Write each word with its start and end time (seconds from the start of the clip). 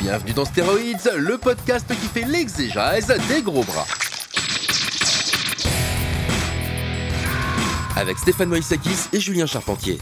Bienvenue 0.00 0.32
dans 0.32 0.44
Stéroïdes, 0.44 1.10
le 1.16 1.38
podcast 1.38 1.86
qui 1.88 2.06
fait 2.06 2.24
l'exégèse 2.24 3.12
des 3.28 3.42
gros 3.42 3.64
bras. 3.64 3.84
Avec 7.96 8.16
Stéphane 8.18 8.48
Moïsakis 8.48 9.08
et 9.12 9.18
Julien 9.18 9.46
Charpentier. 9.46 9.98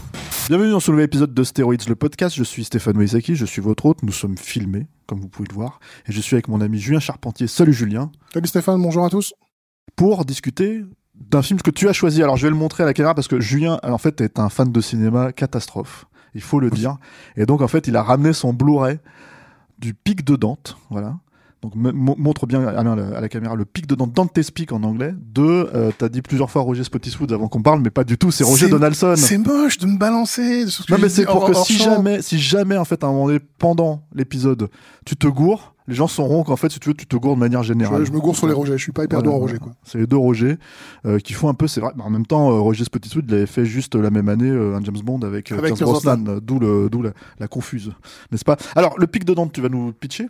Bienvenue 0.49 0.69
dans 0.69 0.79
ce 0.79 0.91
nouvel 0.91 1.05
épisode 1.05 1.33
de 1.33 1.43
Stéroïdes, 1.43 1.89
le 1.89 1.95
podcast. 1.95 2.35
Je 2.35 2.43
suis 2.43 2.63
Stéphane 2.63 2.95
Moïsaki, 2.95 3.35
je 3.35 3.45
suis 3.45 3.59
votre 3.61 3.87
hôte. 3.87 4.03
Nous 4.03 4.11
sommes 4.11 4.37
filmés, 4.37 4.85
comme 5.07 5.19
vous 5.19 5.29
pouvez 5.29 5.49
le 5.49 5.55
voir. 5.55 5.79
Et 6.07 6.11
je 6.11 6.21
suis 6.21 6.35
avec 6.35 6.47
mon 6.47 6.61
ami 6.61 6.79
Julien 6.79 6.99
Charpentier. 6.99 7.47
Salut 7.47 7.73
Julien. 7.73 8.11
Salut 8.31 8.47
Stéphane, 8.47 8.79
bonjour 8.79 9.03
à 9.03 9.09
tous. 9.09 9.33
Pour 9.95 10.25
discuter 10.25 10.83
d'un 11.15 11.41
film 11.41 11.59
que 11.59 11.71
tu 11.71 11.89
as 11.89 11.93
choisi. 11.93 12.21
Alors 12.21 12.37
je 12.37 12.43
vais 12.43 12.51
le 12.51 12.55
montrer 12.55 12.83
à 12.83 12.85
la 12.85 12.93
caméra 12.93 13.15
parce 13.15 13.27
que 13.27 13.39
Julien, 13.39 13.79
en 13.81 13.97
fait, 13.97 14.21
est 14.21 14.37
un 14.37 14.49
fan 14.49 14.71
de 14.71 14.79
cinéma 14.79 15.31
catastrophe. 15.31 16.05
Il 16.35 16.41
faut 16.41 16.59
le 16.59 16.69
dire. 16.69 16.97
Et 17.35 17.47
donc, 17.47 17.61
en 17.61 17.67
fait, 17.67 17.87
il 17.87 17.95
a 17.95 18.03
ramené 18.03 18.31
son 18.31 18.53
Blu-ray 18.53 18.99
du 19.79 19.93
Pic 19.93 20.23
de 20.25 20.35
Dante. 20.35 20.77
Voilà. 20.89 21.17
Donc 21.63 21.73
montre 21.75 22.45
bien 22.45 22.63
à 22.67 22.83
la, 22.83 22.91
à 22.91 23.19
la 23.19 23.29
caméra 23.29 23.55
le 23.55 23.65
pic 23.65 23.87
de 23.87 23.95
Dante, 23.95 24.13
Dante's 24.13 24.51
Peak 24.51 24.71
en 24.71 24.83
anglais. 24.83 25.15
De, 25.33 25.41
euh, 25.73 25.91
t'as 25.97 26.07
dit 26.07 26.21
plusieurs 26.21 26.51
fois 26.51 26.61
Roger 26.61 26.83
Spottiswoode 26.83 27.33
avant 27.33 27.47
qu'on 27.47 27.63
parle, 27.63 27.81
mais 27.81 27.89
pas 27.89 28.03
du 28.03 28.15
tout, 28.19 28.29
c'est 28.29 28.43
Roger 28.43 28.69
Donaldson. 28.69 29.15
C'est 29.17 29.39
moche 29.39 29.79
de 29.79 29.87
me 29.87 29.97
balancer 29.97 30.65
Non 30.89 30.97
mais 31.01 31.09
c'est 31.09 31.25
pour 31.25 31.37
hors- 31.37 31.49
que 31.49 31.55
si 31.55 31.73
champ. 31.79 31.95
jamais, 31.95 32.21
si 32.21 32.37
jamais 32.39 32.77
en 32.77 32.85
fait 32.85 33.03
à 33.03 33.07
un 33.07 33.11
moment 33.11 33.25
donné 33.25 33.39
pendant 33.57 34.03
l'épisode, 34.13 34.69
tu 35.03 35.15
te 35.15 35.25
gourres, 35.27 35.73
les 35.87 35.95
gens 35.95 36.07
sauront 36.07 36.43
qu'en 36.43 36.55
fait 36.55 36.69
si 36.69 36.79
tu 36.79 36.89
veux 36.89 36.95
tu 36.95 37.05
te 37.05 37.15
gourres 37.15 37.35
de 37.35 37.39
manière 37.39 37.63
générale. 37.63 38.01
Je, 38.01 38.05
je 38.07 38.11
me 38.11 38.19
gourre 38.19 38.35
sur 38.35 38.47
les 38.47 38.53
Rogers, 38.53 38.77
je 38.77 38.83
suis 38.83 38.91
pas 38.91 39.03
hyper 39.05 39.19
Voilà, 39.19 39.37
voilà. 39.37 39.45
Roger 39.53 39.59
quoi. 39.59 39.73
C'est 39.83 39.97
les 39.97 40.07
deux 40.07 40.17
Roger 40.17 40.57
euh, 41.05 41.19
qui 41.19 41.33
font 41.33 41.49
un 41.49 41.53
peu, 41.53 41.67
c'est 41.67 41.81
vrai. 41.81 41.91
Mais 41.95 42.03
en 42.03 42.09
même 42.09 42.25
temps, 42.25 42.51
euh, 42.51 42.59
Roger 42.59 42.83
Spottiswoode 42.83 43.25
il 43.27 43.33
avait 43.33 43.45
fait 43.45 43.65
juste 43.65 43.95
la 43.95 44.09
même 44.09 44.29
année 44.29 44.49
euh, 44.49 44.75
un 44.75 44.83
James 44.83 44.97
Bond 45.03 45.21
avec, 45.21 45.51
Avec 45.51 45.75
Brosnan, 45.75 46.39
d'où 46.41 46.59
le, 46.59 46.89
d'où 46.89 47.01
la, 47.01 47.11
la 47.39 47.47
confuse, 47.47 47.93
n'est-ce 48.31 48.45
pas? 48.45 48.57
Alors 48.75 48.97
le 48.97 49.07
pic 49.07 49.23
de 49.25 49.33
Dante, 49.33 49.51
tu 49.53 49.61
vas 49.61 49.69
nous 49.69 49.91
pitcher? 49.93 50.27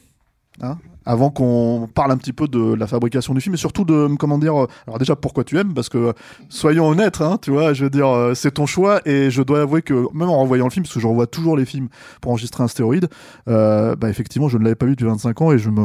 Hein 0.62 0.78
avant 1.08 1.30
qu'on 1.30 1.90
parle 1.94 2.12
un 2.12 2.18
petit 2.18 2.34
peu 2.34 2.48
de 2.48 2.74
la 2.74 2.86
fabrication 2.86 3.34
du 3.34 3.40
film 3.40 3.56
et 3.56 3.58
surtout 3.58 3.86
de 3.86 4.10
comment 4.20 4.38
dire 4.38 4.64
euh, 4.64 4.68
alors 4.86 5.00
déjà 5.00 5.16
pourquoi 5.16 5.46
tu 5.46 5.58
aimes? 5.58 5.74
Parce 5.74 5.88
que 5.88 5.98
euh, 5.98 6.14
soyons 6.50 6.90
honnêtes 6.90 7.22
hein, 7.22 7.40
tu 7.42 7.52
vois 7.52 7.74
je 7.74 7.86
veux 7.86 7.90
dire 7.90 8.10
euh, 8.10 8.34
c'est 8.34 8.52
ton 8.52 8.66
choix 8.66 9.00
et 9.06 9.32
je 9.32 9.42
dois 9.42 9.62
avouer 9.62 9.82
que 9.82 9.94
même 10.14 10.30
en 10.30 10.40
revoyant 10.40 10.66
le 10.66 10.70
film 10.70 10.84
parce 10.84 10.94
que 10.94 11.00
je 11.00 11.08
revois 11.08 11.26
toujours 11.26 11.56
les 11.56 11.66
films 11.66 11.88
pour 12.22 12.32
enregistrer 12.32 12.64
un 12.64 12.68
stéroïde 12.68 13.08
bah 13.46 13.96
effectivement 14.10 14.50
je 14.50 14.58
ne 14.58 14.64
l'avais 14.64 14.76
pas 14.76 14.86
vu 14.86 14.92
depuis 14.92 15.06
25 15.06 15.42
ans 15.42 15.52
et 15.54 15.58
je 15.58 15.70
me 15.70 15.82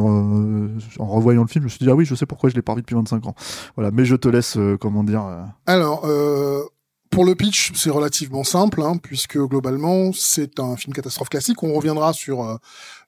en 0.98 1.06
revoyant 1.06 1.42
le 1.42 1.48
film 1.48 1.62
je 1.62 1.66
me 1.66 1.70
suis 1.70 1.78
dit 1.78 1.90
ah 1.90 1.94
oui 1.94 2.04
je 2.04 2.16
sais 2.16 2.26
pourquoi 2.26 2.50
je 2.50 2.56
l'ai 2.56 2.62
pas 2.62 2.74
vu 2.74 2.80
depuis 2.80 2.96
25 2.96 3.26
ans. 3.26 3.34
Voilà 3.76 3.92
mais 3.92 4.04
je 4.04 4.16
te 4.16 4.28
laisse 4.28 4.58
comment 4.80 5.04
dire 5.04 5.22
Alors, 5.66 6.04
pour 7.12 7.26
le 7.26 7.34
pitch, 7.34 7.72
c'est 7.74 7.90
relativement 7.90 8.42
simple, 8.42 8.80
hein, 8.80 8.96
puisque 8.96 9.36
globalement, 9.36 10.12
c'est 10.14 10.58
un 10.58 10.76
film 10.76 10.94
catastrophe 10.94 11.28
classique. 11.28 11.62
On 11.62 11.74
reviendra 11.74 12.14
sur 12.14 12.42
euh, 12.42 12.56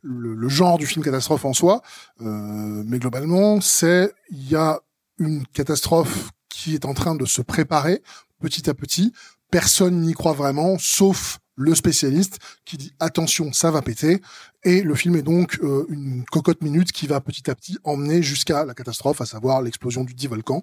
le, 0.02 0.48
genre 0.48 0.76
du 0.76 0.86
film 0.86 1.02
catastrophe 1.02 1.46
en 1.46 1.54
soi, 1.54 1.80
euh, 2.20 2.82
mais 2.86 2.98
globalement, 2.98 3.62
c'est 3.62 4.12
il 4.30 4.48
y 4.48 4.56
a 4.56 4.80
une 5.18 5.46
catastrophe 5.46 6.30
qui 6.50 6.74
est 6.74 6.84
en 6.84 6.92
train 6.92 7.14
de 7.14 7.24
se 7.24 7.40
préparer 7.40 8.02
petit 8.40 8.68
à 8.68 8.74
petit. 8.74 9.14
Personne 9.50 10.02
n'y 10.02 10.12
croit 10.12 10.34
vraiment, 10.34 10.76
sauf 10.78 11.38
le 11.56 11.74
spécialiste 11.74 12.38
qui 12.64 12.76
dit 12.76 12.92
attention, 13.00 13.52
ça 13.52 13.70
va 13.70 13.80
péter. 13.80 14.20
Et 14.64 14.82
le 14.82 14.94
film 14.94 15.16
est 15.16 15.22
donc 15.22 15.58
euh, 15.62 15.86
une 15.88 16.24
cocotte 16.24 16.62
minute 16.62 16.92
qui 16.92 17.06
va 17.06 17.20
petit 17.20 17.50
à 17.50 17.54
petit 17.54 17.78
emmener 17.84 18.22
jusqu'à 18.22 18.64
la 18.64 18.74
catastrophe, 18.74 19.20
à 19.20 19.26
savoir 19.26 19.62
l'explosion 19.62 20.04
du 20.04 20.14
dit 20.14 20.26
volcan. 20.26 20.62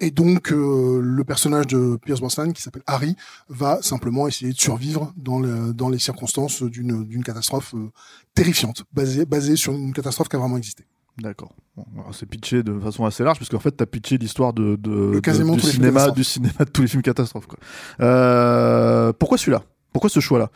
Et 0.00 0.10
donc 0.10 0.52
euh, 0.52 1.00
le 1.00 1.24
personnage 1.24 1.68
de 1.68 1.96
Pierce 2.04 2.20
Brosnan, 2.20 2.52
qui 2.52 2.60
s'appelle 2.60 2.82
Harry, 2.86 3.16
va 3.48 3.80
simplement 3.80 4.26
essayer 4.26 4.52
de 4.52 4.58
survivre 4.58 5.12
dans, 5.16 5.38
le, 5.38 5.72
dans 5.72 5.88
les 5.88 6.00
circonstances 6.00 6.62
d'une 6.62 7.04
d'une 7.04 7.22
catastrophe 7.22 7.74
euh, 7.74 7.90
terrifiante, 8.34 8.84
basée, 8.92 9.24
basée 9.24 9.56
sur 9.56 9.72
une 9.72 9.92
catastrophe 9.92 10.28
qui 10.28 10.36
a 10.36 10.40
vraiment 10.40 10.56
existé. 10.56 10.84
D'accord. 11.18 11.54
Bon, 11.76 11.84
c'est 12.12 12.26
pitché 12.26 12.64
de 12.64 12.78
façon 12.80 13.04
assez 13.04 13.22
large, 13.22 13.38
parce 13.38 13.48
qu'en 13.48 13.60
fait, 13.60 13.70
t'as 13.70 13.86
pitché 13.86 14.18
l'histoire 14.18 14.52
de, 14.52 14.74
de, 14.74 15.20
du 15.20 15.60
cinéma, 15.60 16.10
du 16.10 16.24
cinéma 16.24 16.64
de 16.64 16.70
tous 16.70 16.82
les 16.82 16.88
films 16.88 17.02
catastrophes. 17.02 17.46
Quoi. 17.46 17.58
Euh, 18.00 19.12
pourquoi 19.12 19.38
celui-là? 19.38 19.62
Pourquoi 19.92 20.10
ce 20.10 20.18
choix-là? 20.18 20.50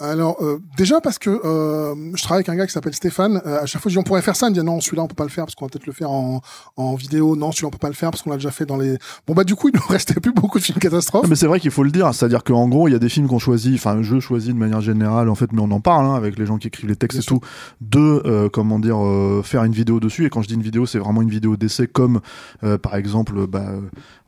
Alors 0.00 0.42
euh, 0.42 0.58
déjà 0.76 1.00
parce 1.00 1.20
que 1.20 1.30
euh, 1.30 1.94
je 2.16 2.22
travaille 2.22 2.40
avec 2.40 2.48
un 2.48 2.56
gars 2.56 2.66
qui 2.66 2.72
s'appelle 2.72 2.94
Stéphane. 2.94 3.40
Euh, 3.46 3.62
à 3.62 3.66
chaque 3.66 3.80
fois, 3.80 3.90
je 3.90 3.94
dis 3.94 3.98
on 3.98 4.02
pourrait 4.02 4.22
faire 4.22 4.34
ça. 4.34 4.48
Il 4.48 4.50
me 4.50 4.54
dit 4.56 4.64
non, 4.64 4.80
celui-là 4.80 5.04
on 5.04 5.06
peut 5.06 5.14
pas 5.14 5.22
le 5.22 5.30
faire 5.30 5.44
parce 5.44 5.54
qu'on 5.54 5.66
va 5.66 5.68
peut-être 5.68 5.86
le 5.86 5.92
faire 5.92 6.10
en, 6.10 6.40
en 6.76 6.96
vidéo. 6.96 7.36
Non, 7.36 7.52
celui-là 7.52 7.68
on 7.68 7.70
peut 7.70 7.78
pas 7.78 7.88
le 7.88 7.94
faire 7.94 8.10
parce 8.10 8.22
qu'on 8.22 8.30
l'a 8.30 8.36
déjà 8.36 8.50
fait 8.50 8.66
dans 8.66 8.76
les. 8.76 8.98
Bon 9.28 9.34
bah 9.34 9.44
du 9.44 9.54
coup, 9.54 9.68
il 9.68 9.76
nous 9.76 9.86
restait 9.88 10.14
plus 10.14 10.32
beaucoup 10.32 10.58
de 10.58 10.64
films 10.64 10.80
catastrophes. 10.80 11.22
Non, 11.22 11.28
mais 11.28 11.36
c'est 11.36 11.46
vrai 11.46 11.60
qu'il 11.60 11.70
faut 11.70 11.84
le 11.84 11.92
dire, 11.92 12.12
c'est-à-dire 12.12 12.42
qu'en 12.42 12.66
gros, 12.66 12.88
il 12.88 12.90
y 12.92 12.96
a 12.96 12.98
des 12.98 13.08
films 13.08 13.28
qu'on 13.28 13.38
choisit, 13.38 13.76
enfin, 13.76 14.02
je 14.02 14.18
choisis 14.18 14.52
de 14.52 14.58
manière 14.58 14.80
générale, 14.80 15.28
en 15.28 15.36
fait, 15.36 15.52
mais 15.52 15.60
on 15.62 15.70
en 15.70 15.80
parle 15.80 16.06
hein, 16.06 16.14
avec 16.14 16.38
les 16.40 16.46
gens 16.46 16.58
qui 16.58 16.66
écrivent 16.66 16.88
les 16.88 16.96
textes 16.96 17.20
et 17.20 17.22
tout, 17.22 17.38
de, 17.80 18.20
euh, 18.26 18.48
comment 18.48 18.80
dire, 18.80 18.98
euh, 19.00 19.42
faire 19.44 19.62
une 19.62 19.74
vidéo 19.74 20.00
dessus. 20.00 20.26
Et 20.26 20.28
quand 20.28 20.42
je 20.42 20.48
dis 20.48 20.54
une 20.54 20.62
vidéo, 20.62 20.86
c'est 20.86 20.98
vraiment 20.98 21.22
une 21.22 21.30
vidéo 21.30 21.56
d'essai, 21.56 21.86
comme, 21.86 22.20
euh, 22.64 22.78
par 22.78 22.96
exemple, 22.96 23.46
bah, 23.46 23.70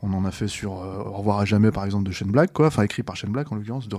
on 0.03 0.13
en 0.13 0.25
a 0.25 0.31
fait 0.31 0.49
sur 0.49 0.83
euh, 0.83 1.03
Au 1.05 1.19
revoir 1.19 1.39
à 1.39 1.45
jamais, 1.45 1.71
par 1.71 1.85
exemple, 1.85 2.05
de 2.05 2.13
Shane 2.13 2.31
Black, 2.31 2.53
quoi, 2.53 2.67
enfin, 2.67 2.83
écrit 2.83 3.03
par 3.03 3.17
Shane 3.17 3.31
Black, 3.31 3.51
en 3.51 3.57
l'occurrence, 3.57 3.89
de. 3.89 3.97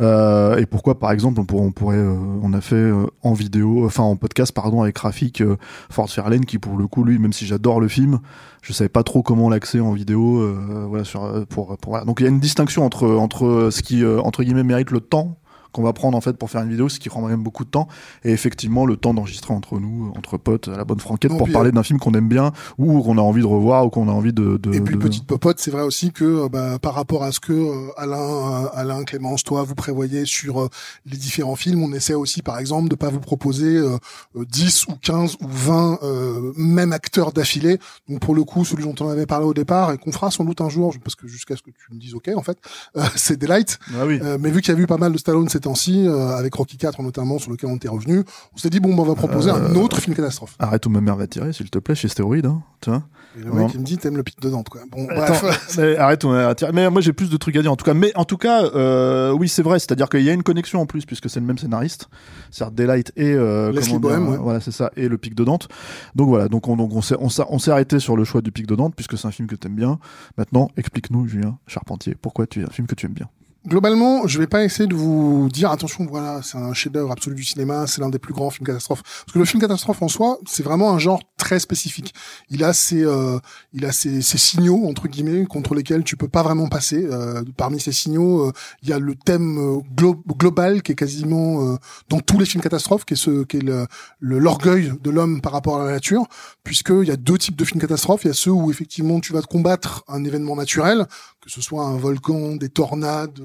Euh, 0.00 0.56
et 0.56 0.66
pourquoi, 0.70 0.98
par 0.98 1.10
exemple, 1.12 1.40
on, 1.40 1.44
pour- 1.44 1.60
on 1.62 1.72
pourrait, 1.72 1.96
euh, 1.98 2.52
a 2.52 2.60
fait 2.60 2.74
euh, 2.76 3.06
en 3.22 3.32
vidéo, 3.32 3.84
enfin, 3.84 4.02
en 4.02 4.16
podcast, 4.16 4.52
pardon, 4.52 4.82
avec 4.82 4.96
Rafik 4.98 5.40
euh, 5.40 5.56
Ford 5.90 6.08
Fairlane, 6.08 6.44
qui, 6.44 6.58
pour 6.58 6.76
le 6.76 6.86
coup, 6.86 7.04
lui, 7.04 7.18
même 7.18 7.32
si 7.32 7.46
j'adore 7.46 7.80
le 7.80 7.88
film, 7.88 8.20
je 8.62 8.72
savais 8.72 8.88
pas 8.88 9.02
trop 9.02 9.22
comment 9.22 9.48
l'accès 9.50 9.80
en 9.80 9.92
vidéo 9.92 10.38
euh, 10.40 10.86
voilà 10.88 11.04
pour, 11.48 11.76
pour 11.78 12.04
donc 12.04 12.20
il 12.20 12.24
y 12.24 12.26
a 12.26 12.30
une 12.30 12.40
distinction 12.40 12.84
entre 12.84 13.08
entre 13.08 13.70
ce 13.72 13.82
qui 13.82 14.04
entre 14.04 14.42
guillemets 14.42 14.64
mérite 14.64 14.90
le 14.90 15.00
temps 15.00 15.38
qu'on 15.72 15.82
va 15.82 15.92
prendre 15.92 16.16
en 16.16 16.20
fait 16.20 16.34
pour 16.36 16.50
faire 16.50 16.62
une 16.62 16.70
vidéo 16.70 16.88
ce 16.88 16.98
qui 16.98 17.08
prend 17.08 17.22
même 17.22 17.42
beaucoup 17.42 17.64
de 17.64 17.70
temps 17.70 17.88
et 18.24 18.30
effectivement 18.30 18.86
le 18.86 18.96
temps 18.96 19.14
d'enregistrer 19.14 19.54
entre 19.54 19.78
nous 19.78 20.12
entre 20.16 20.36
potes 20.38 20.68
à 20.68 20.76
la 20.76 20.84
bonne 20.84 21.00
franquette 21.00 21.30
Non, 21.30 21.38
pour 21.38 21.44
puis, 21.46 21.52
parler 21.52 21.68
euh, 21.70 21.72
d'un 21.72 21.82
film 21.82 21.98
qu'on 21.98 22.12
aime 22.14 22.28
bien 22.28 22.52
ou 22.78 23.02
qu'on 23.02 23.18
a 23.18 23.22
envie 23.22 23.40
de 23.42 23.46
revoir 23.46 23.86
ou 23.86 23.90
qu'on 23.90 24.08
a 24.08 24.12
envie 24.12 24.32
de, 24.32 24.56
de 24.56 24.74
Et 24.74 24.80
puis 24.80 24.96
de- 24.96 25.00
petite 25.00 25.26
popote, 25.26 25.58
c'est 25.60 25.70
vrai 25.70 25.82
aussi 25.82 26.12
que 26.12 26.24
euh, 26.24 26.48
bah, 26.48 26.78
par 26.78 26.94
rapport 26.94 27.22
à 27.22 27.32
ce 27.32 27.40
que 27.40 27.52
euh, 27.52 27.88
Alain, 27.96 28.66
Alain, 28.74 29.04
Clémence, 29.04 29.44
toi 29.44 29.62
vous 29.62 29.74
prévoyez 29.74 30.24
sur 30.24 30.68
les 31.06 31.16
différents 31.16 31.56
films, 31.56 31.82
on 31.82 31.92
essaie 31.92 32.14
aussi 32.14 32.42
par 32.42 32.58
exemple 32.58 32.88
de 32.88 32.94
pas 32.94 33.10
vous 33.10 33.20
proposer 33.20 33.76
euh, 33.76 33.96
euh, 34.36 34.44
10 34.44 34.86
ou 34.88 34.92
15 35.00 35.34
ou 35.40 35.46
20 35.48 35.98
euh, 36.02 36.52
mêmes 36.56 36.92
acteurs 36.92 37.32
d'affilée. 37.32 37.78
Donc 38.08 38.20
pour 38.20 38.34
le 38.34 38.44
coup, 38.44 38.64
celui 38.64 38.84
dont 38.84 38.94
on 39.00 39.08
avait 39.08 39.26
parlé 39.26 39.46
au 39.46 39.54
départ 39.54 39.92
et 39.92 39.98
qu'on 39.98 40.12
fera 40.12 40.30
sans 40.30 40.44
doute 40.44 40.60
un 40.60 40.68
jour, 40.68 40.94
parce 41.04 41.14
que 41.14 41.26
jusqu'à 41.28 41.56
ce 41.56 41.62
que 41.62 41.70
tu 41.70 41.94
me 41.94 41.98
dises 42.00 42.14
OK 42.14 42.28
en 42.34 42.42
fait, 42.42 42.58
euh, 42.96 43.02
c'est 43.16 43.36
Daylight. 43.38 43.78
ah 43.94 44.06
oui 44.06 44.20
mais 44.40 44.50
vu 44.50 44.60
qu'il 44.60 44.74
y 44.74 44.76
a 44.76 44.80
eu 44.80 44.86
pas 44.86 44.96
mal 44.96 45.12
de 45.12 45.18
Stallone 45.18 45.48
ces 45.48 45.59
temps-ci, 45.60 46.06
euh, 46.06 46.36
avec 46.36 46.54
Rocky 46.54 46.76
4 46.76 47.02
notamment 47.02 47.38
sur 47.38 47.50
lequel 47.50 47.70
on 47.70 47.76
était 47.76 47.88
revenu, 47.88 48.24
on 48.54 48.58
s'est 48.58 48.70
dit 48.70 48.80
bon 48.80 48.94
bah, 48.94 49.02
on 49.02 49.06
va 49.06 49.14
proposer 49.14 49.50
un 49.50 49.74
autre 49.74 50.00
film 50.00 50.16
catastrophe. 50.16 50.54
arrête 50.58 50.84
où 50.86 50.90
ma 50.90 51.00
mère 51.00 51.16
va 51.16 51.26
tirer 51.26 51.52
s'il 51.52 51.70
te 51.70 51.78
plaît 51.78 51.94
chez 51.94 52.08
Stéroïde 52.08 52.46
hein, 52.46 52.62
tu 52.80 52.90
vois 52.90 53.02
Et 53.38 53.42
le 53.42 53.52
mec 53.52 53.70
il 53.74 53.80
me 53.80 53.84
dit 53.84 53.98
t'aimes 53.98 54.16
le 54.16 54.22
pic 54.22 54.40
de 54.40 54.50
Dante 54.50 54.68
quoi. 54.68 54.80
Bon 54.90 55.06
Attends, 55.08 55.34
bref. 55.42 55.74
mais 55.78 55.96
arrête, 55.96 56.24
on 56.24 56.30
va 56.30 56.54
tirer. 56.54 56.72
mais 56.72 56.88
moi 56.90 57.00
j'ai 57.00 57.12
plus 57.12 57.30
de 57.30 57.36
trucs 57.36 57.56
à 57.56 57.62
dire 57.62 57.72
en 57.72 57.76
tout 57.76 57.84
cas. 57.84 57.94
Mais 57.94 58.12
en 58.16 58.24
tout 58.24 58.36
cas, 58.36 58.64
euh, 58.64 59.32
oui 59.32 59.48
c'est 59.48 59.62
vrai, 59.62 59.78
c'est-à-dire 59.78 60.08
qu'il 60.08 60.22
y 60.22 60.30
a 60.30 60.32
une 60.32 60.42
connexion 60.42 60.80
en 60.80 60.86
plus 60.86 61.04
puisque 61.04 61.28
c'est 61.28 61.40
le 61.40 61.46
même 61.46 61.58
scénariste, 61.58 62.08
c'est-à-dire 62.50 62.72
Daylight 62.72 63.12
et 63.16 63.32
euh, 63.32 63.72
Leslie 63.72 63.96
ouais. 63.96 64.12
euh, 64.12 64.36
voilà 64.38 64.60
c'est 64.60 64.72
ça 64.72 64.90
et 64.96 65.08
le 65.08 65.18
Pic 65.18 65.34
de 65.34 65.44
Dante. 65.44 65.68
Donc 66.14 66.28
voilà, 66.28 66.48
donc 66.48 66.68
on 66.68 66.76
donc 66.76 66.92
on 66.94 67.02
s'est 67.02 67.16
on 67.18 67.28
s'est 67.28 67.42
on 67.48 67.58
s'est 67.58 67.70
arrêté 67.70 67.98
sur 67.98 68.16
le 68.16 68.24
choix 68.24 68.40
du 68.40 68.52
Pic 68.52 68.66
de 68.66 68.74
Dante 68.74 68.94
puisque 68.94 69.18
c'est 69.18 69.26
un 69.26 69.32
film 69.32 69.48
que 69.48 69.56
t'aimes 69.56 69.76
bien. 69.76 69.98
Maintenant 70.36 70.70
explique-nous 70.76 71.26
Julien 71.26 71.58
Charpentier, 71.66 72.16
pourquoi 72.20 72.46
tu 72.46 72.60
es 72.60 72.64
un 72.64 72.70
film 72.70 72.86
que 72.86 72.94
tu 72.94 73.06
aimes 73.06 73.12
bien. 73.12 73.28
Globalement, 73.66 74.26
je 74.26 74.38
vais 74.38 74.46
pas 74.46 74.64
essayer 74.64 74.86
de 74.86 74.94
vous 74.94 75.48
dire 75.52 75.70
attention, 75.70 76.06
voilà, 76.06 76.40
c'est 76.42 76.58
un 76.58 76.72
chef-d'œuvre 76.72 77.12
absolu 77.12 77.36
du 77.36 77.44
cinéma, 77.44 77.86
c'est 77.86 78.00
l'un 78.00 78.08
des 78.08 78.18
plus 78.18 78.32
grands 78.32 78.50
films 78.50 78.66
catastrophes. 78.66 79.02
Parce 79.02 79.32
que 79.32 79.38
le 79.38 79.44
film 79.44 79.60
catastrophe 79.60 80.02
en 80.02 80.08
soi, 80.08 80.38
c'est 80.46 80.62
vraiment 80.62 80.92
un 80.92 80.98
genre 80.98 81.20
très 81.36 81.58
spécifique. 81.58 82.14
Il 82.50 82.64
a 82.64 82.72
ses, 82.72 83.02
euh, 83.02 83.38
il 83.72 83.84
a 83.84 83.92
ses, 83.92 84.22
ses, 84.22 84.38
signaux 84.38 84.86
entre 84.86 85.08
guillemets 85.08 85.46
contre 85.46 85.74
lesquels 85.74 86.04
tu 86.04 86.16
peux 86.16 86.28
pas 86.28 86.42
vraiment 86.42 86.68
passer. 86.68 87.06
Euh, 87.10 87.42
parmi 87.56 87.80
ces 87.80 87.92
signaux, 87.92 88.46
euh, 88.46 88.52
il 88.82 88.88
y 88.88 88.92
a 88.92 88.98
le 88.98 89.14
thème 89.14 89.58
euh, 89.58 90.12
global 90.36 90.82
qui 90.82 90.92
est 90.92 90.96
quasiment 90.96 91.72
euh, 91.72 91.76
dans 92.08 92.20
tous 92.20 92.38
les 92.38 92.46
films 92.46 92.62
catastrophes, 92.62 93.04
qui 93.04 93.14
est 93.14 93.16
ce, 93.16 93.44
qui 93.44 93.58
est 93.58 93.62
le, 93.62 93.86
l'orgueil 94.20 94.92
de 95.00 95.10
l'homme 95.10 95.40
par 95.40 95.52
rapport 95.52 95.80
à 95.80 95.84
la 95.86 95.92
nature, 95.92 96.26
puisque 96.64 96.90
il 96.90 97.08
y 97.08 97.10
a 97.10 97.16
deux 97.16 97.38
types 97.38 97.56
de 97.56 97.64
films 97.64 97.80
catastrophes. 97.80 98.24
Il 98.24 98.28
y 98.28 98.30
a 98.30 98.34
ceux 98.34 98.50
où 98.50 98.70
effectivement 98.70 99.20
tu 99.20 99.32
vas 99.32 99.42
te 99.42 99.46
combattre 99.46 100.04
un 100.08 100.24
événement 100.24 100.56
naturel, 100.56 101.06
que 101.40 101.50
ce 101.50 101.60
soit 101.60 101.84
un 101.84 101.96
volcan, 101.96 102.56
des 102.56 102.68
tornades 102.68 103.40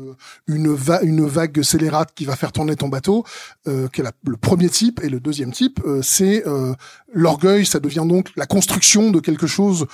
une, 0.48 0.78
une 1.04 1.26
vague 1.26 1.62
scélérate 1.62 2.14
qui 2.14 2.26
va 2.26 2.36
faire 2.36 2.52
tourner 2.52 2.76
ton 2.76 2.90
bateau, 2.90 3.24
euh, 3.68 3.88
qui 3.88 4.02
est 4.02 4.06
le 4.26 4.38
premier 4.38 4.70
type. 4.70 5.00
Et 5.04 5.10
le 5.10 5.20
deuxième 5.20 5.52
type, 5.52 5.80
euh, 5.86 6.02
c'est 6.02 6.46
euh, 6.48 6.74
l'orgueil, 7.14 7.66
ça 7.66 7.80
devient 7.80 8.06
donc 8.06 8.32
la 8.36 8.46
construction 8.46 9.12
de 9.12 9.20
quelque 9.20 9.48
chose 9.48 9.88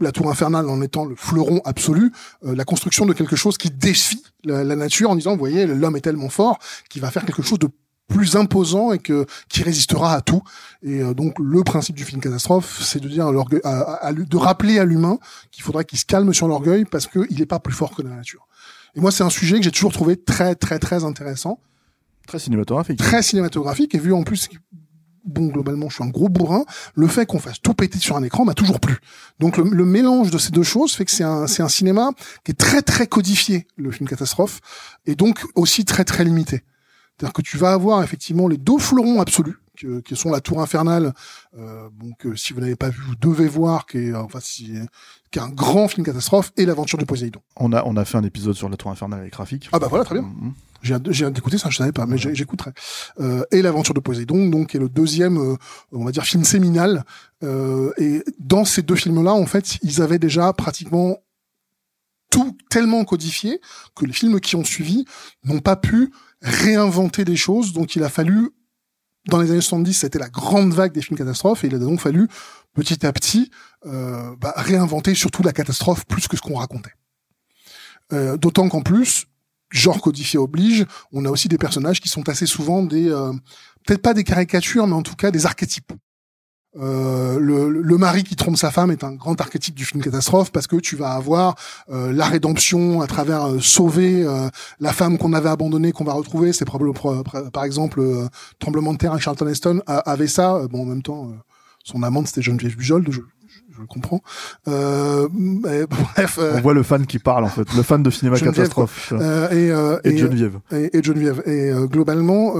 la 0.00 0.12
tour 0.12 0.30
infernale 0.30 0.68
en 0.68 0.82
étant 0.82 1.04
le 1.04 1.14
fleuron 1.16 1.60
absolu, 1.64 2.12
euh, 2.44 2.54
la 2.54 2.64
construction 2.64 3.06
de 3.06 3.12
quelque 3.12 3.36
chose 3.36 3.56
qui 3.56 3.70
défie 3.70 4.22
la, 4.44 4.64
nature 4.64 5.10
en 5.10 5.16
disant, 5.16 5.32
vous 5.32 5.38
voyez, 5.38 5.66
l'homme 5.66 5.96
est 5.96 6.02
tellement 6.02 6.28
fort 6.28 6.58
qu'il 6.88 7.02
va 7.02 7.10
faire 7.10 7.24
quelque 7.24 7.42
chose 7.42 7.58
de 7.58 7.68
plus 8.08 8.36
imposant 8.36 8.92
et 8.92 8.98
que 8.98 9.26
qui 9.48 9.62
résistera 9.62 10.14
à 10.14 10.20
tout. 10.20 10.42
Et 10.82 11.02
donc 11.14 11.38
le 11.38 11.62
principe 11.64 11.96
du 11.96 12.04
film 12.04 12.20
catastrophe, 12.20 12.80
c'est 12.82 13.00
de 13.00 13.08
dire 13.08 13.30
l'orgueil, 13.32 13.60
de 13.62 14.36
rappeler 14.36 14.78
à 14.78 14.84
l'humain 14.84 15.18
qu'il 15.50 15.64
faudrait 15.64 15.84
qu'il 15.84 15.98
se 15.98 16.04
calme 16.04 16.32
sur 16.32 16.48
l'orgueil 16.48 16.84
parce 16.84 17.06
qu'il 17.06 17.38
n'est 17.38 17.46
pas 17.46 17.58
plus 17.60 17.74
fort 17.74 17.94
que 17.94 18.02
la 18.02 18.10
nature. 18.10 18.46
Et 18.96 19.00
moi, 19.00 19.10
c'est 19.10 19.22
un 19.22 19.30
sujet 19.30 19.58
que 19.58 19.62
j'ai 19.62 19.70
toujours 19.70 19.92
trouvé 19.92 20.16
très, 20.16 20.54
très, 20.54 20.78
très 20.78 21.04
intéressant. 21.04 21.60
Très 22.26 22.38
cinématographique. 22.38 22.98
Très 22.98 23.22
cinématographique. 23.22 23.94
Et 23.94 23.98
vu 23.98 24.12
en 24.14 24.22
plus, 24.22 24.48
bon, 25.24 25.48
globalement, 25.48 25.90
je 25.90 25.96
suis 25.96 26.04
un 26.04 26.08
gros 26.08 26.30
bourrin, 26.30 26.64
le 26.94 27.06
fait 27.06 27.26
qu'on 27.26 27.38
fasse 27.38 27.60
tout 27.60 27.74
péter 27.74 27.98
sur 27.98 28.16
un 28.16 28.22
écran 28.22 28.46
m'a 28.46 28.54
toujours 28.54 28.80
plu. 28.80 28.96
Donc, 29.38 29.58
le, 29.58 29.84
mélange 29.84 30.30
de 30.30 30.38
ces 30.38 30.50
deux 30.50 30.62
choses 30.62 30.94
fait 30.94 31.04
que 31.04 31.10
c'est 31.10 31.24
un, 31.24 31.46
c'est 31.46 31.62
un 31.62 31.68
cinéma 31.68 32.10
qui 32.42 32.52
est 32.52 32.54
très, 32.54 32.80
très 32.80 33.06
codifié, 33.06 33.66
le 33.76 33.90
film 33.90 34.08
catastrophe, 34.08 34.60
et 35.04 35.14
donc 35.14 35.44
aussi 35.54 35.84
très, 35.84 36.04
très 36.04 36.24
limité. 36.24 36.62
C'est-à-dire 37.18 37.32
que 37.32 37.42
tu 37.42 37.56
vas 37.56 37.72
avoir 37.72 38.02
effectivement 38.02 38.48
les 38.48 38.58
deux 38.58 38.78
fleurons 38.78 39.20
absolus, 39.20 39.56
qui 39.76 40.16
sont 40.16 40.30
la 40.30 40.40
Tour 40.40 40.62
Infernale, 40.62 41.12
euh, 41.58 41.88
donc 42.00 42.26
si 42.36 42.54
vous 42.54 42.60
n'avez 42.60 42.76
pas 42.76 42.88
vu, 42.88 43.00
vous 43.02 43.16
devez 43.16 43.46
voir, 43.46 43.86
qui 43.86 43.98
est 43.98 44.14
enfin 44.14 44.38
si, 44.40 44.72
qui 45.30 45.38
est 45.38 45.42
un 45.42 45.50
grand 45.50 45.86
film 45.88 46.04
catastrophe, 46.04 46.50
et 46.56 46.64
l'aventure 46.64 46.98
de 46.98 47.04
Poséidon. 47.04 47.40
On 47.56 47.72
a 47.72 47.84
on 47.84 47.96
a 47.96 48.04
fait 48.06 48.16
un 48.16 48.24
épisode 48.24 48.54
sur 48.54 48.70
la 48.70 48.76
Tour 48.76 48.90
Infernale 48.90 49.20
avec 49.20 49.34
Rafik. 49.34 49.68
Ah 49.72 49.78
bah 49.78 49.88
voilà, 49.88 50.04
très 50.04 50.14
bien. 50.14 50.24
Mm-hmm. 50.24 50.52
J'ai 50.82 50.96
J'ai 51.10 51.30
d'écouter 51.30 51.58
ça, 51.58 51.70
je 51.70 51.76
savais 51.76 51.92
pas, 51.92 52.06
mais 52.06 52.16
j'écouterai. 52.18 52.70
Euh, 53.20 53.44
et 53.50 53.62
l'aventure 53.62 53.94
de 53.94 54.00
Poséidon, 54.00 54.48
donc 54.48 54.68
qui 54.68 54.76
est 54.76 54.80
le 54.80 54.88
deuxième, 54.88 55.38
euh, 55.38 55.56
on 55.92 56.04
va 56.04 56.12
dire 56.12 56.24
film 56.24 56.44
séminal. 56.44 57.04
Euh, 57.42 57.92
et 57.98 58.22
dans 58.38 58.64
ces 58.64 58.82
deux 58.82 58.94
films-là, 58.94 59.32
en 59.32 59.46
fait, 59.46 59.78
ils 59.82 60.00
avaient 60.00 60.18
déjà 60.18 60.52
pratiquement 60.52 61.18
tout 62.30 62.56
tellement 62.70 63.04
codifié 63.04 63.60
que 63.94 64.04
les 64.04 64.12
films 64.12 64.40
qui 64.40 64.56
ont 64.56 64.64
suivi 64.64 65.04
n'ont 65.44 65.60
pas 65.60 65.76
pu 65.76 66.12
réinventer 66.46 67.24
des 67.24 67.36
choses, 67.36 67.72
donc 67.72 67.96
il 67.96 68.02
a 68.02 68.08
fallu 68.08 68.50
dans 69.28 69.40
les 69.40 69.50
années 69.50 69.60
70, 69.60 69.92
c'était 69.92 70.18
la 70.18 70.28
grande 70.28 70.72
vague 70.72 70.92
des 70.92 71.02
films 71.02 71.18
catastrophes, 71.18 71.64
et 71.64 71.66
il 71.66 71.74
a 71.74 71.78
donc 71.78 72.00
fallu 72.00 72.28
petit 72.74 73.04
à 73.04 73.12
petit 73.12 73.50
euh, 73.86 74.36
bah, 74.36 74.54
réinventer 74.56 75.14
surtout 75.14 75.42
la 75.42 75.52
catastrophe 75.52 76.06
plus 76.06 76.28
que 76.28 76.36
ce 76.36 76.42
qu'on 76.42 76.56
racontait. 76.56 76.92
Euh, 78.12 78.36
D'autant 78.36 78.68
qu'en 78.68 78.82
plus, 78.82 79.26
genre 79.70 80.00
codifié 80.00 80.38
oblige, 80.38 80.86
on 81.12 81.24
a 81.24 81.30
aussi 81.30 81.48
des 81.48 81.58
personnages 81.58 82.00
qui 82.00 82.08
sont 82.08 82.28
assez 82.28 82.46
souvent 82.46 82.84
des, 82.84 83.10
euh, 83.10 83.32
peut-être 83.84 84.02
pas 84.02 84.14
des 84.14 84.24
caricatures, 84.24 84.86
mais 84.86 84.94
en 84.94 85.02
tout 85.02 85.16
cas 85.16 85.32
des 85.32 85.44
archétypes. 85.44 85.92
Euh, 86.78 87.38
le, 87.38 87.70
le, 87.70 87.98
mari 87.98 88.22
qui 88.22 88.36
trompe 88.36 88.56
sa 88.56 88.70
femme 88.70 88.90
est 88.90 89.02
un 89.02 89.12
grand 89.12 89.40
archétype 89.40 89.74
du 89.74 89.86
film 89.86 90.02
catastrophe 90.02 90.52
parce 90.52 90.66
que 90.66 90.76
tu 90.76 90.94
vas 90.94 91.12
avoir 91.12 91.54
euh, 91.90 92.12
la 92.12 92.26
rédemption 92.26 93.00
à 93.00 93.06
travers 93.06 93.46
euh, 93.46 93.60
sauver 93.60 94.24
euh, 94.24 94.48
la 94.78 94.92
femme 94.92 95.16
qu'on 95.16 95.32
avait 95.32 95.48
abandonnée 95.48 95.92
qu'on 95.92 96.04
va 96.04 96.12
retrouver 96.12 96.52
c'est 96.52 96.66
probablement 96.66 97.22
par 97.50 97.64
exemple 97.64 98.02
tremblement 98.58 98.92
de 98.92 98.98
terre 98.98 99.12
avec 99.12 99.22
Charlton 99.22 99.46
Heston 99.46 99.80
avait 99.86 100.26
ça 100.26 100.66
bon 100.70 100.82
en 100.82 100.84
même 100.84 101.02
temps 101.02 101.32
son 101.82 102.02
amante 102.02 102.26
c'était 102.26 102.42
Geneviève 102.42 102.76
Bujold 102.76 103.10
je, 103.10 103.20
je 103.74 103.80
le 103.80 103.86
comprends. 103.86 104.20
Euh, 104.68 105.28
bref. 105.30 106.38
On 106.38 106.60
voit 106.60 106.74
le 106.74 106.82
fan 106.82 107.06
qui 107.06 107.18
parle 107.18 107.44
en 107.44 107.48
fait, 107.48 107.72
le 107.74 107.82
fan 107.82 108.02
de 108.02 108.10
cinéma 108.10 108.38
catastrophe. 108.38 109.12
et, 109.52 109.68
et, 110.04 110.18
Geneviève. 110.18 110.58
Et, 110.72 110.96
et 110.96 111.02
Geneviève. 111.02 111.42
Et 111.46 111.70
globalement, 111.86 112.54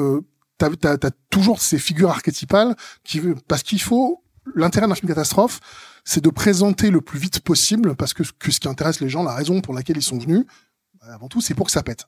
t'as 0.58 0.68
as, 0.68 1.10
toujours 1.30 1.60
ces 1.60 1.78
figures 1.78 2.10
archétypales 2.10 2.76
qui 3.04 3.20
parce 3.48 3.62
qu'il 3.62 3.80
faut 3.80 4.22
l'intérêt 4.54 4.86
d'un 4.86 4.94
film 4.94 5.08
catastrophe, 5.08 5.60
c'est 6.04 6.22
de 6.22 6.30
présenter 6.30 6.90
le 6.90 7.00
plus 7.00 7.18
vite 7.18 7.40
possible 7.40 7.96
parce 7.96 8.14
que, 8.14 8.22
ce 8.24 8.60
qui 8.60 8.68
intéresse 8.68 9.00
les 9.00 9.08
gens, 9.08 9.22
la 9.22 9.34
raison 9.34 9.60
pour 9.60 9.74
laquelle 9.74 9.96
ils 9.96 10.02
sont 10.02 10.18
venus, 10.18 10.44
bah, 11.00 11.08
avant 11.12 11.28
tout, 11.28 11.40
c'est 11.40 11.54
pour 11.54 11.66
que 11.66 11.72
ça 11.72 11.82
pète. 11.82 12.06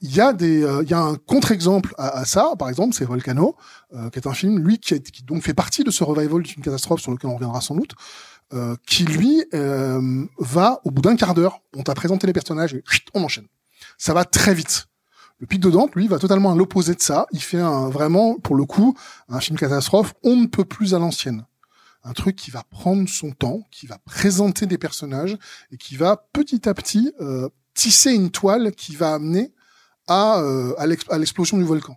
Il 0.00 0.14
y 0.14 0.20
a 0.20 0.34
euh, 0.42 0.84
un 0.90 1.14
contre-exemple 1.14 1.94
à, 1.96 2.24
ça, 2.24 2.54
par 2.58 2.68
exemple, 2.68 2.94
c'est 2.94 3.04
Volcano, 3.04 3.56
euh, 3.94 4.10
qui 4.10 4.18
est 4.18 4.26
un 4.26 4.34
film, 4.34 4.58
lui, 4.58 4.78
qui, 4.78 5.00
qui, 5.00 5.22
donc 5.22 5.42
fait 5.42 5.54
partie 5.54 5.84
de 5.84 5.90
ce 5.90 6.02
revival 6.02 6.42
d'une 6.42 6.62
catastrophe 6.62 7.00
sur 7.00 7.12
lequel 7.12 7.30
on 7.30 7.34
reviendra 7.34 7.60
sans 7.60 7.76
doute, 7.76 7.94
euh, 8.52 8.76
qui 8.86 9.04
lui 9.04 9.44
va 10.38 10.80
au 10.84 10.90
bout 10.90 11.02
d'un 11.02 11.16
quart 11.16 11.34
d'heure, 11.34 11.60
on 11.76 11.82
t'a 11.82 11.94
présenté 11.94 12.26
les 12.26 12.32
personnages 12.32 12.74
et 12.74 12.82
on 13.14 13.22
enchaîne. 13.22 13.46
Ça 13.96 14.12
va 14.12 14.24
très 14.24 14.54
vite. 14.54 14.88
Le 15.42 15.48
Pic 15.48 15.60
de 15.60 15.70
Dante, 15.70 15.96
lui, 15.96 16.06
va 16.06 16.20
totalement 16.20 16.52
à 16.52 16.54
l'opposé 16.54 16.94
de 16.94 17.00
ça. 17.00 17.26
Il 17.32 17.42
fait 17.42 17.58
un, 17.58 17.88
vraiment, 17.88 18.38
pour 18.38 18.54
le 18.54 18.64
coup, 18.64 18.96
un 19.28 19.40
film 19.40 19.58
catastrophe 19.58 20.14
on 20.22 20.36
ne 20.36 20.46
peut 20.46 20.64
plus 20.64 20.94
à 20.94 21.00
l'ancienne. 21.00 21.44
Un 22.04 22.12
truc 22.12 22.36
qui 22.36 22.52
va 22.52 22.62
prendre 22.70 23.08
son 23.08 23.32
temps, 23.32 23.66
qui 23.72 23.88
va 23.88 23.98
présenter 23.98 24.66
des 24.66 24.78
personnages 24.78 25.36
et 25.72 25.78
qui 25.78 25.96
va 25.96 26.28
petit 26.32 26.68
à 26.68 26.74
petit 26.74 27.12
euh, 27.20 27.48
tisser 27.74 28.12
une 28.12 28.30
toile 28.30 28.70
qui 28.70 28.94
va 28.94 29.14
amener 29.14 29.52
à, 30.06 30.38
euh, 30.42 30.74
à 30.78 31.18
l'explosion 31.18 31.58
du 31.58 31.64
volcan. 31.64 31.96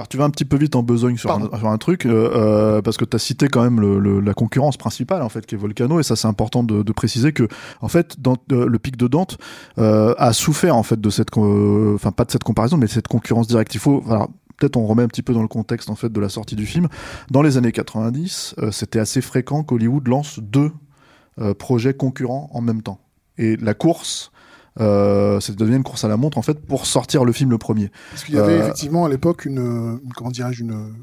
Alors 0.00 0.08
tu 0.08 0.16
vas 0.16 0.24
un 0.24 0.30
petit 0.30 0.46
peu 0.46 0.56
vite 0.56 0.76
en 0.76 0.82
besogne 0.82 1.18
sur, 1.18 1.30
un, 1.30 1.76
truc 1.76 2.06
euh, 2.06 2.30
euh, 2.34 2.80
parce 2.80 2.96
que 2.96 3.04
tu 3.04 3.14
as 3.16 3.18
cité 3.18 3.48
quand 3.48 3.62
même 3.62 3.82
le, 3.82 4.20
la 4.20 4.32
concurrence 4.32 4.78
principale 4.78 5.20
en 5.20 5.28
fait 5.28 5.44
qui 5.44 5.56
est 5.56 5.58
Volcano 5.58 6.00
et 6.00 6.02
ça 6.02 6.16
c'est 6.16 6.26
important 6.26 6.62
de, 6.62 6.82
de, 6.82 6.92
préciser 6.92 7.34
que 7.34 7.46
en 7.82 7.88
fait 7.88 8.18
dans, 8.18 8.36
euh, 8.50 8.64
le 8.64 8.78
pic 8.78 8.96
de 8.96 9.08
Dante 9.08 9.36
a 9.76 10.32
souffert 10.32 10.74
en 10.74 10.82
fait 10.82 10.98
de 10.98 11.10
cette 11.10 11.36
enfin 11.36 12.12
pas 12.12 12.24
de 12.24 12.30
cette 12.30 12.44
comparaison 12.44 12.78
mais 12.78 12.86
de 12.86 12.90
cette 12.90 13.08
concurrence 13.08 13.46
directe. 13.46 13.74
Il 13.74 13.78
faut 13.78 14.00
peut-être 14.56 14.78
on 14.78 14.86
remet 14.86 15.02
un 15.02 15.08
petit 15.08 15.20
peu 15.20 15.34
dans 15.34 15.42
le 15.42 15.48
contexte 15.48 15.90
en 15.90 15.96
fait 15.96 16.10
de 16.10 16.18
la 16.18 16.30
sortie 16.30 16.56
du 16.56 16.64
film. 16.64 16.88
Dans 17.30 17.42
les 17.42 17.58
années 17.58 17.70
90, 17.70 18.54
c'était 18.70 19.00
assez 19.00 19.20
fréquent 19.20 19.64
qu'Hollywood 19.64 20.08
lance 20.08 20.40
deux 20.40 20.72
projets 21.58 21.92
concurrents 21.92 22.48
en 22.54 22.62
même 22.62 22.80
temps. 22.80 23.00
Et 23.36 23.56
la 23.56 23.74
course 23.74 24.32
euh, 24.78 25.40
ça 25.40 25.52
devient 25.52 25.76
une 25.76 25.82
course 25.82 26.04
à 26.04 26.08
la 26.08 26.16
montre 26.16 26.38
en 26.38 26.42
fait 26.42 26.64
pour 26.64 26.86
sortir 26.86 27.24
le 27.24 27.32
film 27.32 27.50
le 27.50 27.58
premier. 27.58 27.90
Parce 28.10 28.24
qu'il 28.24 28.34
y 28.34 28.38
avait 28.38 28.52
euh, 28.52 28.62
effectivement 28.62 29.04
à 29.04 29.08
l'époque 29.08 29.44
une, 29.44 30.00
comment 30.16 30.30
dirais-je 30.30 30.62
une, 30.62 30.94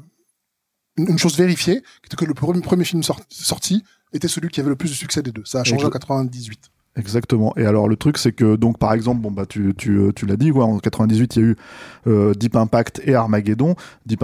une 0.96 1.18
chose 1.18 1.36
vérifiée, 1.36 1.82
qui 2.02 2.06
était 2.06 2.16
que 2.16 2.24
le 2.24 2.34
premier, 2.34 2.60
premier 2.60 2.84
film 2.84 3.02
sorti 3.02 3.84
était 4.12 4.28
celui 4.28 4.48
qui 4.48 4.60
avait 4.60 4.70
le 4.70 4.76
plus 4.76 4.88
de 4.88 4.94
succès 4.94 5.22
des 5.22 5.32
deux. 5.32 5.44
Ça 5.44 5.60
a 5.60 5.64
changé 5.64 5.84
en 5.84 5.90
98. 5.90 6.70
Exactement. 6.96 7.54
Et 7.56 7.64
alors 7.64 7.88
le 7.88 7.96
truc 7.96 8.18
c'est 8.18 8.32
que 8.32 8.56
donc 8.56 8.78
par 8.78 8.92
exemple 8.92 9.20
bon 9.20 9.30
bah 9.30 9.46
tu 9.46 9.72
tu, 9.76 9.96
euh, 9.98 10.12
tu 10.12 10.26
l'as 10.26 10.36
dit 10.36 10.50
quoi 10.50 10.64
en 10.64 10.78
98 10.78 11.36
il 11.36 11.42
y 11.42 11.44
a 11.44 11.48
eu 11.48 11.56
euh, 12.08 12.34
Deep 12.34 12.56
Impact 12.56 13.00
et 13.04 13.14
Armageddon. 13.14 13.76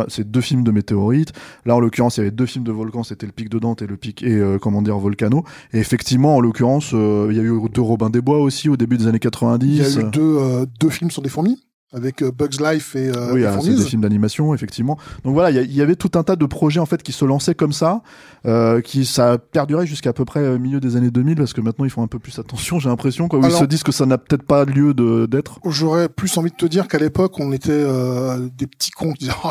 c'est 0.09 0.29
deux 0.29 0.41
films 0.41 0.65
de 0.65 0.73
météorites. 0.73 1.33
Là 1.67 1.77
en 1.77 1.81
l'occurrence 1.81 2.17
il 2.17 2.21
y 2.21 2.23
avait 2.23 2.33
deux 2.33 2.47
films 2.47 2.65
de 2.65 2.73
volcans, 2.73 3.05
c'était 3.05 3.27
le 3.27 3.33
pic 3.33 3.49
de 3.49 3.59
Dante 3.59 3.83
et 3.83 3.87
le 3.87 3.97
pic 3.97 4.23
et 4.25 4.35
euh, 4.35 4.59
comment 4.59 4.83
dire 4.83 4.99
Volcano. 4.99 5.45
Et 5.73 5.79
effectivement 5.79 6.37
en 6.37 6.41
l'occurrence 6.41 6.91
il 6.93 7.37
y 7.37 7.41
a 7.41 7.43
eu 7.43 7.69
deux 7.73 7.81
Robin 7.81 8.11
des 8.11 8.21
Bois 8.21 8.39
aussi 8.39 8.69
au 8.69 8.77
début 8.77 8.99
des 8.99 9.07
années 9.07 9.21
90. 9.21 9.69
Il 9.69 9.77
y 9.77 10.05
a 10.05 10.09
eu 10.09 10.11
deux 10.11 10.67
deux 10.81 10.91
films 10.91 11.11
sur 11.11 11.23
des 11.23 11.29
fourmis 11.29 11.63
avec 11.93 12.23
euh, 12.23 12.33
Bugs 12.33 12.59
Life 12.61 12.97
et 12.97 13.09
euh, 13.09 13.33
oui, 13.33 13.45
c'est 13.63 13.75
des 13.75 13.85
films 13.85 14.03
d'animation 14.03 14.53
effectivement. 14.55 14.99
Donc 15.25 15.35
voilà, 15.35 15.51
il 15.51 15.75
y, 15.75 15.83
avait 15.83 15.97
tout 15.97 16.11
un 16.15 16.25
tas 16.25 16.37
de 16.37 16.47
projets 16.47 16.81
en 16.81 16.87
fait 16.87 17.03
qui 17.03 17.13
se 17.13 17.25
lançaient 17.25 17.55
comme 17.55 17.73
ça, 17.73 18.03
euh, 18.47 18.81
qui 18.81 19.05
ça 19.07 19.33
a 19.33 19.39
perduré 19.39 19.87
jusqu'à 19.87 20.13
peu 20.13 20.25
près 20.25 20.41
euh, 20.41 20.59
milieu 20.59 20.81
des 20.81 20.97
années 20.97 21.11
2000 21.11 21.37
parce 21.37 21.53
que 21.53 21.61
maintenant 21.61 21.85
ils 21.85 21.91
font 21.91 22.03
un 22.03 22.09
peu 22.09 22.19
plus 22.19 22.39
attention, 22.39 22.81
j'ai 22.81 22.89
l'impression 22.89 23.29
quoi, 23.29 23.39
où 23.39 23.47
ils 23.47 23.53
se 23.53 23.65
disent 23.65 23.85
que 23.85 23.93
ça 23.93 24.07
n'a 24.07 24.19
peut-être 24.19 24.43
pas 24.43 24.65
lieu 24.65 24.93
de 24.93 25.27
d'être. 25.27 25.61
J'aurais 25.65 26.09
plus 26.09 26.37
envie 26.37 26.51
de 26.51 26.57
te 26.57 26.67
dire 26.67 26.89
qu'à 26.89 26.99
l'époque 26.99 27.39
on 27.39 27.53
était 27.53 27.71
euh, 27.73 28.49
des 28.57 28.67
petits 28.67 28.91
cons 28.91 29.13
qui 29.13 29.27
disaient 29.27 29.37
oh, 29.45 29.51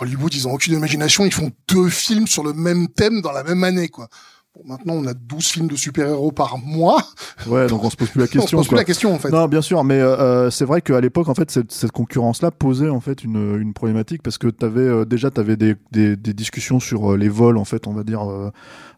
Hollywood 0.00 0.34
ils 0.34 0.48
ont 0.48 0.52
aucune 0.52 0.74
imagination, 0.74 1.24
ils 1.24 1.32
font 1.32 1.52
deux 1.68 1.88
films 1.88 2.26
sur 2.26 2.42
le 2.42 2.52
même 2.52 2.88
thème 2.88 3.20
dans 3.20 3.32
la 3.32 3.44
même 3.44 3.62
année 3.62 3.88
quoi. 3.88 4.08
Bon, 4.54 4.62
maintenant, 4.66 4.94
on 4.96 5.06
a 5.06 5.14
12 5.14 5.46
films 5.46 5.68
de 5.68 5.76
super-héros 5.76 6.30
par 6.30 6.58
mois. 6.58 7.02
Ouais, 7.46 7.68
donc 7.68 7.84
on 7.84 7.88
se 7.90 7.96
pose 7.96 8.10
plus 8.10 8.20
la 8.20 8.26
question. 8.28 8.42
on 8.42 8.46
se 8.46 8.54
pose 8.56 8.68
plus 8.68 8.76
la 8.76 8.84
question, 8.84 9.14
en 9.14 9.18
fait. 9.18 9.30
Non, 9.30 9.46
bien 9.48 9.62
sûr, 9.62 9.82
mais 9.82 9.98
euh, 9.98 10.14
euh, 10.18 10.50
c'est 10.50 10.66
vrai 10.66 10.82
qu'à 10.82 11.00
l'époque, 11.00 11.28
en 11.28 11.34
fait, 11.34 11.50
cette, 11.50 11.72
cette 11.72 11.90
concurrence-là 11.92 12.50
posait 12.50 12.90
en 12.90 13.00
fait 13.00 13.24
une, 13.24 13.58
une 13.58 13.72
problématique 13.72 14.22
parce 14.22 14.36
que 14.36 14.48
t'avais 14.48 14.80
euh, 14.82 15.04
déjà 15.06 15.30
t'avais 15.30 15.56
des, 15.56 15.76
des, 15.90 16.16
des 16.16 16.34
discussions 16.34 16.80
sur 16.80 17.12
euh, 17.12 17.16
les 17.16 17.30
vols, 17.30 17.56
en 17.56 17.64
fait, 17.64 17.86
on 17.86 17.94
va 17.94 18.04
dire 18.04 18.30
euh, 18.30 18.50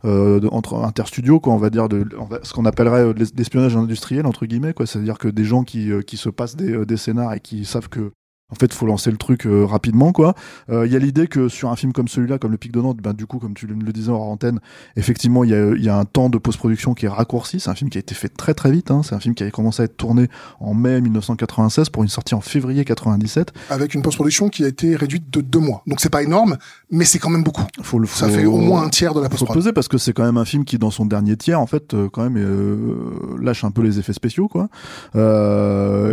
euh, 0.04 0.40
de- 0.40 0.48
entre 0.48 0.74
interstudios, 0.82 1.38
quoi, 1.38 1.52
on 1.52 1.58
va 1.58 1.70
dire 1.70 1.88
de 1.88 2.04
on 2.18 2.24
va- 2.24 2.40
ce 2.42 2.52
qu'on 2.52 2.64
appellerait 2.64 3.12
l'espionnage 3.36 3.76
industriel 3.76 4.26
entre 4.26 4.46
guillemets, 4.46 4.74
quoi. 4.74 4.86
C'est-à-dire 4.86 5.18
que 5.18 5.28
des 5.28 5.44
gens 5.44 5.62
qui 5.62 5.92
euh, 5.92 6.02
qui 6.02 6.16
se 6.16 6.30
passent 6.30 6.56
des, 6.56 6.84
des 6.84 6.96
scénars 6.96 7.32
et 7.32 7.38
qui 7.40 7.64
savent 7.64 7.88
que 7.88 8.10
en 8.54 8.56
fait, 8.56 8.72
faut 8.72 8.86
lancer 8.86 9.10
le 9.10 9.16
truc 9.16 9.46
euh, 9.46 9.64
rapidement, 9.64 10.12
quoi. 10.12 10.34
Euh, 10.70 10.86
Il 10.86 10.92
y 10.92 10.96
a 10.96 11.00
l'idée 11.00 11.26
que 11.26 11.48
sur 11.48 11.70
un 11.70 11.76
film 11.76 11.92
comme 11.92 12.06
celui-là, 12.06 12.38
comme 12.38 12.52
Le 12.52 12.56
Pic 12.56 12.70
de 12.70 12.80
Nantes, 12.80 12.98
ben, 13.02 13.12
du 13.12 13.26
coup, 13.26 13.38
comme 13.38 13.54
tu 13.54 13.66
le 13.66 13.92
disais 13.92 14.12
en 14.12 14.16
antenne, 14.18 14.60
effectivement, 14.96 15.42
il 15.42 15.50
y 15.50 15.54
a, 15.54 15.74
y 15.76 15.88
a 15.88 15.96
un 15.98 16.04
temps 16.04 16.30
de 16.30 16.38
post-production 16.38 16.94
qui 16.94 17.06
est 17.06 17.08
raccourci. 17.08 17.58
C'est 17.58 17.70
un 17.70 17.74
film 17.74 17.90
qui 17.90 17.98
a 17.98 18.00
été 18.00 18.14
fait 18.14 18.28
très 18.28 18.54
très 18.54 18.70
vite. 18.70 18.92
Hein. 18.92 19.02
C'est 19.02 19.16
un 19.16 19.18
film 19.20 19.34
qui 19.34 19.42
avait 19.42 19.50
commencé 19.50 19.82
à 19.82 19.86
être 19.86 19.96
tourné 19.96 20.28
en 20.60 20.72
mai 20.74 21.00
1996 21.00 21.88
pour 21.88 22.04
une 22.04 22.08
sortie 22.08 22.34
en 22.36 22.40
février 22.40 22.84
97. 22.84 23.52
Avec 23.70 23.94
une 23.94 24.02
post-production 24.02 24.48
qui 24.48 24.64
a 24.64 24.68
été 24.68 24.94
réduite 24.94 25.30
de 25.32 25.40
deux 25.40 25.58
mois. 25.58 25.82
Donc 25.88 26.00
c'est 26.00 26.10
pas 26.10 26.22
énorme, 26.22 26.56
mais 26.92 27.04
c'est 27.04 27.18
quand 27.18 27.30
même 27.30 27.42
beaucoup. 27.42 27.64
Faut 27.82 27.98
le, 27.98 28.06
Ça 28.06 28.28
faut- 28.28 28.34
fait 28.34 28.44
au 28.46 28.58
moins 28.58 28.84
un 28.84 28.88
tiers 28.90 29.14
de 29.14 29.20
la 29.20 29.26
faut 29.26 29.32
post-prod. 29.32 29.56
peser 29.56 29.72
parce 29.72 29.88
que 29.88 29.98
c'est 29.98 30.12
quand 30.12 30.24
même 30.24 30.36
un 30.36 30.44
film 30.44 30.64
qui, 30.64 30.78
dans 30.78 30.90
son 30.92 31.06
dernier 31.06 31.36
tiers, 31.36 31.60
en 31.60 31.66
fait, 31.66 31.94
euh, 31.94 32.08
quand 32.12 32.22
même, 32.22 32.36
euh, 32.36 33.36
lâche 33.40 33.64
un 33.64 33.70
peu 33.72 33.82
les 33.82 33.98
effets 33.98 34.12
spéciaux, 34.12 34.46
quoi. 34.48 34.68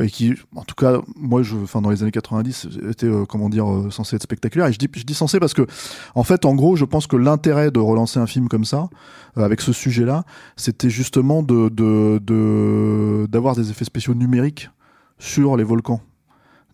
Et 0.03 0.07
qui, 0.10 0.33
en 0.55 0.63
tout 0.63 0.75
cas, 0.75 1.00
moi, 1.15 1.43
je, 1.43 1.55
enfin, 1.55 1.81
dans 1.81 1.89
les 1.89 2.01
années 2.01 2.12
90, 2.31 2.67
était, 2.89 3.05
euh, 3.07 3.25
comment 3.25 3.50
dire, 3.50 3.69
euh, 3.71 3.89
censé 3.91 4.15
être 4.15 4.23
spectaculaire. 4.23 4.67
Et 4.67 4.73
je 4.73 4.77
dis, 4.79 4.88
je 4.95 5.03
dis 5.03 5.13
censé 5.13 5.39
parce 5.39 5.53
que, 5.53 5.65
en 6.15 6.23
fait, 6.23 6.45
en 6.45 6.55
gros, 6.55 6.75
je 6.75 6.85
pense 6.85 7.07
que 7.07 7.15
l'intérêt 7.17 7.71
de 7.71 7.79
relancer 7.79 8.19
un 8.19 8.27
film 8.27 8.47
comme 8.47 8.65
ça, 8.65 8.89
euh, 9.38 9.43
avec 9.43 9.61
ce 9.61 9.73
sujet-là, 9.73 10.23
c'était 10.55 10.89
justement 10.89 11.43
de, 11.43 11.69
de, 11.69 12.19
de, 12.23 13.27
d'avoir 13.29 13.55
des 13.55 13.69
effets 13.71 13.85
spéciaux 13.85 14.13
numériques 14.13 14.69
sur 15.19 15.57
les 15.57 15.63
volcans. 15.63 16.01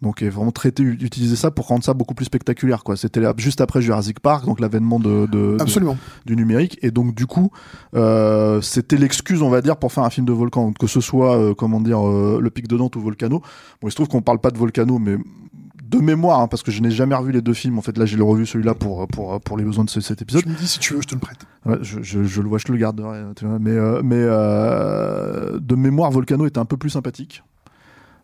Donc, 0.03 0.21
et 0.21 0.29
vraiment 0.29 0.51
traiter, 0.51 0.83
utiliser 0.83 1.35
ça 1.35 1.49
pour 1.49 1.65
rendre 1.65 1.83
ça 1.83 1.95
beaucoup 1.95 2.13
plus 2.13 2.25
spectaculaire, 2.25 2.83
quoi. 2.83 2.95
C'était 2.95 3.19
là- 3.19 3.33
juste 3.35 3.61
après 3.61 3.81
Jurassic 3.81 4.19
Park, 4.19 4.45
donc 4.45 4.59
l'avènement 4.59 4.99
de, 4.99 5.25
de, 5.25 5.55
de- 5.55 5.57
Absolument. 5.59 5.97
du 6.23 6.35
numérique 6.35 6.77
et 6.83 6.91
donc 6.91 7.15
du 7.15 7.25
coup 7.25 7.49
euh, 7.95 8.61
c'était 8.61 8.95
l'excuse 8.97 9.41
on 9.41 9.49
va 9.49 9.61
dire 9.63 9.75
pour 9.77 9.91
faire 9.91 10.03
un 10.03 10.11
film 10.11 10.27
de 10.27 10.33
volcan 10.33 10.71
que 10.73 10.85
ce 10.85 11.01
soit 11.01 11.35
euh, 11.35 11.55
comment 11.55 11.81
dire 11.81 12.07
euh, 12.07 12.37
le 12.39 12.49
pic 12.51 12.67
de 12.67 12.77
Dante 12.77 12.95
ou 12.95 13.01
Volcano 13.01 13.41
bon 13.81 13.87
il 13.87 13.91
se 13.91 13.95
trouve 13.95 14.07
qu'on 14.07 14.21
parle 14.21 14.37
pas 14.39 14.51
de 14.51 14.57
Volcano 14.59 14.99
mais 14.99 15.17
de 15.89 15.98
mémoire 16.00 16.39
hein, 16.41 16.48
parce 16.48 16.63
que 16.63 16.72
je 16.72 16.82
n'ai 16.82 16.91
jamais 16.91 17.15
revu 17.15 17.32
les 17.32 17.41
deux 17.41 17.53
films. 17.53 17.77
En 17.77 17.82
fait 17.82 17.98
là 17.98 18.06
j'ai 18.06 18.17
le 18.17 18.24
revu 18.24 18.46
celui-là 18.46 18.74
pour 18.74 19.08
pour 19.08 19.39
pour 19.41 19.58
les 19.58 19.63
besoins 19.63 19.84
de 19.86 19.89
ce- 19.89 20.01
cet 20.01 20.22
épisode. 20.22 20.44
Tu 20.44 20.50
me 20.50 20.56
dis 20.56 20.67
si 20.67 20.79
tu 20.79 20.94
veux, 20.94 21.01
je 21.01 21.08
te 21.08 21.15
le 21.15 21.20
prête. 21.22 21.39
Ouais, 21.65 21.77
je, 21.82 22.01
je, 22.01 22.24
je 22.24 22.41
le 22.41 22.48
vois 22.50 22.58
je 22.60 22.72
le 22.72 22.77
garderai 22.77 23.24
tu 23.36 23.46
vois, 23.46 23.60
mais 23.60 23.72
euh, 23.72 24.01
mais 24.03 24.15
euh, 24.20 25.60
de 25.60 25.75
mémoire 25.75 26.12
Volcano 26.12 26.46
était 26.46 26.60
un 26.60 26.65
peu 26.65 26.77
plus 26.77 26.89
sympathique 26.89 27.44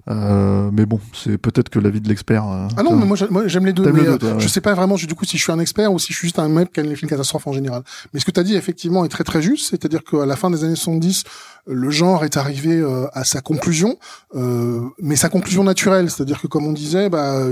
Euh, 0.09 0.69
mais 0.73 0.85
bon 0.85 0.99
c'est 1.13 1.37
peut-être 1.37 1.69
que 1.69 1.79
l'avis 1.79 2.01
de 2.01 2.09
l'expert 2.09 2.45
euh, 2.45 2.67
Ah 2.75 2.83
non, 2.83 2.95
mais 2.97 3.05
moi, 3.05 3.15
j'a- 3.15 3.27
moi, 3.29 3.47
j'aime 3.47 3.65
les 3.65 3.71
deux. 3.71 3.89
Mais 3.89 4.01
deux, 4.01 4.09
euh, 4.09 4.17
toi, 4.17 4.33
ouais. 4.33 4.39
je 4.39 4.47
sais 4.49 4.59
pas 4.59 4.73
vraiment, 4.73 4.95
du 4.95 5.07
coup, 5.15 5.23
si 5.23 5.37
je 5.37 5.43
suis 5.43 5.51
un 5.51 5.59
expert 5.59 5.93
ou 5.93 5.99
si 5.99 6.11
je 6.11 6.17
suis 6.17 6.27
juste 6.27 6.39
un 6.39 6.49
mec 6.49 6.73
qui 6.73 6.81
aime 6.81 6.87
les 6.87 6.95
films 6.97 7.09
catastrophes 7.09 7.47
en 7.47 7.53
général. 7.53 7.83
Mais 8.13 8.19
ce 8.19 8.25
que 8.25 8.31
tu 8.31 8.39
as 8.39 8.43
dit, 8.43 8.55
effectivement, 8.55 9.05
est 9.05 9.09
très 9.09 9.23
très 9.23 9.41
juste. 9.41 9.69
C'est-à-dire 9.69 10.03
qu'à 10.03 10.25
la 10.25 10.35
fin 10.35 10.49
des 10.51 10.63
années 10.65 10.75
70, 10.75 11.23
le 11.67 11.89
genre 11.89 12.25
est 12.25 12.35
arrivé 12.35 12.79
euh, 12.79 13.07
à 13.13 13.23
sa 13.23 13.39
conclusion, 13.39 13.97
euh, 14.35 14.81
mais 14.99 15.15
sa 15.15 15.29
conclusion 15.29 15.63
naturelle. 15.63 16.09
C'est-à-dire 16.11 16.41
que, 16.41 16.47
comme 16.47 16.65
on 16.65 16.73
disait, 16.73 17.09
bah, 17.09 17.45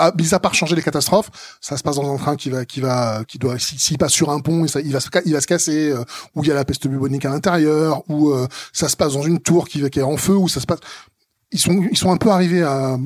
à, 0.00 0.12
mis 0.18 0.34
à 0.34 0.40
part 0.40 0.54
changer 0.54 0.74
les 0.74 0.82
catastrophes, 0.82 1.30
ça 1.60 1.76
se 1.76 1.82
passe 1.84 1.96
dans 1.96 2.12
un 2.12 2.16
train 2.16 2.34
qui 2.34 2.50
va, 2.50 2.64
qui 2.64 2.80
va, 2.80 3.22
qui 3.28 3.38
doit, 3.38 3.58
s'il 3.58 3.96
passe 3.98 4.12
sur 4.12 4.30
un 4.30 4.40
pont 4.40 4.64
et 4.64 4.68
ça, 4.68 4.80
il 4.80 4.92
va 4.92 4.98
se, 4.98 5.08
il 5.24 5.32
va 5.32 5.40
se 5.40 5.46
casser, 5.46 5.90
euh, 5.92 6.02
où 6.34 6.42
il 6.42 6.48
y 6.48 6.50
a 6.50 6.54
la 6.54 6.64
peste 6.64 6.88
bubonique 6.88 7.24
à 7.24 7.30
l'intérieur, 7.30 8.02
ou 8.08 8.30
euh, 8.30 8.48
ça 8.72 8.88
se 8.88 8.96
passe 8.96 9.12
dans 9.12 9.22
une 9.22 9.38
tour 9.38 9.68
qui, 9.68 9.88
qui 9.90 10.00
est 10.00 10.02
en 10.02 10.16
feu, 10.16 10.34
ou 10.34 10.48
ça 10.48 10.60
se 10.60 10.66
passe. 10.66 10.80
Ils 11.52 11.60
sont, 11.60 11.82
ils 11.90 11.96
sont 11.96 12.10
un 12.10 12.16
peu 12.16 12.30
arrivés 12.30 12.62
à, 12.62 12.98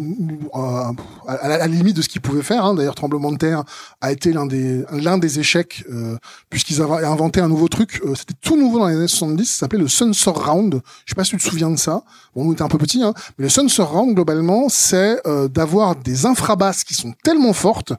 à, 0.54 0.92
à 1.26 1.48
la, 1.48 1.66
limite 1.66 1.96
de 1.96 2.02
ce 2.02 2.08
qu'ils 2.08 2.20
pouvaient 2.22 2.42
faire. 2.42 2.64
Hein. 2.64 2.74
D'ailleurs, 2.74 2.94
Tremblement 2.94 3.30
de 3.30 3.36
terre 3.36 3.62
a 4.00 4.10
été 4.10 4.32
l'un 4.32 4.46
des, 4.46 4.84
l'un 4.90 5.18
des 5.18 5.38
échecs 5.38 5.84
euh, 5.90 6.16
puisqu'ils 6.48 6.80
avaient 6.80 7.04
inventé 7.04 7.40
un 7.40 7.48
nouveau 7.48 7.68
truc. 7.68 8.00
Euh, 8.06 8.14
C'était 8.14 8.34
tout 8.40 8.56
nouveau 8.56 8.78
dans 8.78 8.86
les 8.88 8.96
années 8.96 9.06
70. 9.08 9.44
Ça 9.44 9.58
s'appelait 9.60 9.78
le 9.78 9.88
Sun 9.88 10.14
Surround. 10.14 10.80
Je 11.04 11.10
sais 11.10 11.14
pas 11.14 11.24
si 11.24 11.30
tu 11.32 11.36
te 11.36 11.42
souviens 11.42 11.70
de 11.70 11.76
ça. 11.76 12.02
Bon, 12.34 12.44
nous 12.44 12.50
on 12.50 12.52
était 12.54 12.62
un 12.62 12.68
peu 12.68 12.78
petits, 12.78 13.02
hein. 13.02 13.12
mais 13.38 13.44
le 13.44 13.48
Sun 13.50 13.68
Surround 13.68 14.14
globalement, 14.14 14.68
c'est 14.70 15.20
euh, 15.26 15.48
d'avoir 15.48 15.94
des 15.96 16.24
infrabasses 16.24 16.84
qui 16.84 16.94
sont 16.94 17.12
tellement 17.22 17.52
fortes 17.52 17.92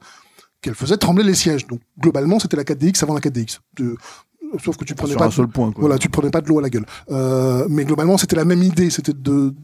qu'elles 0.62 0.74
faisaient 0.74 0.96
trembler 0.96 1.22
les 1.24 1.34
sièges. 1.34 1.66
Donc 1.68 1.80
globalement, 2.00 2.40
c'était 2.40 2.56
la 2.56 2.64
4DX 2.64 3.02
avant 3.04 3.14
la 3.14 3.20
4DX. 3.20 3.58
De- 3.78 3.96
Sauf 4.64 4.76
que 4.76 4.84
tu 4.84 4.96
prenais 4.96 5.12
sur 5.12 5.18
pas 5.20 5.26
un 5.26 5.30
seul 5.30 5.46
point 5.46 5.70
quoi. 5.70 5.80
voilà, 5.82 5.96
tu 5.96 6.08
prenais 6.08 6.30
pas 6.30 6.40
de 6.40 6.48
l'eau 6.48 6.58
à 6.58 6.62
la 6.62 6.70
gueule. 6.70 6.84
Euh, 7.12 7.66
mais 7.68 7.84
globalement, 7.84 8.18
c'était 8.18 8.34
la 8.34 8.44
même 8.44 8.64
idée, 8.64 8.90
c'était 8.90 9.12
de 9.12 9.54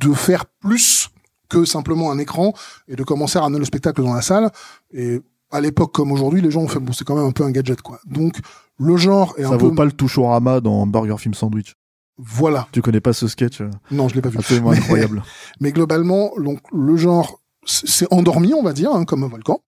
de 0.00 0.12
faire 0.12 0.46
plus 0.46 1.10
que 1.48 1.64
simplement 1.64 2.10
un 2.12 2.18
écran 2.18 2.52
et 2.88 2.96
de 2.96 3.02
commencer 3.02 3.38
à 3.38 3.42
ramener 3.42 3.58
le 3.58 3.64
spectacle 3.64 4.02
dans 4.02 4.14
la 4.14 4.22
salle. 4.22 4.50
Et 4.92 5.20
à 5.50 5.60
l'époque 5.60 5.92
comme 5.92 6.12
aujourd'hui, 6.12 6.40
les 6.40 6.50
gens 6.50 6.60
ont 6.62 6.68
fait 6.68 6.78
bon, 6.78 6.92
c'est 6.92 7.04
quand 7.04 7.16
même 7.16 7.26
un 7.26 7.32
peu 7.32 7.44
un 7.44 7.50
gadget 7.50 7.82
quoi. 7.82 7.98
Donc 8.06 8.36
le 8.78 8.96
genre 8.96 9.34
est 9.36 9.42
ça 9.42 9.48
un 9.50 9.56
vaut 9.56 9.70
peu 9.70 9.74
pas 9.74 9.84
le 9.84 9.92
touchorama 9.92 10.60
dans 10.60 10.86
Burger 10.86 11.16
Film 11.18 11.34
Sandwich 11.34 11.74
voilà. 12.22 12.68
tu 12.70 12.82
connais 12.82 13.00
pas 13.00 13.14
ce 13.14 13.26
sketch 13.28 13.62
euh, 13.62 13.70
Non, 13.90 14.08
je 14.08 14.14
l'ai 14.14 14.20
pas 14.20 14.28
vu. 14.28 14.38
absolument 14.38 14.70
Mais- 14.70 14.76
incroyable 14.82 15.22
Mais 15.60 15.72
globalement, 15.72 16.32
donc 16.36 16.60
le 16.72 16.96
genre 16.96 17.40
c'est 17.64 18.06
endormi, 18.12 18.54
on 18.54 18.62
va 18.62 18.72
dire, 18.72 18.90
hein, 18.92 19.04
comme 19.04 19.22
un 19.24 19.28
volcan. 19.28 19.60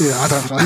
Et, 0.00 0.10
attends, 0.12 0.56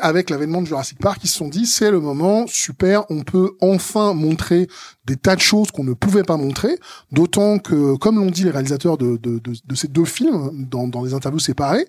avec 0.02 0.28
l'avènement 0.30 0.60
de 0.60 0.66
Jurassic 0.66 0.98
Park, 0.98 1.20
ils 1.24 1.28
se 1.28 1.36
sont 1.38 1.48
dit, 1.48 1.64
c'est 1.66 1.90
le 1.90 2.00
moment, 2.00 2.46
super, 2.46 3.04
on 3.10 3.22
peut 3.22 3.52
enfin 3.60 4.12
montrer 4.12 4.68
des 5.06 5.16
tas 5.16 5.34
de 5.36 5.40
choses 5.40 5.70
qu'on 5.70 5.84
ne 5.84 5.92
pouvait 5.94 6.24
pas 6.24 6.36
montrer, 6.36 6.78
d'autant 7.12 7.58
que, 7.58 7.96
comme 7.96 8.16
l'ont 8.16 8.30
dit 8.30 8.44
les 8.44 8.50
réalisateurs 8.50 8.98
de, 8.98 9.16
de, 9.16 9.38
de, 9.38 9.52
de 9.64 9.74
ces 9.74 9.88
deux 9.88 10.04
films, 10.04 10.66
dans, 10.70 10.88
dans 10.88 11.02
des 11.04 11.14
interviews 11.14 11.38
séparées, 11.38 11.86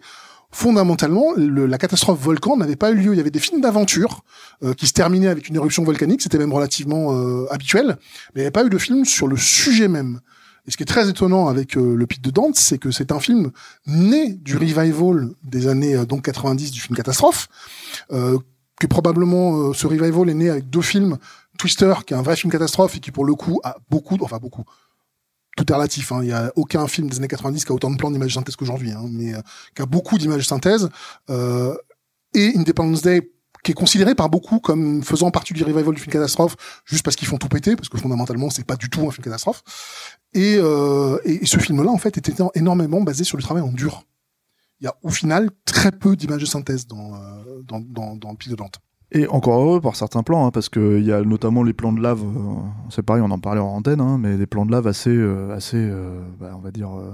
fondamentalement, 0.52 1.34
le- 1.36 1.66
la 1.66 1.78
catastrophe 1.78 2.20
volcan 2.22 2.58
n'avait 2.58 2.76
pas 2.76 2.92
eu 2.92 2.96
lieu. 2.96 3.14
Il 3.14 3.18
y 3.18 3.20
avait 3.20 3.30
des 3.30 3.40
films 3.40 3.62
d'aventure 3.62 4.24
euh, 4.64 4.74
qui 4.74 4.88
se 4.88 4.94
terminaient 4.94 5.28
avec 5.28 5.48
une 5.50 5.56
éruption 5.56 5.84
volcanique, 5.84 6.22
c'était 6.22 6.38
même 6.40 6.54
relativement 6.54 7.14
euh, 7.14 7.46
habituel, 7.52 7.98
mais 8.34 8.36
il 8.36 8.40
n'y 8.40 8.42
avait 8.44 8.52
pas 8.52 8.66
eu 8.66 8.70
de 8.70 8.78
film 8.78 9.06
sur 9.06 9.28
le 9.28 9.38
sujet 9.38 9.88
même. 9.88 10.20
Et 10.70 10.72
ce 10.72 10.78
qui 10.78 10.84
est 10.84 10.86
très 10.86 11.10
étonnant 11.10 11.48
avec 11.48 11.76
euh, 11.78 11.96
le 11.96 12.06
Pic 12.06 12.22
de 12.22 12.30
Dante, 12.30 12.56
c'est 12.56 12.78
que 12.78 12.92
c'est 12.92 13.12
un 13.12 13.20
film 13.20 13.50
né 13.88 14.34
du 14.34 14.56
revival 14.56 15.32
des 15.44 15.66
années 15.66 15.96
euh, 15.96 16.06
donc 16.06 16.22
90 16.22 16.70
du 16.70 16.80
film 16.80 16.96
catastrophe, 16.96 17.48
euh, 18.12 18.38
que 18.80 18.86
probablement 18.86 19.74
ce 19.74 19.88
revival 19.88 20.30
est 20.30 20.36
né 20.36 20.48
avec 20.48 20.70
deux 20.70 20.84
films, 20.84 21.18
Twister 21.58 21.96
qui 22.06 22.14
est 22.14 22.18
un 22.18 22.22
vrai 22.22 22.36
film 22.36 22.52
catastrophe 22.52 22.98
et 22.98 23.00
qui 23.00 23.10
pour 23.10 23.26
le 23.26 23.34
coup 23.34 23.60
a 23.64 23.78
beaucoup, 23.90 24.16
enfin 24.22 24.38
beaucoup, 24.38 24.64
tout 25.58 25.66
est 25.72 25.74
relatif, 25.74 26.12
hein, 26.12 26.20
il 26.22 26.30
y 26.30 26.34
a 26.34 26.54
aucun 26.56 26.86
film 26.86 27.10
des 27.10 27.18
années 27.18 27.28
90 27.28 27.66
qui 27.66 27.72
a 27.72 27.74
autant 27.74 27.90
de 27.90 27.98
plans 27.98 28.12
d'images 28.12 28.36
synthèse 28.36 28.56
qu'aujourd'hui, 28.56 28.92
hein, 28.92 29.08
mais 29.10 29.34
qui 29.76 29.82
a 29.82 29.88
beaucoup 29.88 30.20
d'images 30.20 30.48
synthèse, 30.48 30.88
et 31.28 32.54
Independence 32.56 33.02
Day 33.02 33.28
qui 33.64 33.72
est 33.72 33.76
considéré 33.76 34.16
par 34.16 34.30
beaucoup 34.30 34.60
comme 34.60 35.04
faisant 35.04 35.32
partie 35.32 35.54
du 35.54 35.64
revival 35.64 35.94
du 35.94 36.02
film 36.02 36.12
catastrophe, 36.14 36.56
juste 36.86 37.04
parce 37.04 37.16
qu'ils 37.16 37.28
font 37.28 37.38
tout 37.38 37.50
péter, 37.50 37.76
parce 37.76 37.90
que 37.90 37.98
fondamentalement 37.98 38.50
c'est 38.50 38.66
pas 38.66 38.76
du 38.76 38.90
tout 38.90 39.02
un 39.08 39.12
film 39.12 39.24
catastrophe. 39.24 39.64
Et, 40.34 40.56
euh, 40.58 41.18
et, 41.26 41.46
ce 41.46 41.58
film-là 41.60 41.92
en 41.92 41.98
fait 41.98 42.18
était 42.18 42.32
éno- 42.32 42.52
énormément 42.56 43.02
basé 43.02 43.24
sur 43.24 43.38
le 43.38 43.44
travail 43.44 43.64
en 43.64 43.72
dur. 43.72 44.04
Il 44.80 44.86
y 44.86 44.88
a 44.88 44.96
au 45.04 45.10
final 45.10 45.50
très 45.66 45.92
peu 45.92 46.16
d'images 46.16 46.42
de 46.42 46.46
synthèse 46.46 46.88
dans, 46.88 47.16
euh, 47.16 47.62
dans, 47.64 47.80
dans, 47.80 48.16
dans 48.16 48.32
le 48.32 48.38
Pic 48.38 48.50
de 48.50 48.56
Dante. 48.56 48.80
Et 49.12 49.28
encore 49.28 49.60
heureux 49.60 49.82
par 49.82 49.96
certains 49.96 50.22
plans, 50.22 50.46
hein, 50.46 50.52
parce 50.52 50.70
qu'il 50.70 51.04
y 51.04 51.12
a 51.12 51.22
notamment 51.24 51.64
les 51.64 51.74
plans 51.74 51.92
de 51.92 52.00
lave, 52.00 52.22
euh, 52.22 52.54
c'est 52.92 53.02
pareil, 53.02 53.24
on 53.26 53.32
en 53.32 53.40
parlait 53.40 53.60
en 53.60 53.70
antenne, 53.76 54.02
hein, 54.02 54.20
mais 54.20 54.38
des 54.38 54.46
plans 54.46 54.68
de 54.68 54.72
lave 54.72 54.86
assez, 54.86 55.10
euh, 55.10 55.52
assez 55.54 55.78
euh, 55.78 56.22
bah, 56.40 56.52
on 56.56 56.60
va 56.60 56.70
dire, 56.70 56.96
euh, 56.96 57.12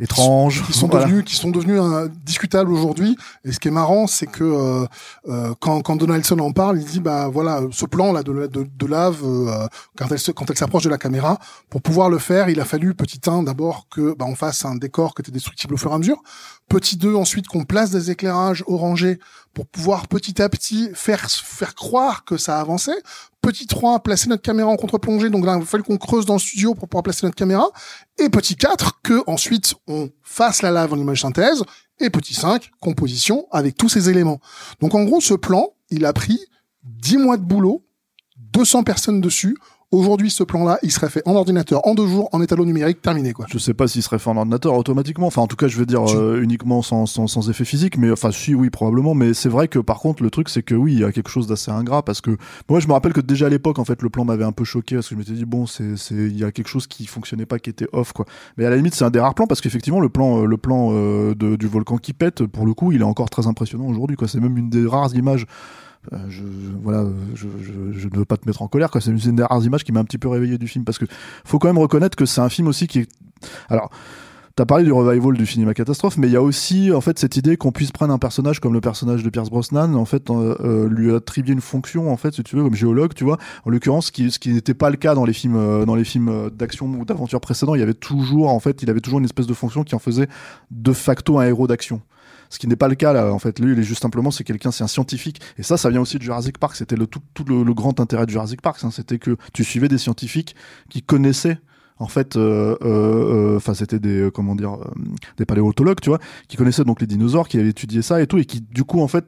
étranges. 0.00 0.64
qui 0.66 0.72
sont 0.72 0.88
Voilà. 0.88 1.06
devenus 1.06 1.24
qui 1.24 1.36
sont 1.36 1.50
devenus 1.50 1.80
euh, 1.80 2.08
discutables 2.24 2.72
aujourd'hui 2.72 3.16
et 3.44 3.52
ce 3.52 3.60
qui 3.60 3.68
est 3.68 3.72
marrant 3.72 4.06
c'est 4.06 4.26
que 4.26 4.42
euh, 4.44 4.86
euh, 5.28 5.52
quand 5.60 5.82
quand 5.82 5.96
Donaldson 5.96 6.38
en 6.38 6.52
parle 6.52 6.78
il 6.78 6.84
dit 6.84 7.00
bah 7.00 7.28
voilà 7.28 7.60
ce 7.70 7.84
plan 7.86 8.12
là 8.12 8.22
de 8.22 8.32
de, 8.46 8.66
de 8.76 8.86
lave 8.86 9.18
euh, 9.24 9.66
quand 9.96 10.06
elle 10.10 10.18
se, 10.18 10.30
quand 10.32 10.48
elle 10.50 10.56
s'approche 10.56 10.84
de 10.84 10.90
la 10.90 10.98
caméra 10.98 11.38
pour 11.68 11.82
pouvoir 11.82 12.08
le 12.08 12.18
faire 12.18 12.48
il 12.48 12.60
a 12.60 12.64
fallu 12.64 12.94
petit 12.94 13.20
1 13.26 13.42
d'abord 13.42 13.86
que 13.90 14.14
bah 14.16 14.24
on 14.28 14.34
fasse 14.34 14.64
un 14.64 14.76
décor 14.76 15.14
qui 15.14 15.22
était 15.22 15.32
destructible 15.32 15.74
au 15.74 15.76
fur 15.76 15.90
et 15.90 15.94
à 15.94 15.98
mesure 15.98 16.22
petit 16.68 16.96
2 16.96 17.14
ensuite 17.14 17.46
qu'on 17.48 17.64
place 17.64 17.90
des 17.90 18.10
éclairages 18.10 18.64
orangés 18.66 19.18
pour 19.54 19.66
pouvoir 19.66 20.08
petit 20.08 20.40
à 20.40 20.48
petit 20.48 20.90
faire 20.94 21.28
faire 21.30 21.74
croire 21.74 22.24
que 22.24 22.36
ça 22.36 22.60
avançait 22.60 23.02
petit 23.42 23.66
3 23.66 24.00
placer 24.00 24.28
notre 24.28 24.42
caméra 24.42 24.68
en 24.68 24.76
contre-plongée 24.76 25.30
donc 25.30 25.44
là 25.44 25.56
il 25.58 25.66
fallu 25.66 25.82
qu'on 25.82 25.96
creuse 25.96 26.26
dans 26.26 26.34
le 26.34 26.40
studio 26.40 26.74
pour 26.74 26.88
pouvoir 26.88 27.02
placer 27.02 27.26
notre 27.26 27.36
caméra 27.36 27.66
et 28.20 28.28
petit 28.28 28.56
4, 28.56 29.00
que 29.02 29.22
ensuite 29.26 29.74
on 29.86 30.10
fasse 30.22 30.62
la 30.62 30.70
lave 30.70 30.92
en 30.92 30.96
image 30.96 31.22
synthèse. 31.22 31.62
Et 32.02 32.08
petit 32.08 32.34
5, 32.34 32.70
composition 32.80 33.46
avec 33.50 33.76
tous 33.76 33.90
ces 33.90 34.08
éléments. 34.08 34.40
Donc 34.80 34.94
en 34.94 35.04
gros, 35.04 35.20
ce 35.20 35.34
plan, 35.34 35.74
il 35.90 36.06
a 36.06 36.14
pris 36.14 36.40
10 36.84 37.18
mois 37.18 37.36
de 37.36 37.42
boulot, 37.42 37.84
200 38.52 38.84
personnes 38.84 39.20
dessus, 39.20 39.56
Aujourd'hui, 39.92 40.30
ce 40.30 40.44
plan-là, 40.44 40.78
il 40.84 40.92
serait 40.92 41.08
fait 41.08 41.20
en 41.26 41.34
ordinateur, 41.34 41.84
en 41.84 41.96
deux 41.96 42.06
jours, 42.06 42.28
en 42.30 42.40
étalon 42.40 42.64
numérique, 42.64 43.02
terminé, 43.02 43.32
quoi. 43.32 43.46
Je 43.50 43.58
sais 43.58 43.74
pas 43.74 43.88
s'il 43.88 44.04
serait 44.04 44.20
fait 44.20 44.30
en 44.30 44.36
ordinateur 44.36 44.74
automatiquement. 44.74 45.26
Enfin, 45.26 45.42
en 45.42 45.48
tout 45.48 45.56
cas, 45.56 45.66
je 45.66 45.76
veux 45.78 45.84
dire 45.84 46.04
euh, 46.16 46.40
uniquement 46.40 46.80
sans, 46.80 47.06
sans, 47.06 47.26
sans, 47.26 47.50
effet 47.50 47.64
physique. 47.64 47.98
Mais 47.98 48.08
enfin, 48.12 48.30
si, 48.30 48.54
oui, 48.54 48.70
probablement. 48.70 49.16
Mais 49.16 49.34
c'est 49.34 49.48
vrai 49.48 49.66
que 49.66 49.80
par 49.80 49.98
contre, 49.98 50.22
le 50.22 50.30
truc, 50.30 50.48
c'est 50.48 50.62
que 50.62 50.76
oui, 50.76 50.92
il 50.92 51.00
y 51.00 51.04
a 51.04 51.10
quelque 51.10 51.28
chose 51.28 51.48
d'assez 51.48 51.72
ingrat 51.72 52.04
parce 52.04 52.20
que 52.20 52.36
moi, 52.68 52.78
je 52.78 52.86
me 52.86 52.92
rappelle 52.92 53.12
que 53.12 53.20
déjà 53.20 53.46
à 53.46 53.48
l'époque, 53.48 53.80
en 53.80 53.84
fait, 53.84 54.00
le 54.00 54.10
plan 54.10 54.24
m'avait 54.24 54.44
un 54.44 54.52
peu 54.52 54.62
choqué 54.62 54.94
parce 54.94 55.08
que 55.08 55.16
je 55.16 55.18
m'étais 55.18 55.32
dit 55.32 55.44
bon, 55.44 55.66
c'est, 55.66 55.96
c'est, 55.96 56.14
il 56.14 56.38
y 56.38 56.44
a 56.44 56.52
quelque 56.52 56.68
chose 56.68 56.86
qui 56.86 57.06
fonctionnait 57.06 57.46
pas, 57.46 57.58
qui 57.58 57.70
était 57.70 57.88
off, 57.92 58.12
quoi. 58.12 58.26
Mais 58.58 58.66
à 58.66 58.70
la 58.70 58.76
limite, 58.76 58.94
c'est 58.94 59.04
un 59.04 59.10
des 59.10 59.18
rares 59.18 59.34
plans 59.34 59.48
parce 59.48 59.60
qu'effectivement, 59.60 59.98
le 59.98 60.08
plan, 60.08 60.42
euh, 60.42 60.46
le 60.46 60.56
plan 60.56 60.90
euh, 60.92 61.34
de, 61.34 61.56
du 61.56 61.66
volcan 61.66 61.98
qui 61.98 62.12
pète, 62.12 62.46
pour 62.46 62.64
le 62.64 62.74
coup, 62.74 62.92
il 62.92 63.00
est 63.00 63.04
encore 63.04 63.28
très 63.28 63.48
impressionnant 63.48 63.88
aujourd'hui, 63.88 64.16
quoi. 64.16 64.28
C'est 64.28 64.38
même 64.38 64.56
une 64.56 64.70
des 64.70 64.86
rares 64.86 65.16
images 65.16 65.46
je, 66.28 66.42
voilà, 66.82 67.04
je, 67.34 67.46
ne 67.46 68.16
veux 68.16 68.24
pas 68.24 68.36
te 68.36 68.46
mettre 68.46 68.62
en 68.62 68.68
colère. 68.68 68.90
C'est 69.00 69.10
une 69.10 69.36
des 69.36 69.42
rares 69.42 69.64
images 69.64 69.84
qui 69.84 69.92
m'a 69.92 70.00
un 70.00 70.04
petit 70.04 70.18
peu 70.18 70.28
réveillé 70.28 70.58
du 70.58 70.68
film 70.68 70.84
parce 70.84 70.98
que 70.98 71.04
faut 71.44 71.58
quand 71.58 71.68
même 71.68 71.78
reconnaître 71.78 72.16
que 72.16 72.26
c'est 72.26 72.40
un 72.40 72.48
film 72.48 72.68
aussi 72.68 72.86
qui 72.86 73.00
est. 73.00 73.08
Alors. 73.68 73.90
T'as 74.60 74.66
parlé 74.66 74.84
du 74.84 74.92
revival 74.92 75.34
du 75.38 75.46
cinéma 75.46 75.72
catastrophe, 75.72 76.18
mais 76.18 76.26
il 76.26 76.32
y 76.32 76.36
a 76.36 76.42
aussi 76.42 76.92
en 76.92 77.00
fait 77.00 77.18
cette 77.18 77.36
idée 77.36 77.56
qu'on 77.56 77.72
puisse 77.72 77.92
prendre 77.92 78.12
un 78.12 78.18
personnage 78.18 78.60
comme 78.60 78.74
le 78.74 78.82
personnage 78.82 79.22
de 79.22 79.30
Pierce 79.30 79.48
Brosnan, 79.48 79.94
en 79.94 80.04
fait, 80.04 80.28
euh, 80.28 80.54
euh, 80.60 80.88
lui 80.88 81.14
attribuer 81.14 81.54
une 81.54 81.62
fonction 81.62 82.12
en 82.12 82.16
fait, 82.18 82.34
si 82.34 82.42
tu 82.42 82.56
veux, 82.56 82.62
comme 82.62 82.74
géologue, 82.74 83.14
tu 83.14 83.24
vois. 83.24 83.38
En 83.64 83.70
l'occurrence, 83.70 84.08
ce 84.08 84.12
qui, 84.12 84.30
ce 84.30 84.38
qui 84.38 84.52
n'était 84.52 84.74
pas 84.74 84.90
le 84.90 84.96
cas 84.96 85.14
dans 85.14 85.24
les 85.24 85.32
films, 85.32 85.56
euh, 85.56 85.86
dans 85.86 85.94
les 85.94 86.04
films 86.04 86.50
d'action 86.50 86.86
ou 86.86 87.06
d'aventure 87.06 87.40
précédents, 87.40 87.74
il 87.74 87.80
y 87.80 87.82
avait 87.82 87.94
toujours 87.94 88.50
en 88.50 88.60
fait, 88.60 88.82
il 88.82 88.90
avait 88.90 89.00
toujours 89.00 89.20
une 89.20 89.24
espèce 89.24 89.46
de 89.46 89.54
fonction 89.54 89.82
qui 89.82 89.94
en 89.94 89.98
faisait 89.98 90.28
de 90.70 90.92
facto 90.92 91.38
un 91.38 91.46
héros 91.46 91.66
d'action 91.66 92.02
ce 92.50 92.58
qui 92.58 92.66
n'est 92.66 92.76
pas 92.76 92.88
le 92.88 92.96
cas 92.96 93.12
là. 93.14 93.32
En 93.32 93.38
fait, 93.38 93.58
lui, 93.58 93.72
il 93.72 93.78
est 93.78 93.84
juste 93.84 94.02
simplement, 94.02 94.30
c'est 94.30 94.44
quelqu'un, 94.44 94.70
c'est 94.70 94.84
un 94.84 94.88
scientifique. 94.88 95.40
Et 95.56 95.62
ça, 95.62 95.78
ça 95.78 95.88
vient 95.88 96.00
aussi 96.00 96.18
de 96.18 96.22
Jurassic 96.22 96.58
Park. 96.58 96.76
C'était 96.76 96.96
le 96.96 97.06
tout, 97.06 97.20
tout 97.32 97.44
le, 97.44 97.72
grand 97.72 97.98
intérêt 98.00 98.26
de 98.26 98.30
Jurassic 98.30 98.60
Park. 98.60 98.80
Hein. 98.82 98.90
C'était 98.90 99.18
que 99.18 99.36
tu 99.54 99.64
suivais 99.64 99.88
des 99.88 99.98
scientifiques 99.98 100.54
qui 100.90 101.02
connaissaient 101.02 101.58
en 102.00 102.08
fait, 102.08 102.36
euh, 102.36 102.76
euh, 102.82 103.52
euh, 103.52 103.56
enfin, 103.58 103.74
c'était 103.74 103.98
des 103.98 104.30
comment 104.32 104.54
dire, 104.54 104.78
des 105.36 105.44
paléontologues, 105.44 106.00
tu 106.00 106.08
vois, 106.08 106.18
qui 106.48 106.56
connaissaient 106.56 106.84
donc 106.84 107.00
les 107.02 107.06
dinosaures, 107.06 107.46
qui 107.46 107.58
avaient 107.58 107.68
étudié 107.68 108.00
ça 108.00 108.22
et 108.22 108.26
tout, 108.26 108.38
et 108.38 108.46
qui 108.46 108.62
du 108.62 108.84
coup, 108.84 109.00
en 109.00 109.08
fait, 109.08 109.26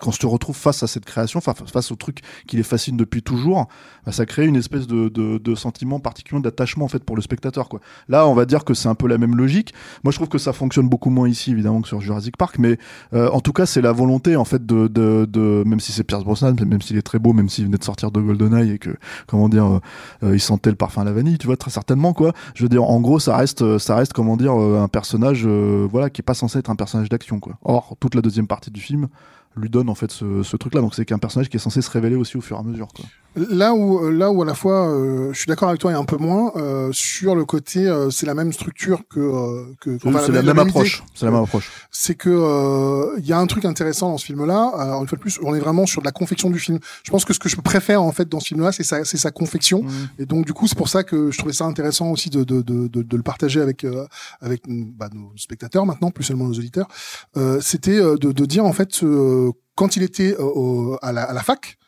quand 0.00 0.10
je 0.10 0.18
te 0.18 0.26
retrouve 0.26 0.56
face 0.56 0.82
à 0.82 0.86
cette 0.86 1.04
création, 1.04 1.40
face 1.40 1.92
au 1.92 1.96
truc 1.96 2.20
qui 2.46 2.56
les 2.56 2.62
fascine 2.62 2.96
depuis 2.96 3.22
toujours, 3.22 3.68
bah, 4.06 4.12
ça 4.12 4.26
crée 4.26 4.46
une 4.46 4.56
espèce 4.56 4.86
de, 4.86 5.08
de, 5.08 5.38
de 5.38 5.54
sentiment 5.54 6.00
particulier 6.00 6.40
d'attachement 6.40 6.84
en 6.84 6.88
fait 6.88 7.04
pour 7.04 7.16
le 7.16 7.22
spectateur. 7.22 7.68
Quoi. 7.68 7.80
Là, 8.08 8.26
on 8.26 8.34
va 8.34 8.46
dire 8.46 8.64
que 8.64 8.74
c'est 8.74 8.88
un 8.88 8.94
peu 8.94 9.06
la 9.06 9.18
même 9.18 9.36
logique. 9.36 9.74
Moi, 10.04 10.12
je 10.12 10.16
trouve 10.18 10.28
que 10.28 10.38
ça 10.38 10.52
fonctionne 10.52 10.88
beaucoup 10.88 11.10
moins 11.10 11.28
ici, 11.28 11.50
évidemment, 11.50 11.82
que 11.82 11.88
sur 11.88 12.00
Jurassic 12.00 12.36
Park, 12.36 12.56
mais 12.58 12.78
euh, 13.12 13.28
en 13.30 13.40
tout 13.40 13.52
cas, 13.52 13.66
c'est 13.66 13.82
la 13.82 13.92
volonté 13.92 14.36
en 14.36 14.44
fait 14.44 14.64
de, 14.64 14.86
de, 14.88 15.62
même 15.66 15.80
si 15.80 15.92
c'est 15.92 16.04
Pierce 16.04 16.24
Brosnan, 16.24 16.54
même 16.64 16.80
s'il 16.80 16.96
est 16.96 17.02
très 17.02 17.18
beau, 17.18 17.32
même 17.32 17.48
s'il 17.48 17.64
venait 17.66 17.78
de 17.78 17.84
sortir 17.84 18.10
de 18.12 18.20
GoldenEye 18.20 18.70
et 18.72 18.78
que 18.78 18.96
comment 19.26 19.48
dire, 19.48 19.66
euh, 19.66 19.80
euh, 20.22 20.34
il 20.34 20.40
sentait 20.40 20.70
le 20.70 20.76
parfum 20.76 21.02
à 21.02 21.04
la 21.04 21.12
vanille, 21.12 21.38
tu 21.38 21.46
vois, 21.46 21.56
très 21.56 21.70
certainement 21.70 22.12
quoi. 22.12 22.32
Je 22.54 22.62
veux 22.62 22.68
dire, 22.68 22.84
en 22.84 23.00
gros, 23.00 23.18
ça 23.18 23.36
reste, 23.36 23.78
ça 23.78 23.96
reste 23.96 24.12
comment 24.12 24.36
dire, 24.36 24.52
un 24.52 24.88
personnage, 24.88 25.46
voilà, 25.46 26.08
qui 26.08 26.20
est 26.20 26.24
pas 26.24 26.34
censé 26.34 26.58
être 26.58 26.70
un 26.70 26.76
personnage 26.76 27.08
d'action 27.08 27.40
quoi. 27.40 27.58
Or, 27.62 27.96
toute 28.00 28.14
la 28.14 28.22
deuxième 28.22 28.46
partie 28.46 28.70
du 28.70 28.80
film 28.80 29.08
lui 29.56 29.68
donne 29.68 29.88
en 29.88 29.94
fait 29.94 30.10
ce, 30.10 30.42
ce 30.42 30.56
truc-là. 30.56 30.80
Donc 30.80 30.94
c'est 30.94 31.04
qu'un 31.04 31.18
personnage 31.18 31.48
qui 31.48 31.56
est 31.56 31.60
censé 31.60 31.82
se 31.82 31.90
révéler 31.90 32.16
aussi 32.16 32.36
au 32.36 32.40
fur 32.40 32.56
et 32.56 32.60
à 32.60 32.62
mesure. 32.62 32.88
Quoi. 32.94 33.04
Là 33.34 33.72
où, 33.72 34.04
euh, 34.04 34.10
là 34.10 34.30
où 34.30 34.42
à 34.42 34.44
la 34.44 34.52
fois, 34.52 34.90
euh, 34.90 35.32
je 35.32 35.38
suis 35.38 35.46
d'accord 35.46 35.70
avec 35.70 35.80
toi 35.80 35.90
et 35.90 35.94
un 35.94 36.04
peu 36.04 36.18
moins 36.18 36.52
euh, 36.56 36.90
sur 36.92 37.34
le 37.34 37.46
côté, 37.46 37.86
euh, 37.88 38.10
c'est 38.10 38.26
la 38.26 38.34
même 38.34 38.52
structure 38.52 39.00
que 39.08 39.74
que. 39.80 39.96
c'est 39.98 40.32
la, 40.32 40.42
même 40.42 40.58
approche. 40.58 41.02
C'est 41.14 41.24
la 41.24 41.32
même 41.32 41.42
approche. 41.42 41.70
C'est 41.90 42.14
que 42.14 43.18
il 43.18 43.26
y 43.26 43.32
a 43.32 43.38
un 43.38 43.46
truc 43.46 43.64
intéressant 43.64 44.10
dans 44.10 44.18
ce 44.18 44.26
film-là. 44.26 44.72
Alors 44.76 45.00
une 45.00 45.08
fois 45.08 45.16
de 45.16 45.22
plus, 45.22 45.40
on 45.42 45.54
est 45.54 45.60
vraiment 45.60 45.86
sur 45.86 46.02
de 46.02 46.04
la 46.04 46.12
confection 46.12 46.50
du 46.50 46.58
film. 46.58 46.78
Je 47.04 47.10
pense 47.10 47.24
que 47.24 47.32
ce 47.32 47.38
que 47.38 47.48
je 47.48 47.56
préfère 47.56 48.02
en 48.02 48.12
fait 48.12 48.28
dans 48.28 48.38
ce 48.38 48.48
film-là, 48.48 48.70
c'est 48.70 48.84
sa, 48.84 49.02
c'est 49.06 49.16
sa 49.16 49.30
confection. 49.30 49.82
Mmh. 49.82 49.90
Et 50.18 50.26
donc 50.26 50.44
du 50.44 50.52
coup, 50.52 50.68
c'est 50.68 50.76
pour 50.76 50.90
ça 50.90 51.02
que 51.02 51.30
je 51.30 51.38
trouvais 51.38 51.54
ça 51.54 51.64
intéressant 51.64 52.10
aussi 52.10 52.28
de 52.28 52.44
de 52.44 52.60
de, 52.60 52.86
de, 52.86 53.00
de 53.02 53.16
le 53.16 53.22
partager 53.22 53.62
avec 53.62 53.86
avec 54.42 54.64
bah, 54.68 55.08
nos 55.14 55.32
spectateurs 55.36 55.86
maintenant, 55.86 56.10
plus 56.10 56.24
seulement 56.24 56.44
nos 56.44 56.54
auditeurs. 56.58 56.88
C'était 57.60 57.98
de, 57.98 58.16
de 58.16 58.44
dire 58.44 58.66
en 58.66 58.74
fait 58.74 59.02
quand 59.74 59.96
il 59.96 60.02
était 60.02 60.36
à, 61.02 61.12
la, 61.12 61.22
à 61.22 61.32
la 61.32 61.42
fac 61.42 61.78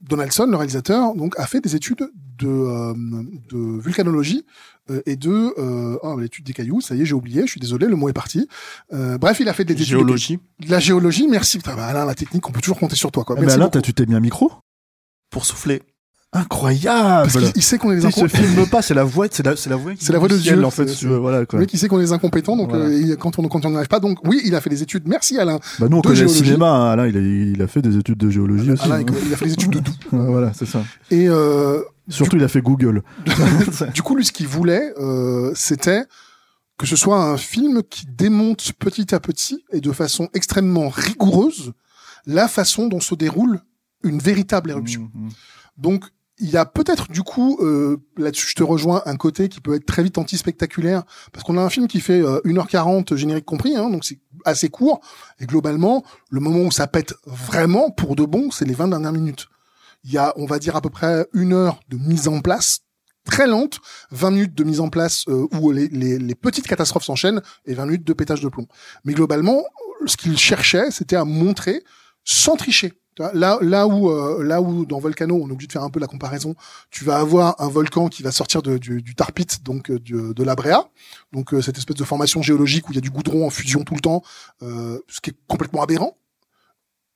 Donaldson, 0.00 0.46
le 0.46 0.56
réalisateur, 0.56 1.14
donc 1.14 1.38
a 1.38 1.46
fait 1.46 1.60
des 1.60 1.76
études 1.76 2.10
de, 2.38 2.48
euh, 2.48 2.94
de 3.50 3.80
vulcanologie 3.80 4.46
euh, 4.90 5.02
et 5.04 5.16
de 5.16 5.52
euh, 5.58 5.98
oh, 6.02 6.18
l'étude 6.18 6.44
des 6.44 6.54
cailloux. 6.54 6.80
Ça 6.80 6.94
y 6.94 7.02
est, 7.02 7.04
j'ai 7.04 7.14
oublié. 7.14 7.42
Je 7.42 7.50
suis 7.50 7.60
désolé, 7.60 7.86
le 7.86 7.96
mot 7.96 8.08
est 8.08 8.14
parti. 8.14 8.48
Euh, 8.92 9.18
bref, 9.18 9.40
il 9.40 9.48
a 9.48 9.52
fait 9.52 9.64
des 9.64 9.74
études 9.74 9.86
géologie. 9.86 10.38
De, 10.58 10.70
la 10.70 10.80
géologie. 10.80 11.28
Merci. 11.28 11.58
Putain, 11.58 11.76
bah, 11.76 11.86
Alain, 11.86 12.06
la 12.06 12.14
technique, 12.14 12.48
on 12.48 12.52
peut 12.52 12.60
toujours 12.60 12.78
compter 12.78 12.96
sur 12.96 13.12
toi. 13.12 13.24
Quoi. 13.24 13.36
Eh 13.38 13.44
ben 13.44 13.50
Alain, 13.50 13.68
tu 13.68 13.92
t'es 13.92 14.06
mis 14.06 14.14
un 14.14 14.20
micro 14.20 14.50
pour 15.28 15.44
souffler. 15.44 15.82
Incroyable. 16.32 17.28
Parce 17.32 17.52
qu'il 17.52 17.62
sait 17.62 17.76
qu'on 17.78 17.90
est 17.90 17.96
des 17.96 18.06
incompétents. 18.06 18.38
Il 18.38 18.46
se 18.46 18.52
filme 18.52 18.68
pas, 18.68 18.82
c'est 18.82 18.94
la 18.94 19.02
voix, 19.02 19.26
c'est 19.28 19.44
la, 19.44 19.56
c'est 19.56 19.68
la 19.68 19.74
voix. 19.74 19.92
C'est 19.98 20.12
la 20.12 20.20
voix 20.20 20.28
de 20.28 20.36
Dieu 20.36 20.64
en 20.64 20.70
fait. 20.70 20.86
voilà 21.04 21.44
quoi. 21.44 21.58
Le 21.58 21.64
mec, 21.64 21.74
il 21.74 21.78
sait 21.78 21.88
qu'on 21.88 21.98
est 21.98 22.04
des 22.04 22.12
incompétents, 22.12 22.56
donc 22.56 22.72
euh, 22.72 23.16
quand 23.16 23.38
on 23.40 23.48
quand 23.48 23.66
on 23.66 23.84
pas, 23.84 23.98
donc 23.98 24.18
oui, 24.24 24.40
il 24.44 24.54
a 24.54 24.60
fait 24.60 24.70
des 24.70 24.82
études. 24.82 25.08
Merci 25.08 25.38
Alain. 25.38 25.58
Bah 25.80 25.88
nous 25.90 25.96
on 25.96 26.02
connaît 26.02 26.20
le 26.20 26.28
cinéma. 26.28 26.70
Hein, 26.70 26.90
Alain, 26.92 27.08
il 27.08 27.16
a, 27.16 27.20
il 27.20 27.60
a 27.60 27.66
fait 27.66 27.82
des 27.82 27.96
études 27.96 28.18
de 28.18 28.30
géologie 28.30 28.70
aussi. 28.70 28.84
Alain, 28.84 29.00
hein. 29.00 29.14
il 29.26 29.32
a 29.32 29.36
fait 29.36 29.46
des 29.46 29.54
études 29.54 29.70
de 29.72 29.80
tout. 29.80 29.94
voilà, 30.12 30.52
c'est 30.54 30.66
ça. 30.66 30.84
Et 31.10 31.28
euh, 31.28 31.82
surtout, 32.08 32.36
il 32.36 32.44
a 32.44 32.48
fait 32.48 32.62
Google. 32.62 33.02
du 33.94 34.02
coup, 34.02 34.14
lui, 34.14 34.24
ce 34.24 34.30
qu'il 34.30 34.46
voulait, 34.46 34.92
euh, 34.98 35.50
c'était 35.56 36.04
que 36.78 36.86
ce 36.86 36.94
soit 36.94 37.22
un 37.22 37.36
film 37.36 37.82
qui 37.82 38.06
démonte 38.06 38.72
petit 38.78 39.14
à 39.16 39.20
petit 39.20 39.64
et 39.72 39.80
de 39.80 39.90
façon 39.90 40.28
extrêmement 40.32 40.88
rigoureuse 40.88 41.72
la 42.26 42.46
façon 42.46 42.86
dont 42.86 43.00
se 43.00 43.16
déroule 43.16 43.60
une 44.04 44.18
véritable 44.18 44.70
éruption. 44.70 45.10
Mmh, 45.12 45.26
mmh. 45.26 45.30
Donc 45.76 46.04
il 46.40 46.50
y 46.50 46.56
a 46.56 46.64
peut-être 46.64 47.10
du 47.10 47.22
coup 47.22 47.58
euh, 47.60 47.98
là-dessus 48.16 48.48
je 48.48 48.54
te 48.54 48.62
rejoins 48.62 49.02
un 49.04 49.16
côté 49.16 49.48
qui 49.48 49.60
peut 49.60 49.74
être 49.74 49.86
très 49.86 50.02
vite 50.02 50.18
anti-spectaculaire 50.18 51.04
parce 51.32 51.44
qu'on 51.44 51.58
a 51.58 51.62
un 51.62 51.68
film 51.68 51.86
qui 51.86 52.00
fait 52.00 52.20
euh, 52.20 52.40
1h40 52.44 53.14
générique 53.14 53.44
compris 53.44 53.76
hein, 53.76 53.90
donc 53.90 54.04
c'est 54.04 54.18
assez 54.44 54.70
court 54.70 55.00
et 55.38 55.46
globalement 55.46 56.02
le 56.30 56.40
moment 56.40 56.60
où 56.60 56.70
ça 56.70 56.86
pète 56.86 57.14
vraiment 57.26 57.90
pour 57.90 58.16
de 58.16 58.24
bon 58.24 58.50
c'est 58.50 58.64
les 58.64 58.74
20 58.74 58.88
dernières 58.88 59.12
minutes. 59.12 59.48
Il 60.04 60.12
y 60.12 60.18
a 60.18 60.32
on 60.36 60.46
va 60.46 60.58
dire 60.58 60.76
à 60.76 60.80
peu 60.80 60.90
près 60.90 61.26
une 61.34 61.52
heure 61.52 61.80
de 61.88 61.98
mise 61.98 62.26
en 62.26 62.40
place 62.40 62.80
très 63.24 63.46
lente, 63.46 63.80
20 64.12 64.30
minutes 64.30 64.54
de 64.54 64.64
mise 64.64 64.80
en 64.80 64.88
place 64.88 65.24
euh, 65.28 65.46
où 65.52 65.70
les, 65.72 65.88
les, 65.88 66.18
les 66.18 66.34
petites 66.34 66.66
catastrophes 66.66 67.04
s'enchaînent 67.04 67.42
et 67.66 67.74
20 67.74 67.84
minutes 67.84 68.06
de 68.06 68.12
pétage 68.14 68.40
de 68.40 68.48
plomb. 68.48 68.66
Mais 69.04 69.12
globalement 69.12 69.62
ce 70.06 70.16
qu'il 70.16 70.38
cherchait 70.38 70.90
c'était 70.90 71.16
à 71.16 71.24
montrer 71.26 71.84
sans 72.24 72.56
tricher 72.56 72.99
Là, 73.18 73.58
là 73.60 73.86
où, 73.86 74.10
euh, 74.10 74.42
là 74.42 74.62
où 74.62 74.86
dans 74.86 74.98
Volcano, 74.98 75.34
on 75.42 75.48
est 75.48 75.52
obligé 75.52 75.66
de 75.66 75.72
faire 75.72 75.82
un 75.82 75.90
peu 75.90 76.00
la 76.00 76.06
comparaison. 76.06 76.54
Tu 76.90 77.04
vas 77.04 77.18
avoir 77.18 77.60
un 77.60 77.68
volcan 77.68 78.08
qui 78.08 78.22
va 78.22 78.32
sortir 78.32 78.62
de, 78.62 78.78
du, 78.78 79.02
du 79.02 79.14
tarpit, 79.14 79.46
donc 79.62 79.90
euh, 79.90 79.98
de 80.00 80.44
la 80.44 80.54
Bréa, 80.54 80.88
donc 81.32 81.52
euh, 81.52 81.60
cette 81.60 81.76
espèce 81.76 81.96
de 81.96 82.04
formation 82.04 82.40
géologique 82.40 82.88
où 82.88 82.92
il 82.92 82.94
y 82.94 82.98
a 82.98 83.02
du 83.02 83.10
goudron 83.10 83.46
en 83.46 83.50
fusion 83.50 83.82
tout 83.82 83.94
le 83.94 84.00
temps, 84.00 84.22
ce 84.60 85.20
qui 85.22 85.30
est 85.30 85.36
complètement 85.48 85.82
aberrant. 85.82 86.16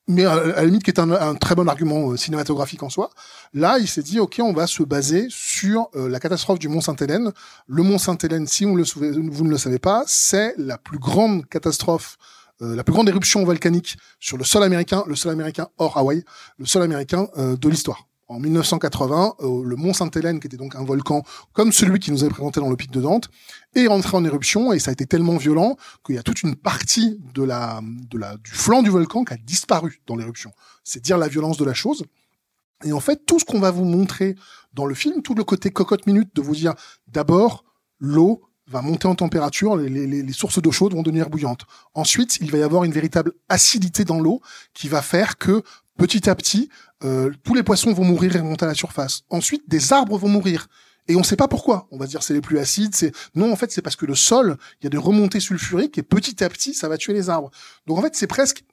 Mais 0.07 0.27
à, 0.27 0.45
la 0.45 0.65
limite, 0.65 0.83
qui 0.83 0.91
est 0.91 1.01
un, 1.01 1.11
un 1.11 1.35
très 1.35 1.55
bon 1.55 1.67
argument 1.67 2.15
cinématographique 2.17 2.83
en 2.83 2.91
soi. 2.91 3.09
Là, 3.55 3.79
il 3.79 3.89
s'est 3.89 4.03
dit, 4.03 4.21
ok, 4.21 4.39
on 4.41 4.53
va 4.53 4.67
se 4.67 4.83
baser 4.83 5.29
sur 5.31 5.89
la 5.95 6.21
catastrophe 6.21 6.59
du 6.59 6.69
Mont 6.69 6.83
Sainte-Hélène. 6.83 7.33
Le 7.67 7.83
Mont 7.83 7.97
Sainte-Hélène, 7.97 8.47
si 8.47 8.67
le, 8.67 8.83
vous 9.31 9.45
ne 9.45 9.51
le 9.51 9.57
savez 9.57 9.79
pas, 9.79 10.05
c'est 10.07 10.55
la 10.59 10.77
plus 10.77 10.99
grande 10.99 11.47
catastrophe 11.47 12.19
euh, 12.63 12.77
la 12.77 12.85
plus 12.85 12.93
grande 12.93 13.09
éruption 13.09 13.45
volcanique 13.45 13.97
sur 14.21 14.37
le 14.37 14.45
sol 14.45 14.63
américain, 14.63 15.05
le 15.07 15.17
sol 15.17 15.33
américain 15.33 15.69
hors 15.79 15.97
Hawaï, 15.99 16.25
le 16.59 16.67
sol 16.67 16.83
américain 16.83 17.29
euh, 17.37 17.57
de 17.57 17.69
l'histoire. 17.69 18.07
En 18.27 18.39
1980, 18.39 19.35
euh, 19.41 19.63
le 19.65 19.77
mont 19.77 19.93
Sainte-Hélène, 19.93 20.41
qui 20.41 20.47
était 20.47 20.57
donc 20.57 20.77
un 20.77 20.85
volcan 20.85 21.23
comme 21.53 21.73
celui 21.73 21.99
qui 21.99 22.11
nous 22.11 22.25
est 22.25 22.29
présenté 22.29 22.61
dans 22.61 22.71
le 22.71 22.77
pic 22.77 22.91
de 22.91 23.01
Dante, 23.01 23.29
est 23.75 23.87
rentré 23.87 24.17
en 24.17 24.25
éruption 24.25 24.73
et 24.73 24.79
ça 24.79 24.91
a 24.91 24.93
été 24.93 25.07
tellement 25.07 25.37
violent 25.37 25.77
qu'il 26.07 26.15
y 26.15 26.19
a 26.19 26.23
toute 26.23 26.43
une 26.43 26.57
partie 26.57 27.21
de 27.35 27.43
la, 27.43 27.81
de 27.83 28.19
la, 28.19 28.37
du 28.39 28.51
flanc 28.51 28.83
du 28.83 28.91
volcan 28.91 29.25
qui 29.25 29.35
a 29.35 29.37
disparu 29.37 30.01
dans 30.07 30.17
l'éruption. 30.17 30.53
C'est 30.85 31.03
dire 31.03 31.19
la 31.19 31.29
violence 31.29 31.59
de 31.59 31.65
la 31.65 31.75
chose. 31.75 32.05
Et 32.85 32.93
en 32.93 33.01
fait, 33.01 33.27
tout 33.27 33.39
ce 33.39 33.45
qu'on 33.45 33.61
va 33.61 33.71
vous 33.71 33.85
montrer 33.85 34.37
dans 34.73 34.87
le 34.87 34.95
film, 34.95 35.23
tout 35.23 35.35
le 35.35 35.45
côté 35.45 35.71
cocotte 35.71 36.07
minute 36.07 36.35
de 36.35 36.41
vous 36.41 36.55
dire 36.55 36.75
d'abord 37.09 37.65
l'eau, 37.99 38.43
va 38.67 38.81
monter 38.81 39.07
en 39.07 39.15
température, 39.15 39.77
les, 39.77 40.33
sources 40.33 40.61
d'eau 40.61 40.73
chaude 40.73 40.95
vont 40.95 41.03
devenir 41.03 41.29
bouillantes. 41.29 41.63
Ensuite, 41.93 42.39
il 42.41 42.51
va 42.51 42.59
y 42.59 42.63
avoir 42.63 42.85
une 42.85 42.93
véritable 42.93 43.33
acidité 43.49 44.05
dans 44.05 44.21
l'eau 44.21 44.41
qui 44.73 44.89
va 44.89 45.03
faire 45.03 45.37
que 45.37 45.63
petit 45.99 46.29
à 46.29 46.35
petit, 46.35 46.69
euh, 47.05 47.31
tous 47.43 47.55
les 47.55 47.63
poissons 47.63 47.93
vont 47.93 48.05
mourir 48.05 48.35
et 48.35 48.39
remonter 48.39 48.65
à 48.65 48.69
la 48.69 48.75
surface. 48.75 49.23
Ensuite, 49.31 49.69
des 49.69 49.93
arbres 49.93 50.17
vont 50.17 50.29
mourir. 50.29 50.67
Et 51.07 51.17
on 51.17 51.21
ne 51.21 51.25
sait 51.25 51.37
pas 51.37 51.49
pourquoi. 51.49 51.87
On 51.91 51.99
va 51.99 52.07
dire 52.07 52.23
c'est 52.23 52.33
les 52.33 52.41
plus 52.41 52.59
acides. 52.59 52.95
C'est 52.95 53.13
non, 53.35 53.53
en 53.53 53.57
fait, 53.57 53.71
c'est 53.71 53.83
parce 53.83 53.97
que 53.97 54.07
le 54.07 54.15
sol, 54.15 54.57
il 54.81 54.85
y 54.85 54.87
a 54.87 54.91
des 54.91 54.97
remontées 54.97 55.41
sulfuriques 55.41 55.99
et 55.99 56.03
petit 56.03 56.43
à 56.43 56.49
petit, 56.49 56.73
ça 56.73 56.89
va 56.89 56.97
tuer 56.97 57.13
les 57.13 57.29
arbres. 57.29 57.51
Donc 57.87 57.99
en 57.99 58.03
fait, 58.03 58.17
c'est 58.17 58.27
presque 58.27 58.65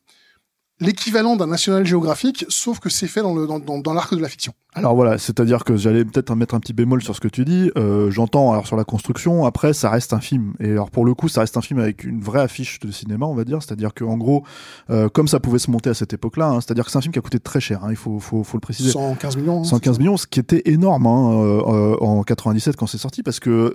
l'équivalent 0.81 1.35
d'un 1.37 1.47
National 1.47 1.85
Geographic, 1.85 2.45
sauf 2.49 2.79
que 2.79 2.89
c'est 2.89 3.07
fait 3.07 3.21
dans 3.21 3.33
le 3.33 3.47
dans, 3.47 3.59
dans, 3.59 3.77
dans 3.79 3.93
l'arc 3.93 4.13
de 4.13 4.19
la 4.19 4.27
fiction. 4.27 4.51
Alors 4.73 4.95
voilà, 4.95 5.17
c'est-à-dire 5.17 5.65
que 5.65 5.75
j'allais 5.75 6.05
peut-être 6.05 6.33
mettre 6.33 6.55
un 6.55 6.61
petit 6.61 6.71
bémol 6.71 7.03
sur 7.03 7.13
ce 7.13 7.19
que 7.19 7.27
tu 7.27 7.43
dis. 7.43 7.69
Euh, 7.77 8.09
J'entends 8.09 8.53
alors 8.53 8.67
sur 8.67 8.77
la 8.77 8.85
construction. 8.85 9.45
Après, 9.45 9.73
ça 9.73 9.89
reste 9.89 10.13
un 10.13 10.21
film. 10.21 10.53
Et 10.61 10.71
alors 10.71 10.89
pour 10.91 11.03
le 11.03 11.13
coup, 11.13 11.27
ça 11.27 11.41
reste 11.41 11.57
un 11.57 11.61
film 11.61 11.79
avec 11.79 12.05
une 12.05 12.21
vraie 12.21 12.39
affiche 12.39 12.79
de 12.79 12.89
cinéma, 12.89 13.25
on 13.25 13.33
va 13.35 13.43
dire. 13.43 13.61
C'est-à-dire 13.61 13.93
que 13.93 14.05
en 14.05 14.15
gros, 14.17 14.43
euh, 14.89 15.09
comme 15.09 15.27
ça 15.27 15.41
pouvait 15.41 15.59
se 15.59 15.69
monter 15.69 15.89
à 15.89 15.93
cette 15.93 16.13
époque-là, 16.13 16.47
hein, 16.47 16.61
c'est-à-dire 16.61 16.85
que 16.85 16.91
c'est 16.91 16.97
un 16.97 17.01
film 17.01 17.11
qui 17.11 17.19
a 17.19 17.21
coûté 17.21 17.39
très 17.39 17.59
cher. 17.59 17.83
Hein, 17.83 17.87
il 17.89 17.97
faut, 17.97 18.19
faut, 18.19 18.43
faut 18.45 18.55
le 18.55 18.61
préciser. 18.61 18.91
115 18.91 19.35
millions. 19.35 19.59
hein, 19.59 19.65
115 19.65 19.99
millions, 19.99 20.15
ce 20.15 20.25
qui 20.25 20.39
était 20.39 20.61
énorme 20.65 21.05
hein, 21.05 21.31
euh, 21.43 21.97
en 21.99 22.23
97 22.23 22.77
quand 22.77 22.87
c'est 22.87 22.97
sorti, 22.97 23.23
parce 23.23 23.41
que 23.41 23.73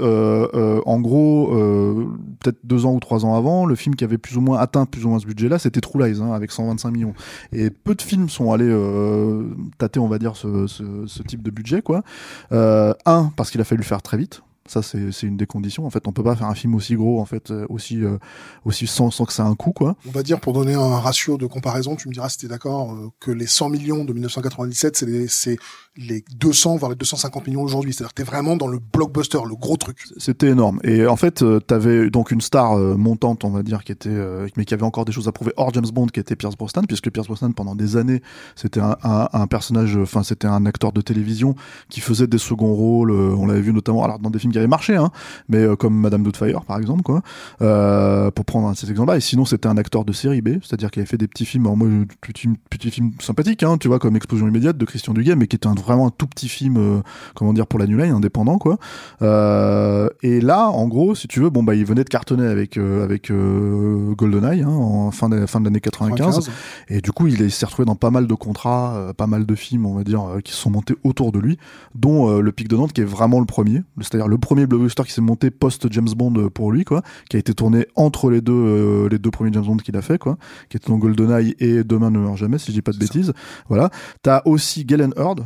en 0.87 1.01
gros, 1.01 1.49
peut-être 2.41 2.59
deux 2.65 2.87
ans 2.87 2.95
ou 2.95 3.01
trois 3.01 3.27
ans 3.27 3.35
avant, 3.37 3.67
le 3.67 3.75
film 3.75 3.95
qui 3.97 4.05
avait 4.05 4.19
plus 4.19 4.39
ou 4.39 4.41
moins 4.41 4.59
atteint 4.59 4.87
plus 4.87 5.05
ou 5.05 5.11
moins 5.11 5.19
ce 5.19 5.27
budget-là, 5.27 5.59
c'était 5.59 5.83
True 5.83 6.03
Lies, 6.03 6.21
hein, 6.23 6.33
avec 6.33 6.51
125 6.53 6.91
millions. 6.91 6.96
Et 7.53 7.71
peu 7.71 7.95
de 7.95 8.03
films 8.03 8.29
sont 8.29 8.53
allés 8.53 8.69
euh, 8.69 9.45
tâter, 9.79 10.01
on 10.01 10.09
va 10.09 10.19
dire, 10.19 10.37
ce, 10.37 11.23
type 11.23 11.43
de 11.43 11.51
budget, 11.51 11.83
quoi. 11.83 12.03
Euh, 12.53 12.95
un, 13.05 13.33
parce 13.37 13.51
qu'il 13.51 13.61
a 13.61 13.65
fallu 13.65 13.81
le 13.81 13.87
faire 13.87 14.03
très 14.03 14.17
vite. 14.17 14.43
Ça, 14.69 14.83
c'est 14.83 15.23
une 15.23 15.37
des 15.37 15.47
conditions. 15.47 15.87
En 15.87 15.91
fait, 15.91 16.09
on 16.09 16.13
peut 16.13 16.25
pas 16.25 16.35
faire 16.35 16.49
un 16.49 16.55
film 16.55 16.75
aussi 16.75 16.97
gros, 16.97 17.21
en 17.21 17.25
fait, 17.25 17.53
euh, 17.53 17.67
aussi, 17.69 18.03
euh, 18.03 18.19
aussi 18.65 18.89
sans, 18.89 19.11
que 19.11 19.33
ça 19.33 19.45
ait 19.45 19.47
un 19.47 19.55
coût, 19.55 19.73
quoi. 19.73 19.95
On 20.09 20.11
va 20.11 20.25
dire, 20.25 20.41
pour 20.41 20.53
donner 20.53 20.75
un 20.75 20.99
ratio 20.99 21.39
de 21.39 21.47
comparaison, 21.47 21.95
tu 21.95 22.09
me 22.09 22.13
diras 22.13 22.29
si 22.29 22.39
t'es 22.39 22.49
d'accord, 22.49 22.97
que 23.21 23.31
les 23.31 23.47
100 23.47 23.69
millions 23.69 24.05
de 24.05 24.13
1997, 24.13 25.05
c'est 25.29 25.59
les, 25.97 26.17
c'est 26.17 26.17
les 26.17 26.25
200, 26.39 26.77
voire 26.77 26.91
les 26.91 26.97
250 26.97 27.47
millions 27.47 27.63
aujourd'hui. 27.63 27.93
C'est-à-dire 27.93 28.15
que 28.15 28.23
t'es 28.23 28.29
vraiment 28.29 28.57
dans 28.57 28.69
le 28.69 28.79
blockbuster, 28.79 29.39
le 29.49 29.55
gros 29.55 29.77
truc. 29.77 29.99
C'était 30.17 30.49
énorme. 30.49 30.81
Et 30.85 31.07
en 31.07 31.17
fait, 31.17 31.43
euh, 31.43 31.61
t'avais 31.61 32.11
donc 32.11 32.31
une 32.31 32.41
star 32.41 32.77
euh, 32.79 32.97
montante, 32.97 33.45
on 33.45 33.51
va 33.51 33.63
dire, 33.63 33.85
qui 33.85 33.93
était, 33.93 34.09
euh, 34.11 34.47
mais 34.57 34.65
qui 34.65 34.75
avait 34.75 34.85
encore 34.85 35.05
des 35.05 35.13
choses 35.13 35.29
à 35.29 35.33
prouver 35.33 35.53
hors 35.57 35.73
James 35.75 35.87
Bond, 35.93 36.07
qui 36.07 36.21
était 36.21 36.37
Pierce 36.37 36.57
Brosnan, 36.57 36.85
puisque 36.87 37.11
Pierce 37.11 37.27
Brosnan, 37.27 37.53
pendant 37.53 37.75
des 37.75 37.97
années, 37.97 38.23
c'était 38.55 38.81
un, 38.81 38.97
un, 39.03 39.29
un 39.33 39.47
personnage, 39.47 39.97
enfin, 39.97 40.23
c'était 40.23 40.47
un 40.47 40.67
acteur 40.67 40.93
de 40.93 41.01
télévision 41.01 41.55
qui 41.89 42.01
faisait 42.01 42.27
des 42.27 42.39
seconds 42.39 42.75
rôles. 42.75 43.11
on 43.11 43.47
l'avait 43.47 43.61
vu 43.61 43.73
notamment, 43.73 44.05
alors 44.05 44.19
dans 44.19 44.31
des 44.31 44.39
films 44.39 44.53
qui 44.53 44.59
avaient 44.59 44.67
marché, 44.67 44.97
hein, 44.97 45.11
mais 45.49 45.65
comme 45.79 45.95
Madame 45.99 46.23
Doubtfire, 46.23 46.65
par 46.65 46.79
exemple, 46.79 47.03
quoi, 47.03 47.23
euh, 47.63 48.31
pour 48.31 48.45
prendre 48.45 48.69
un 48.69 48.73
de 48.73 48.77
ces 48.77 48.91
exemples-là. 48.91 49.17
Et 49.17 49.21
sinon, 49.21 49.45
c'était 49.45 49.69
un 49.69 49.77
acteur 49.77 50.05
de 50.05 50.13
série 50.13 50.41
B, 50.41 50.59
c'est-à-dire 50.63 50.91
qu'il 50.91 51.01
avait 51.01 51.09
fait 51.09 51.19
des 51.19 51.29
petits 51.29 51.47
films, 51.47 51.67
alors 51.67 51.77
moi, 51.77 51.89
petits, 52.21 52.49
petits 52.71 52.91
films 52.91 53.13
sympathiques, 53.21 53.63
hein, 53.63 53.79
tu 53.79 53.89
vois, 53.89 53.99
comme 53.99 54.17
Explosion 54.17 54.49
immédiate 54.49 54.77
de 54.77 54.85
Christian 54.85 55.15
Duguay, 55.15 55.37
mais 55.37 55.47
qui 55.47 55.57
était 55.57 55.67
un, 55.67 55.75
vraiment 55.87 56.07
un 56.09 56.11
tout 56.11 56.27
petit 56.27 56.49
film, 56.49 56.77
euh, 56.77 57.01
comment 57.35 57.53
dire, 57.53 57.67
pour 57.67 57.79
la 57.79 57.87
New 57.87 57.97
Line, 57.97 58.13
indépendant, 58.13 58.59
quoi. 58.59 58.79
Euh, 59.23 60.09
et 60.23 60.41
là, 60.41 60.69
en 60.69 60.89
gros, 60.89 61.15
si 61.15 61.29
tu 61.29 61.41
veux, 61.41 61.51
bon 61.51 61.63
bah 61.63 61.75
il 61.75 61.85
venait 61.85 62.05
de 62.05 62.09
cartonner 62.09 62.47
avec 62.47 62.77
euh, 62.77 63.05
avec 63.05 63.31
GoldenEye 64.17 64.63
hein, 64.63 64.69
en 64.69 65.11
fin 65.11 65.29
de 65.29 65.47
fin 65.47 65.61
de 65.61 65.65
l'année 65.67 65.81
95, 65.81 66.51
et 66.89 67.01
du 67.01 67.13
coup 67.13 67.27
il 67.27 67.41
est- 67.43 67.47
il 67.47 67.51
s'est 67.51 67.67
retrouvé 67.67 67.87
dans 67.87 67.95
pas 67.97 68.11
mal 68.11 68.27
de 68.27 68.35
contrats, 68.35 69.13
pas 69.17 69.27
mal 69.27 69.47
de 69.47 69.55
films, 69.55 69.87
on 69.87 69.95
va 69.95 70.05
dire, 70.05 70.23
qui 70.45 70.53
se 70.53 70.59
sont 70.59 70.71
montés 70.71 70.95
autour 71.05 71.33
de 71.33 71.39
lui, 71.39 71.59
dont 71.95 72.39
le 72.41 72.53
Pic 72.53 72.69
de 72.69 72.77
Nantes 72.77 72.93
qui 72.93 73.01
est 73.01 73.05
vraiment 73.05 73.41
le 73.41 73.47
premier, 73.47 73.83
c'est-à-dire 74.01 74.29
le 74.29 74.39
premier 74.39 74.67
blockbuster 74.67 75.05
qui 75.05 75.13
s'est 75.13 75.21
monté 75.21 75.51
post 75.51 75.91
James 75.93 76.09
Bond 76.17 76.51
pour 76.53 76.73
lui, 76.73 76.85
quoi, 76.85 77.03
qui 77.31 77.37
a 77.37 77.39
été 77.39 77.55
tourné 77.55 77.87
entre 77.95 78.31
les 78.31 78.41
deux 78.41 79.07
les 79.09 79.19
deux 79.19 79.31
premiers 79.31 79.53
James 79.53 79.65
Bond 79.65 79.77
qu'il 79.79 79.97
a 79.97 80.03
fait, 80.03 80.19
quoi, 80.19 80.37
qui 80.69 80.77
était 80.77 80.89
donc 80.89 81.01
GoldenEye 81.01 81.55
et 81.61 81.85
Demain 81.85 82.11
ne 82.11 82.19
meurt 82.19 82.37
jamais, 82.37 82.59
si 82.59 82.67
je 82.69 82.73
dis 82.73 82.83
pas 82.83 82.93
de 82.93 82.97
C'est 83.01 83.07
ça. 83.07 83.13
bêtises. 83.15 83.33
Voilà. 83.69 83.91
T'as 84.23 84.43
aussi 84.45 84.85
Galen 84.85 85.13
Hurd. 85.17 85.45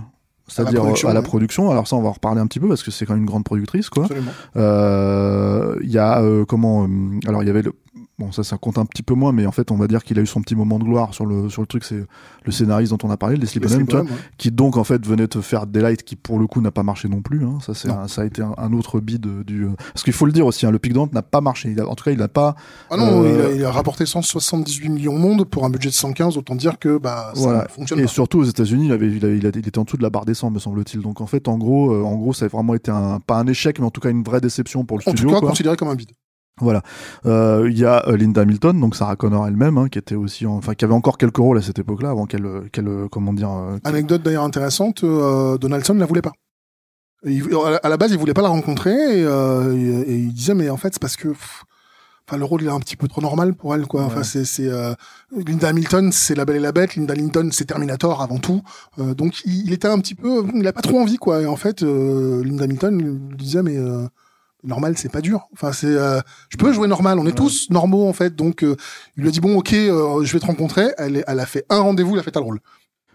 C'est-à-dire 0.50 0.80
production, 0.80 1.08
à 1.08 1.14
la 1.14 1.22
production. 1.22 1.70
Alors 1.70 1.86
ça, 1.86 1.96
on 1.96 2.02
va 2.02 2.08
en 2.08 2.12
reparler 2.12 2.40
un 2.40 2.46
petit 2.46 2.60
peu 2.60 2.68
parce 2.68 2.82
que 2.82 2.90
c'est 2.90 3.06
quand 3.06 3.14
même 3.14 3.22
une 3.22 3.28
grande 3.28 3.44
productrice, 3.44 3.88
quoi. 3.88 4.08
Euh, 4.56 5.76
Il 5.82 5.90
y 5.90 5.98
a 5.98 6.20
euh, 6.20 6.44
comment 6.44 6.84
euh, 6.84 6.88
Alors 7.26 7.42
il 7.42 7.46
y 7.46 7.50
avait 7.50 7.62
le 7.62 7.72
bon 8.18 8.30
ça 8.32 8.44
ça 8.44 8.56
compte 8.56 8.78
un 8.78 8.86
petit 8.86 9.02
peu 9.02 9.14
moins, 9.14 9.32
mais 9.32 9.46
en 9.46 9.52
fait 9.52 9.70
on 9.70 9.76
va 9.76 9.86
dire 9.88 10.04
qu'il 10.04 10.18
a 10.18 10.22
eu 10.22 10.26
son 10.26 10.40
petit 10.42 10.54
moment 10.54 10.78
de 10.78 10.84
gloire 10.84 11.12
sur 11.12 11.26
le 11.26 11.48
sur 11.48 11.60
le 11.62 11.66
truc. 11.66 11.84
C'est 11.84 12.04
le 12.44 12.52
scénariste 12.52 12.92
dont 12.92 12.98
on 13.06 13.10
a 13.10 13.16
parlé, 13.16 13.36
Leslie 13.36 13.60
Les 13.60 13.66
Bonham, 13.84 14.06
ouais. 14.06 14.12
qui 14.38 14.50
donc 14.50 14.76
en 14.76 14.84
fait 14.84 15.04
venait 15.06 15.26
te 15.28 15.40
faire 15.40 15.66
Daylight, 15.66 16.02
qui 16.04 16.16
pour 16.16 16.38
le 16.38 16.46
coup 16.46 16.60
n'a 16.60 16.70
pas 16.70 16.82
marché 16.82 17.08
non 17.08 17.20
plus. 17.20 17.44
Hein. 17.44 17.58
Ça 17.64 17.74
c'est 17.74 17.88
ça 18.06 18.22
a 18.22 18.24
été 18.24 18.42
un, 18.42 18.54
un 18.58 18.72
autre 18.72 19.00
bid 19.00 19.26
du. 19.44 19.64
euh, 19.64 19.70
Parce 19.92 20.04
qu'il 20.04 20.12
faut 20.12 20.26
le 20.26 20.32
dire 20.32 20.46
aussi, 20.46 20.66
hein, 20.66 20.70
le 20.70 20.78
Pic 20.78 20.92
Dante 20.92 21.12
n'a 21.12 21.22
pas 21.22 21.40
marché. 21.40 21.70
Il 21.70 21.80
a- 21.80 21.88
en 21.88 21.94
tout 21.94 22.04
cas, 22.04 22.12
il 22.12 22.18
n'a 22.18 22.28
pas. 22.28 22.54
Ah 22.90 22.96
non, 22.96 23.22
Euh, 23.24 23.34
il, 23.34 23.40
a, 23.40 23.56
il 23.56 23.64
a 23.64 23.70
rapporté 23.72 24.06
178 24.06 24.88
millions 24.88 25.14
de 25.14 25.18
monde 25.18 25.44
pour 25.44 25.64
un 25.64 25.70
budget 25.70 25.88
de 25.90 25.94
115, 25.94 26.36
autant 26.36 26.54
dire 26.54 26.78
que 26.78 26.96
bah 26.98 27.32
ça 27.34 27.40
Voilà. 27.40 27.62
ne 27.64 27.68
fonctionne 27.68 27.98
Et 27.98 28.02
pas. 28.02 28.08
surtout 28.08 28.38
aux 28.38 28.44
États-Unis, 28.44 28.86
il 28.86 28.92
avait, 28.92 29.08
il, 29.08 29.24
avait- 29.24 29.38
il 29.38 29.46
a- 29.46 29.50
il 29.52 29.66
était 29.68 29.78
en 29.78 29.84
dessous 29.84 29.96
de 29.96 30.02
la 30.02 30.10
barre 30.10 30.24
des 30.24 30.34
100, 30.34 30.50
me 30.50 30.58
semble-t-il. 30.58 31.02
Donc 31.02 31.20
en 31.20 31.26
fait, 31.26 31.48
en 31.48 31.58
gros, 31.58 31.92
euh, 31.92 32.02
en 32.04 32.16
gros, 32.16 32.32
ça 32.32 32.44
a 32.44 32.48
vraiment 32.48 32.74
été 32.74 32.90
un 32.90 33.18
pas 33.20 33.36
un 33.38 33.46
échec, 33.46 33.78
mais 33.80 33.86
en 33.86 33.90
tout 33.90 34.00
cas 34.00 34.10
une 34.10 34.22
vraie 34.22 34.40
déception 34.40 34.84
pour 34.84 34.98
le 34.98 35.02
En 35.02 35.10
tout 35.10 35.16
studio. 35.16 35.34
cas, 35.34 35.40
quoi. 35.40 35.48
considéré 35.50 35.76
comme 35.76 35.88
un 35.88 35.94
bide. 35.96 36.10
Voilà. 36.60 36.82
Euh, 37.26 37.68
Il 37.70 37.78
y 37.78 37.84
a 37.84 38.06
euh, 38.08 38.16
Linda 38.16 38.42
Hamilton, 38.42 38.78
donc 38.80 38.94
Sarah 38.96 39.16
Connor 39.16 39.46
elle-même, 39.46 39.78
hein, 39.78 39.88
qui 39.88 39.98
était 39.98 40.14
aussi, 40.14 40.46
en- 40.46 40.56
enfin, 40.56 40.74
qui 40.74 40.84
avait 40.84 40.94
encore 40.94 41.18
quelques 41.18 41.36
rôles 41.38 41.58
à 41.58 41.62
cette 41.62 41.78
époque-là, 41.78 42.10
avant 42.10 42.26
qu'elle, 42.26 42.46
euh, 42.46 42.60
qu'elle, 42.72 42.88
comment 43.10 43.32
dire, 43.32 43.50
euh, 43.50 43.78
Anecdote 43.84 44.22
d'ailleurs 44.22 44.44
intéressante, 44.44 45.02
euh, 45.04 45.56
Donaldson 45.58 45.94
ne 45.94 46.00
la 46.00 46.06
voulait 46.06 46.22
pas. 46.22 46.32
Il- 47.24 47.48
à 47.82 47.88
la 47.88 47.96
base, 47.96 48.12
il 48.12 48.18
voulait 48.18 48.32
pas 48.34 48.42
la 48.42 48.48
rencontrer 48.48 48.92
et, 48.92 49.22
et- 49.22 50.10
et 50.12 50.16
il 50.16 50.32
disait 50.32 50.54
mais 50.54 50.70
en 50.70 50.78
fait 50.78 50.94
c'est 50.94 51.00
parce 51.02 51.16
que 51.16 51.28
pff, 51.28 51.64
enfin 52.26 52.38
le 52.38 52.46
rôle 52.46 52.62
il 52.62 52.68
est 52.68 52.70
un 52.70 52.80
petit 52.80 52.96
peu 52.96 53.08
trop 53.08 53.20
normal 53.20 53.52
pour 53.54 53.74
elle 53.74 53.86
quoi. 53.86 54.04
Enfin 54.04 54.22
c'est 54.22 54.46
c'est 54.46 54.70
Linda 55.36 55.68
Hamilton 55.68 56.12
c'est 56.12 56.34
La 56.34 56.46
Belle 56.46 56.56
et 56.56 56.60
la 56.60 56.72
Bête, 56.72 56.96
Linda 56.96 57.14
Linton 57.14 57.50
c'est 57.52 57.66
Terminator 57.66 58.22
avant 58.22 58.38
tout. 58.38 58.62
Donc 58.96 59.42
il, 59.44 59.66
il 59.66 59.72
était 59.74 59.88
un 59.88 59.98
petit 59.98 60.14
peu 60.14 60.44
il 60.54 60.66
a 60.66 60.72
pas 60.72 60.80
trop 60.80 60.98
envie 60.98 61.18
quoi 61.18 61.42
et 61.42 61.46
en 61.46 61.56
fait 61.56 61.82
Linda 61.82 62.64
Hamilton 62.64 62.96
lui 63.30 63.36
disait 63.36 63.62
mais 63.62 63.76
normal 64.64 64.94
c'est 64.96 65.10
pas 65.10 65.20
dur. 65.20 65.48
Enfin 65.52 65.72
c'est 65.72 65.86
euh, 65.86 66.20
je 66.48 66.56
peux 66.56 66.72
jouer 66.72 66.88
normal, 66.88 67.18
on 67.18 67.24
est 67.24 67.28
Ouais. 67.28 67.32
tous 67.34 67.68
normaux 67.70 68.08
en 68.08 68.12
fait. 68.12 68.34
Donc 68.36 68.62
euh, 68.64 68.76
il 69.16 69.22
lui 69.22 69.28
a 69.28 69.32
dit 69.32 69.40
bon 69.40 69.56
OK, 69.58 69.72
euh, 69.72 70.24
je 70.24 70.32
vais 70.32 70.40
te 70.40 70.46
rencontrer. 70.46 70.88
Elle, 70.98 71.16
est- 71.18 71.24
elle 71.26 71.40
a 71.40 71.46
fait 71.46 71.64
un 71.70 71.80
rendez-vous, 71.80 72.14
elle 72.14 72.20
a 72.20 72.22
fait 72.22 72.36
un 72.36 72.40
rôle. 72.40 72.60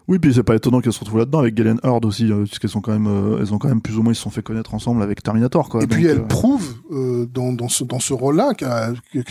Oui, 0.08 0.20
puis 0.20 0.34
c'est 0.34 0.44
pas 0.44 0.56
étonnant 0.56 0.82
qu'elles 0.82 0.94
se 0.94 1.00
retrouvent 1.00 1.18
là-dedans 1.20 1.40
avec 1.40 1.56
Galen 1.56 1.80
Hurd 1.84 2.06
aussi, 2.06 2.32
euh, 2.32 2.44
puisqu'elles 2.44 2.70
sont 2.70 2.82
quand 2.82 2.92
même, 2.92 3.08
euh, 3.08 3.40
elles 3.40 3.54
ont 3.54 3.58
quand 3.58 3.70
même 3.70 3.82
plus 3.82 3.98
ou 3.98 4.04
moins, 4.04 4.14
ils 4.14 4.16
se 4.16 4.22
sont 4.22 4.30
fait 4.30 4.44
connaître 4.44 4.74
ensemble 4.76 5.02
avec 5.02 5.24
Terminator, 5.24 5.68
quoi. 5.68 5.82
Et 5.84 5.88
puis 5.88 6.06
elle 6.06 6.20
euh, 6.20 6.28
prouve 6.28 6.76
euh, 6.92 7.26
dans, 7.34 7.52
dans 7.54 7.70
ce 7.70 7.84
dans 7.84 8.00
ce 8.00 8.14
rôle-là 8.14 8.54
que, 8.54 8.66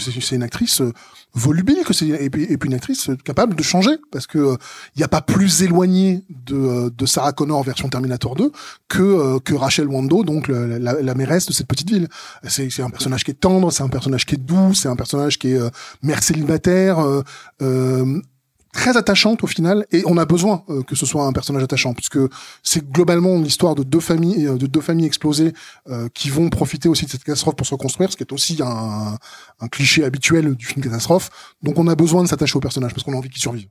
c'est 0.00 0.34
une 0.34 0.42
actrice 0.42 0.80
euh, 0.80 0.92
volubile, 1.32 1.78
que 1.86 1.92
c'est 1.92 2.06
et 2.08 2.28
puis, 2.28 2.42
et 2.44 2.56
puis 2.58 2.68
une 2.68 2.74
actrice 2.74 3.10
capable 3.24 3.54
de 3.54 3.62
changer 3.62 3.92
parce 4.10 4.26
que 4.26 4.56
il 4.96 4.98
n'y 4.98 5.04
a 5.04 5.08
pas 5.08 5.20
plus 5.20 5.62
éloigné 5.62 6.24
de, 6.28 6.88
de 6.88 7.06
Sarah 7.06 7.32
Connor 7.32 7.62
version 7.62 7.88
Terminator 7.88 8.34
2 8.34 8.50
que 8.88 9.38
que 9.40 9.54
Rachel 9.54 9.86
Wando, 9.88 10.24
donc 10.24 10.48
le- 10.48 10.78
la, 10.78 11.00
la 11.00 11.14
mairesse 11.14 11.46
de 11.46 11.52
cette 11.52 11.68
petite 11.68 11.90
ville. 11.90 12.08
C'est 12.48 12.68
c'est 12.70 12.82
un 12.82 12.90
personnage 12.90 13.22
qui 13.24 13.30
est 13.30 13.34
tendre, 13.34 13.70
c'est 13.70 13.82
un 13.84 13.88
personnage 13.88 14.26
qui 14.26 14.34
est 14.34 14.38
doux, 14.38 14.74
c'est 14.74 14.88
un 14.88 14.96
personnage 14.96 15.38
qui 15.38 15.52
est 15.52 15.58
euh, 15.60 15.70
mère 16.02 16.22
célibataire. 16.22 16.98
Euh, 18.74 18.80
euh, 18.80 18.84
très 18.84 18.96
attachante 18.96 19.42
au 19.44 19.46
final 19.46 19.86
et 19.92 20.02
on 20.06 20.16
a 20.18 20.24
besoin 20.24 20.64
euh, 20.68 20.82
que 20.82 20.94
ce 20.94 21.06
soit 21.06 21.24
un 21.24 21.32
personnage 21.32 21.62
attachant 21.62 21.94
puisque 21.94 22.18
c'est 22.62 22.90
globalement 22.90 23.38
l'histoire 23.40 23.74
de 23.74 23.82
deux 23.82 24.00
familles 24.00 24.46
euh, 24.46 24.56
de 24.56 24.66
deux 24.66 24.80
familles 24.80 25.06
explosées 25.06 25.52
euh, 25.88 26.08
qui 26.12 26.30
vont 26.30 26.50
profiter 26.50 26.88
aussi 26.88 27.06
de 27.06 27.10
cette 27.10 27.24
catastrophe 27.24 27.56
pour 27.56 27.66
se 27.66 27.74
reconstruire, 27.74 28.10
ce 28.12 28.16
qui 28.16 28.22
est 28.22 28.32
aussi 28.32 28.58
un, 28.62 29.16
un 29.60 29.68
cliché 29.68 30.04
habituel 30.04 30.54
du 30.54 30.66
film 30.66 30.84
catastrophe. 30.84 31.30
Donc 31.62 31.78
on 31.78 31.86
a 31.86 31.94
besoin 31.94 32.22
de 32.22 32.28
s'attacher 32.28 32.56
au 32.56 32.60
personnage 32.60 32.92
parce 32.92 33.04
qu'on 33.04 33.14
a 33.14 33.16
envie 33.16 33.30
qu'il 33.30 33.40
survive. 33.40 33.68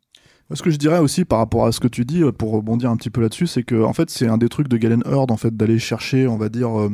Ce 0.53 0.61
que 0.61 0.69
je 0.69 0.77
dirais 0.77 0.99
aussi 0.99 1.25
par 1.25 1.39
rapport 1.39 1.65
à 1.65 1.71
ce 1.71 1.79
que 1.79 1.87
tu 1.87 2.05
dis, 2.05 2.21
euh, 2.21 2.31
pour 2.31 2.51
rebondir 2.51 2.89
un 2.91 2.97
petit 2.97 3.09
peu 3.09 3.21
là-dessus, 3.21 3.47
c'est 3.47 3.63
que 3.63 3.81
en 3.81 3.93
fait 3.93 4.09
c'est 4.09 4.27
un 4.27 4.37
des 4.37 4.49
trucs 4.49 4.67
de 4.67 4.77
Galen 4.77 5.01
Hurd 5.05 5.31
en 5.31 5.37
fait 5.37 5.55
d'aller 5.55 5.79
chercher, 5.79 6.27
on 6.27 6.37
va 6.37 6.49
dire, 6.49 6.79
euh, 6.79 6.91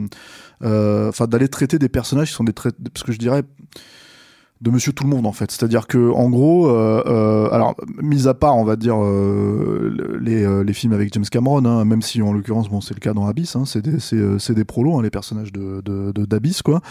euh, 0.64 1.10
enfin 1.10 1.28
d'aller 1.28 1.50
traiter 1.50 1.80
des 1.80 1.90
personnages 1.90 2.30
qui 2.30 2.36
sont 2.36 2.44
des 2.44 2.54
parce 2.54 3.04
que 3.04 3.12
je 3.12 3.18
dirais 3.18 3.44
de 4.62 4.72
Monsieur 4.72 4.92
Tout 4.92 5.06
le 5.06 5.10
Monde 5.10 5.26
en 5.26 5.32
fait. 5.32 5.52
C'est-à-dire 5.52 5.88
que 5.88 6.12
en 6.12 6.30
gros, 6.30 6.70
euh, 6.70 7.02
euh, 7.08 7.50
alors 7.52 7.76
mis 8.02 8.28
à 8.28 8.34
part 8.34 8.58
on 8.58 8.66
va 8.66 8.76
dire 8.76 9.02
euh, 9.02 10.20
les, 10.20 10.44
euh, 10.44 10.64
les 10.64 10.74
films 10.74 10.92
avec 10.94 11.14
James 11.14 11.24
Cameron, 11.32 11.64
hein, 11.66 11.86
même 11.86 12.02
si 12.02 12.22
en 12.22 12.34
l'occurrence 12.34 12.68
bon 12.70 12.82
c'est 12.82 12.94
le 12.94 13.00
cas 13.00 13.14
dans 13.14 13.26
Abyss, 13.28 13.56
hein, 13.56 13.64
c'est 13.66 13.82
des 13.82 14.00
c'est 14.00 14.18
euh, 14.18 14.38
des 14.54 14.66
prolos 14.66 15.00
hein, 15.00 15.02
les 15.02 15.10
personnages 15.10 15.54
de 15.54 15.82
de 15.86 16.12
de- 16.12 16.26
d'Abyss 16.26 16.62
quoi. 16.62 16.82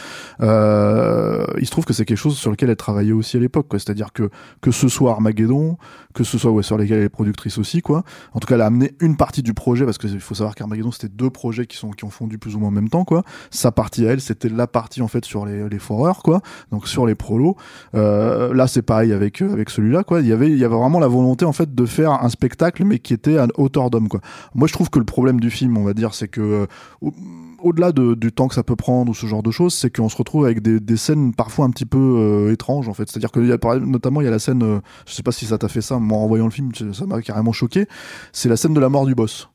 Euh, 0.41 1.45
il 1.59 1.67
se 1.67 1.71
trouve 1.71 1.85
que 1.85 1.93
c'est 1.93 2.05
quelque 2.07 2.17
chose 2.17 2.37
sur 2.39 2.51
lequel 2.51 2.71
elle 2.71 2.77
travaillait 2.77 3.13
aussi 3.13 3.37
à 3.37 3.41
l'époque 3.41 3.69
quoi. 3.69 3.79
C'est-à-dire 3.79 4.13
que 4.15 4.31
que 4.63 4.71
ce 4.71 4.89
soit 4.89 5.11
Armageddon, 5.11 5.77
que 6.15 6.25
ce 6.25 6.39
soit 6.39 6.51
ouais, 6.51 6.63
sur 6.63 6.79
lesquels 6.79 6.99
elle 6.99 7.05
est 7.05 7.09
productrice 7.11 7.59
aussi 7.59 7.83
quoi. 7.83 8.03
En 8.33 8.41
tout 8.41 8.47
cas, 8.47 8.55
elle 8.55 8.63
a 8.63 8.67
amené 8.67 8.95
une 9.01 9.17
partie 9.17 9.43
du 9.43 9.53
projet 9.53 9.85
parce 9.85 9.99
qu'il 9.99 10.21
faut 10.21 10.35
savoir 10.35 10.55
qu'Armageddon 10.55 10.91
c'était 10.91 11.13
deux 11.15 11.31
projets 11.31 11.67
qui 11.67 11.77
sont 11.77 11.91
qui 11.91 12.05
ont 12.05 12.11
fondu 12.11 12.39
plus 12.39 12.57
ou 12.57 12.61
moins 12.61 12.69
en 12.69 12.73
même 12.73 12.89
temps 12.89 13.05
quoi. 13.05 13.25
Sa 13.51 13.73
partie 13.73 14.07
à 14.07 14.13
elle, 14.13 14.23
c'était 14.23 14.49
la 14.49 14.67
partie 14.67 15.03
en 15.03 15.09
fait 15.09 15.27
sur 15.27 15.45
les 15.45 15.69
les 15.69 15.79
foreurs 15.79 16.23
quoi. 16.23 16.41
Donc 16.73 16.89
sur 16.89 17.05
les 17.05 17.15
prolos. 17.15 17.57
Euh, 17.95 18.53
là, 18.55 18.67
c'est 18.67 18.83
pareil 18.83 19.13
avec 19.13 19.43
euh, 19.43 19.53
avec 19.53 19.71
celui-là 19.71 20.05
quoi. 20.05 20.21
Il 20.21 20.27
y 20.27 20.33
avait 20.33 20.49
il 20.51 20.59
y 20.59 20.65
avait 20.65 20.77
vraiment 20.77 21.01
la 21.01 21.09
volonté 21.09 21.45
en 21.45 21.53
fait 21.53 21.75
de 21.75 21.87
faire 21.87 22.13
un 22.13 22.29
spectacle 22.29 22.85
mais 22.85 22.99
qui 22.99 23.15
était 23.15 23.39
à 23.39 23.47
hauteur 23.57 23.91
d'homme 23.91 24.09
quoi. 24.09 24.21
Moi, 24.55 24.69
je 24.69 24.73
trouve 24.73 24.91
que 24.91 24.99
le 24.99 25.05
problème 25.05 25.41
du 25.41 25.51
film, 25.51 25.77
on 25.77 25.85
va 25.85 25.95
dire, 25.95 26.15
c'est 26.15 26.29
que 26.29 26.41
euh, 26.41 26.67
au- 27.01 27.13
au-delà 27.61 27.91
de- 27.93 28.15
du 28.15 28.31
temps 28.31 28.47
que 28.49 28.55
ça 28.55 28.63
peut 28.63 28.77
prendre 28.77 29.11
ou 29.11 29.15
ce 29.15 29.27
genre 29.27 29.43
de 29.43 29.51
choses, 29.51 29.75
c'est 29.75 29.95
qu'on 29.95 30.09
se 30.09 30.17
retrouve 30.17 30.45
avec 30.45 30.63
des, 30.63 30.79
des 30.79 30.97
scènes 30.97 31.35
parfois 31.35 31.65
un 31.67 31.71
petit 31.71 31.87
peu 31.87 32.51
étranges 32.53 32.89
en 32.89 32.95
fait. 32.95 33.09
C'est-à-dire 33.11 33.33
que 33.33 33.41
y 33.41 33.53
a, 33.53 33.59
notamment 33.81 34.21
il 34.21 34.25
y 34.25 34.29
a 34.29 34.31
la 34.31 34.39
scène, 34.39 34.63
euh, 34.63 34.79
je 35.07 35.13
sais 35.15 35.23
pas 35.25 35.33
si 35.33 35.45
ça 35.47 35.59
t'a 35.59 35.69
fait 35.69 35.81
ça, 35.81 35.99
moi 35.99 36.19
en 36.19 36.27
voyant 36.29 36.45
le 36.45 36.51
film, 36.53 36.71
ça 36.93 37.07
m'a 37.07 37.21
carrément 37.23 37.53
choqué. 37.53 37.87
C'est 38.33 38.49
la 38.49 38.57
scène 38.57 38.75
de 38.75 38.81
la 38.81 38.89
mort 38.89 39.07
du 39.07 39.15
boss 39.15 39.49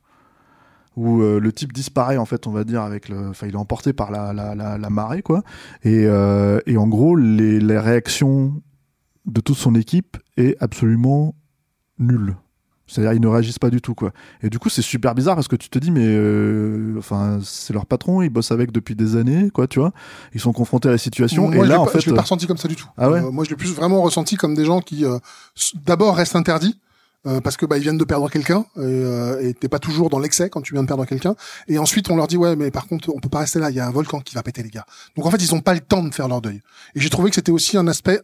où 0.95 1.21
euh, 1.21 1.39
le 1.39 1.51
type 1.51 1.73
disparaît 1.73 2.17
en 2.17 2.25
fait 2.25 2.45
on 2.47 2.51
va 2.51 2.63
dire 2.63 2.81
avec 2.81 3.09
le 3.09 3.29
enfin 3.29 3.47
il 3.47 3.53
est 3.53 3.57
emporté 3.57 3.93
par 3.93 4.11
la, 4.11 4.31
la, 4.33 4.53
la, 4.55 4.77
la 4.77 4.89
marée 4.89 5.21
quoi 5.23 5.41
et, 5.83 6.05
euh, 6.05 6.59
et 6.67 6.77
en 6.77 6.87
gros 6.87 7.15
les, 7.15 7.59
les 7.59 7.79
réactions 7.79 8.61
de 9.25 9.41
toute 9.41 9.57
son 9.57 9.73
équipe 9.75 10.17
est 10.37 10.55
absolument 10.61 11.33
nuls. 11.99 12.35
C'est-à-dire 12.85 13.13
ils 13.13 13.21
ne 13.21 13.27
réagissent 13.27 13.59
pas 13.59 13.69
du 13.69 13.81
tout 13.81 13.95
quoi. 13.95 14.11
Et 14.43 14.49
du 14.49 14.59
coup 14.59 14.69
c'est 14.69 14.81
super 14.81 15.15
bizarre 15.15 15.35
parce 15.35 15.47
que 15.47 15.55
tu 15.55 15.69
te 15.69 15.79
dis 15.79 15.89
mais 15.89 16.05
euh, 16.05 16.95
enfin 16.97 17.39
c'est 17.41 17.73
leur 17.73 17.85
patron, 17.85 18.21
ils 18.21 18.29
bossent 18.29 18.51
avec 18.51 18.71
depuis 18.71 18.93
des 18.95 19.15
années 19.15 19.49
quoi, 19.51 19.67
tu 19.67 19.79
vois. 19.79 19.93
Ils 20.33 20.41
sont 20.41 20.51
confrontés 20.51 20.89
à 20.89 20.91
la 20.91 20.97
situation 20.97 21.43
Moi, 21.47 21.55
et 21.55 21.59
je 21.59 21.63
là 21.63 21.67
l'ai 21.69 21.75
en 21.75 21.85
pas- 21.85 21.91
fait 21.91 22.01
je 22.01 22.09
l'ai 22.09 22.15
pas 22.15 22.21
ressenti 22.23 22.45
comme 22.45 22.57
ça 22.57 22.67
du 22.67 22.75
tout. 22.75 22.87
Ah 22.97 23.09
ouais 23.09 23.21
moi, 23.21 23.45
je 23.45 23.49
l'ai 23.51 23.55
plus 23.55 23.73
vraiment 23.73 24.01
ressenti 24.01 24.35
comme 24.35 24.53
des 24.53 24.65
gens 24.65 24.81
qui, 24.81 25.05
d'abord, 25.85 26.17
restent 26.17 26.35
interdits. 26.35 26.77
Euh, 27.25 27.39
parce 27.39 27.55
que 27.57 27.65
bah 27.65 27.77
ils 27.77 27.83
viennent 27.83 27.97
de 27.97 28.03
perdre 28.03 28.29
quelqu'un 28.29 28.65
et 28.75 28.81
euh, 28.81 29.41
et 29.41 29.53
t'es 29.53 29.69
pas 29.69 29.79
toujours 29.79 30.09
dans 30.09 30.19
l'excès 30.19 30.49
quand 30.49 30.61
tu 30.61 30.73
viens 30.73 30.83
de 30.83 30.87
perdre 30.87 31.05
quelqu'un. 31.05 31.35
Et 31.67 31.77
ensuite 31.77 32.09
on 32.09 32.15
leur 32.15 32.27
dit 32.27 32.37
ouais 32.37 32.55
mais 32.55 32.69
par 32.69 32.87
contre 32.87 33.09
on 33.15 33.19
peut 33.19 33.29
pas 33.29 33.39
rester 33.39 33.59
là 33.59 33.69
il 33.69 33.75
y 33.75 33.79
a 33.79 33.87
un 33.87 33.91
volcan 33.91 34.19
qui 34.19 34.35
va 34.35 34.43
péter 34.43 34.61
les 34.61 34.69
gars. 34.69 34.85
Donc 35.15 35.25
en 35.25 35.31
fait 35.31 35.41
ils 35.41 35.55
ont 35.55 35.61
pas 35.61 35.73
le 35.73 35.79
temps 35.79 36.03
de 36.03 36.13
faire 36.13 36.27
leur 36.27 36.41
deuil. 36.41 36.61
Et 36.95 36.99
j'ai 36.99 37.09
trouvé 37.09 37.29
que 37.29 37.35
c'était 37.35 37.51
aussi 37.51 37.77
un 37.77 37.87
aspect 37.87 38.21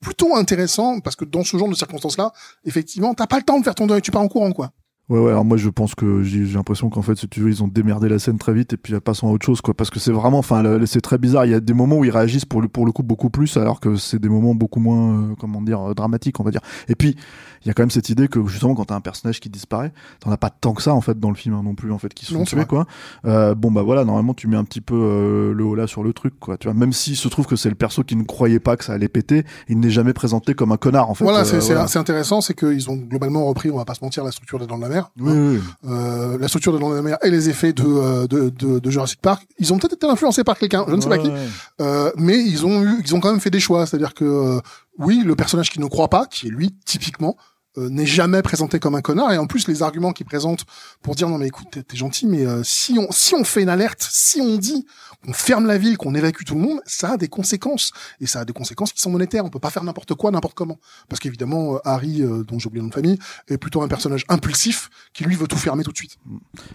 plutôt 0.00 0.34
intéressant 0.34 1.00
parce 1.00 1.16
que 1.16 1.24
dans 1.24 1.44
ce 1.44 1.56
genre 1.56 1.68
de 1.68 1.74
circonstances 1.74 2.16
là 2.16 2.32
effectivement 2.64 3.14
t'as 3.14 3.26
pas 3.26 3.36
le 3.36 3.44
temps 3.44 3.58
de 3.58 3.64
faire 3.64 3.74
ton 3.74 3.86
deuil 3.86 4.02
tu 4.02 4.10
pars 4.10 4.22
en 4.22 4.28
courant 4.28 4.52
quoi 4.52 4.72
Ouais, 5.08 5.18
ouais, 5.18 5.30
alors 5.30 5.44
moi 5.44 5.56
je 5.56 5.68
pense 5.70 5.94
que 5.94 6.22
j'ai 6.22 6.44
l'impression 6.44 6.90
qu'en 6.90 7.00
fait, 7.02 7.16
si 7.16 7.28
tu 7.28 7.40
veux, 7.40 7.48
ils 7.48 7.62
ont 7.62 7.68
démerdé 7.68 8.08
la 8.08 8.18
scène 8.18 8.36
très 8.38 8.52
vite 8.52 8.74
et 8.74 8.76
puis 8.76 8.94
euh, 8.94 9.00
passons 9.00 9.28
à 9.28 9.30
autre 9.30 9.46
chose, 9.46 9.60
quoi. 9.62 9.72
Parce 9.74 9.88
que 9.88 9.98
c'est 9.98 10.12
vraiment, 10.12 10.38
enfin, 10.38 10.62
c'est 10.86 11.00
très 11.00 11.16
bizarre. 11.18 11.46
Il 11.46 11.52
y 11.52 11.54
a 11.54 11.60
des 11.60 11.72
moments 11.72 11.96
où 11.96 12.04
ils 12.04 12.10
réagissent 12.10 12.44
pour 12.44 12.60
le, 12.60 12.68
pour 12.68 12.84
le 12.84 12.92
coup 12.92 13.02
beaucoup 13.02 13.30
plus, 13.30 13.56
alors 13.56 13.80
que 13.80 13.96
c'est 13.96 14.18
des 14.18 14.28
moments 14.28 14.54
beaucoup 14.54 14.80
moins, 14.80 15.14
euh, 15.14 15.34
comment 15.38 15.62
dire, 15.62 15.80
euh, 15.90 15.94
dramatiques, 15.94 16.38
on 16.40 16.44
va 16.44 16.50
dire. 16.50 16.60
Et 16.88 16.94
puis, 16.94 17.16
il 17.64 17.68
y 17.68 17.70
a 17.70 17.74
quand 17.74 17.82
même 17.82 17.90
cette 17.90 18.08
idée 18.10 18.28
que 18.28 18.44
justement, 18.46 18.74
quand 18.74 18.84
t'as 18.84 18.94
un 18.94 19.00
personnage 19.00 19.40
qui 19.40 19.48
disparaît, 19.48 19.92
t'en 20.20 20.30
as 20.30 20.36
pas 20.36 20.50
tant 20.50 20.74
que 20.74 20.82
ça, 20.82 20.92
en 20.94 21.00
fait, 21.00 21.18
dans 21.18 21.30
le 21.30 21.36
film 21.36 21.54
hein, 21.54 21.62
non 21.64 21.74
plus, 21.74 21.90
en 21.90 21.98
fait, 21.98 22.12
qui 22.12 22.26
se 22.26 22.34
font 22.34 22.44
tuer, 22.44 22.66
quoi. 22.66 22.86
Euh, 23.24 23.54
bon, 23.54 23.70
bah 23.70 23.82
voilà, 23.82 24.04
normalement, 24.04 24.34
tu 24.34 24.46
mets 24.46 24.56
un 24.56 24.64
petit 24.64 24.80
peu 24.80 24.94
euh, 24.94 25.54
le 25.54 25.64
haut 25.64 25.74
là 25.74 25.86
sur 25.86 26.02
le 26.02 26.12
truc, 26.12 26.38
quoi. 26.38 26.56
Tu 26.58 26.68
vois, 26.68 26.74
même 26.74 26.92
s'il 26.92 27.16
se 27.16 27.28
trouve 27.28 27.46
que 27.46 27.56
c'est 27.56 27.70
le 27.70 27.74
perso 27.74 28.04
qui 28.04 28.14
ne 28.14 28.24
croyait 28.24 28.60
pas 28.60 28.76
que 28.76 28.84
ça 28.84 28.92
allait 28.92 29.08
péter, 29.08 29.44
il 29.68 29.80
n'est 29.80 29.90
jamais 29.90 30.12
présenté 30.12 30.54
comme 30.54 30.70
un 30.70 30.76
connard, 30.76 31.08
en 31.10 31.14
fait. 31.14 31.24
voilà 31.24 31.40
Euh, 31.40 31.44
c'est 31.44 31.60
voilà. 31.60 31.86
intéressant 31.96 32.40
c'est 32.40 32.54
qu'ils 32.54 32.90
ont 32.90 32.96
globalement 32.96 33.46
repris 33.46 33.70
on 33.70 33.76
va 33.76 33.84
pas 33.84 33.94
se 33.94 34.04
mentir 34.04 34.24
la 34.24 34.30
structure 34.32 34.58
de 34.58 34.66
la 34.66 34.88
mer 34.88 34.97
Oui, 35.18 35.32
oui, 35.32 35.56
oui. 35.56 35.60
euh, 35.90 36.38
la 36.38 36.48
structure 36.48 36.72
des 36.72 36.78
dents 36.78 36.90
de 36.90 36.96
la 36.96 37.02
mer 37.02 37.18
et 37.22 37.30
les 37.30 37.48
effets 37.48 37.72
de, 37.72 37.84
euh, 37.84 38.26
de, 38.26 38.48
de, 38.50 38.78
de 38.78 38.90
Jurassic 38.90 39.20
Park 39.20 39.46
ils 39.58 39.72
ont 39.72 39.78
peut-être 39.78 39.94
été 39.94 40.06
influencés 40.06 40.44
par 40.44 40.58
quelqu'un 40.58 40.84
je 40.88 40.94
ne 40.94 41.00
sais 41.00 41.08
pas 41.08 41.18
qui 41.18 41.28
Ouais. 41.28 41.46
Euh, 41.80 42.10
mais 42.16 42.38
ils 42.38 42.64
ont 42.66 42.82
eu, 42.82 43.00
ils 43.04 43.14
ont 43.14 43.20
quand 43.20 43.30
même 43.30 43.40
fait 43.40 43.50
des 43.50 43.60
choix. 43.60 43.86
C'est-à-dire 43.86 44.14
que 44.14 44.24
euh, 44.24 44.60
oui, 44.98 45.22
le 45.24 45.34
personnage 45.36 45.70
qui 45.70 45.80
ne 45.80 45.86
croit 45.86 46.08
pas, 46.08 46.26
qui 46.26 46.48
est 46.48 46.50
lui 46.50 46.74
typiquement, 46.84 47.36
euh, 47.76 47.90
n'est 47.90 48.06
jamais 48.06 48.40
présenté 48.40 48.78
comme 48.78 48.94
un 48.94 49.02
connard. 49.02 49.32
Et 49.32 49.38
en 49.38 49.46
plus, 49.46 49.68
les 49.68 49.82
arguments 49.82 50.12
qu'il 50.12 50.26
présente 50.26 50.64
pour 51.02 51.14
dire 51.14 51.28
non 51.28 51.36
mais 51.36 51.48
écoute, 51.48 51.66
t'es 51.86 51.96
gentil, 51.96 52.26
mais 52.26 52.46
euh, 52.46 52.62
si 52.64 52.98
on 52.98 53.12
si 53.12 53.34
on 53.34 53.44
fait 53.44 53.62
une 53.62 53.68
alerte, 53.68 54.06
si 54.10 54.40
on 54.40 54.56
dit 54.56 54.86
qu'on 55.24 55.32
ferme 55.32 55.66
la 55.66 55.76
ville, 55.76 55.98
qu'on 55.98 56.14
évacue 56.14 56.44
tout 56.44 56.54
le 56.54 56.60
monde, 56.60 56.80
ça 56.86 57.12
a 57.12 57.16
des 57.16 57.28
conséquences. 57.28 57.92
Et 58.20 58.26
ça 58.26 58.40
a 58.40 58.44
des 58.44 58.52
conséquences 58.52 58.92
qui 58.92 59.00
sont 59.00 59.10
monétaires. 59.10 59.44
On 59.44 59.50
peut 59.50 59.58
pas 59.58 59.70
faire 59.70 59.84
n'importe 59.84 60.14
quoi, 60.14 60.30
n'importe 60.30 60.54
comment. 60.54 60.78
Parce 61.08 61.20
qu'évidemment, 61.20 61.74
euh, 61.74 61.78
Harry, 61.84 62.22
dont 62.46 62.58
j'ai 62.58 62.68
oublié 62.68 62.80
le 62.80 62.84
nom 62.84 62.88
de 62.88 62.94
famille, 62.94 63.18
est 63.48 63.58
plutôt 63.58 63.82
un 63.82 63.88
personnage 63.88 64.24
impulsif 64.28 64.88
qui 65.12 65.24
lui 65.24 65.36
veut 65.36 65.46
tout 65.46 65.58
fermer 65.58 65.84
tout 65.84 65.92
de 65.92 65.96
suite. 65.96 66.16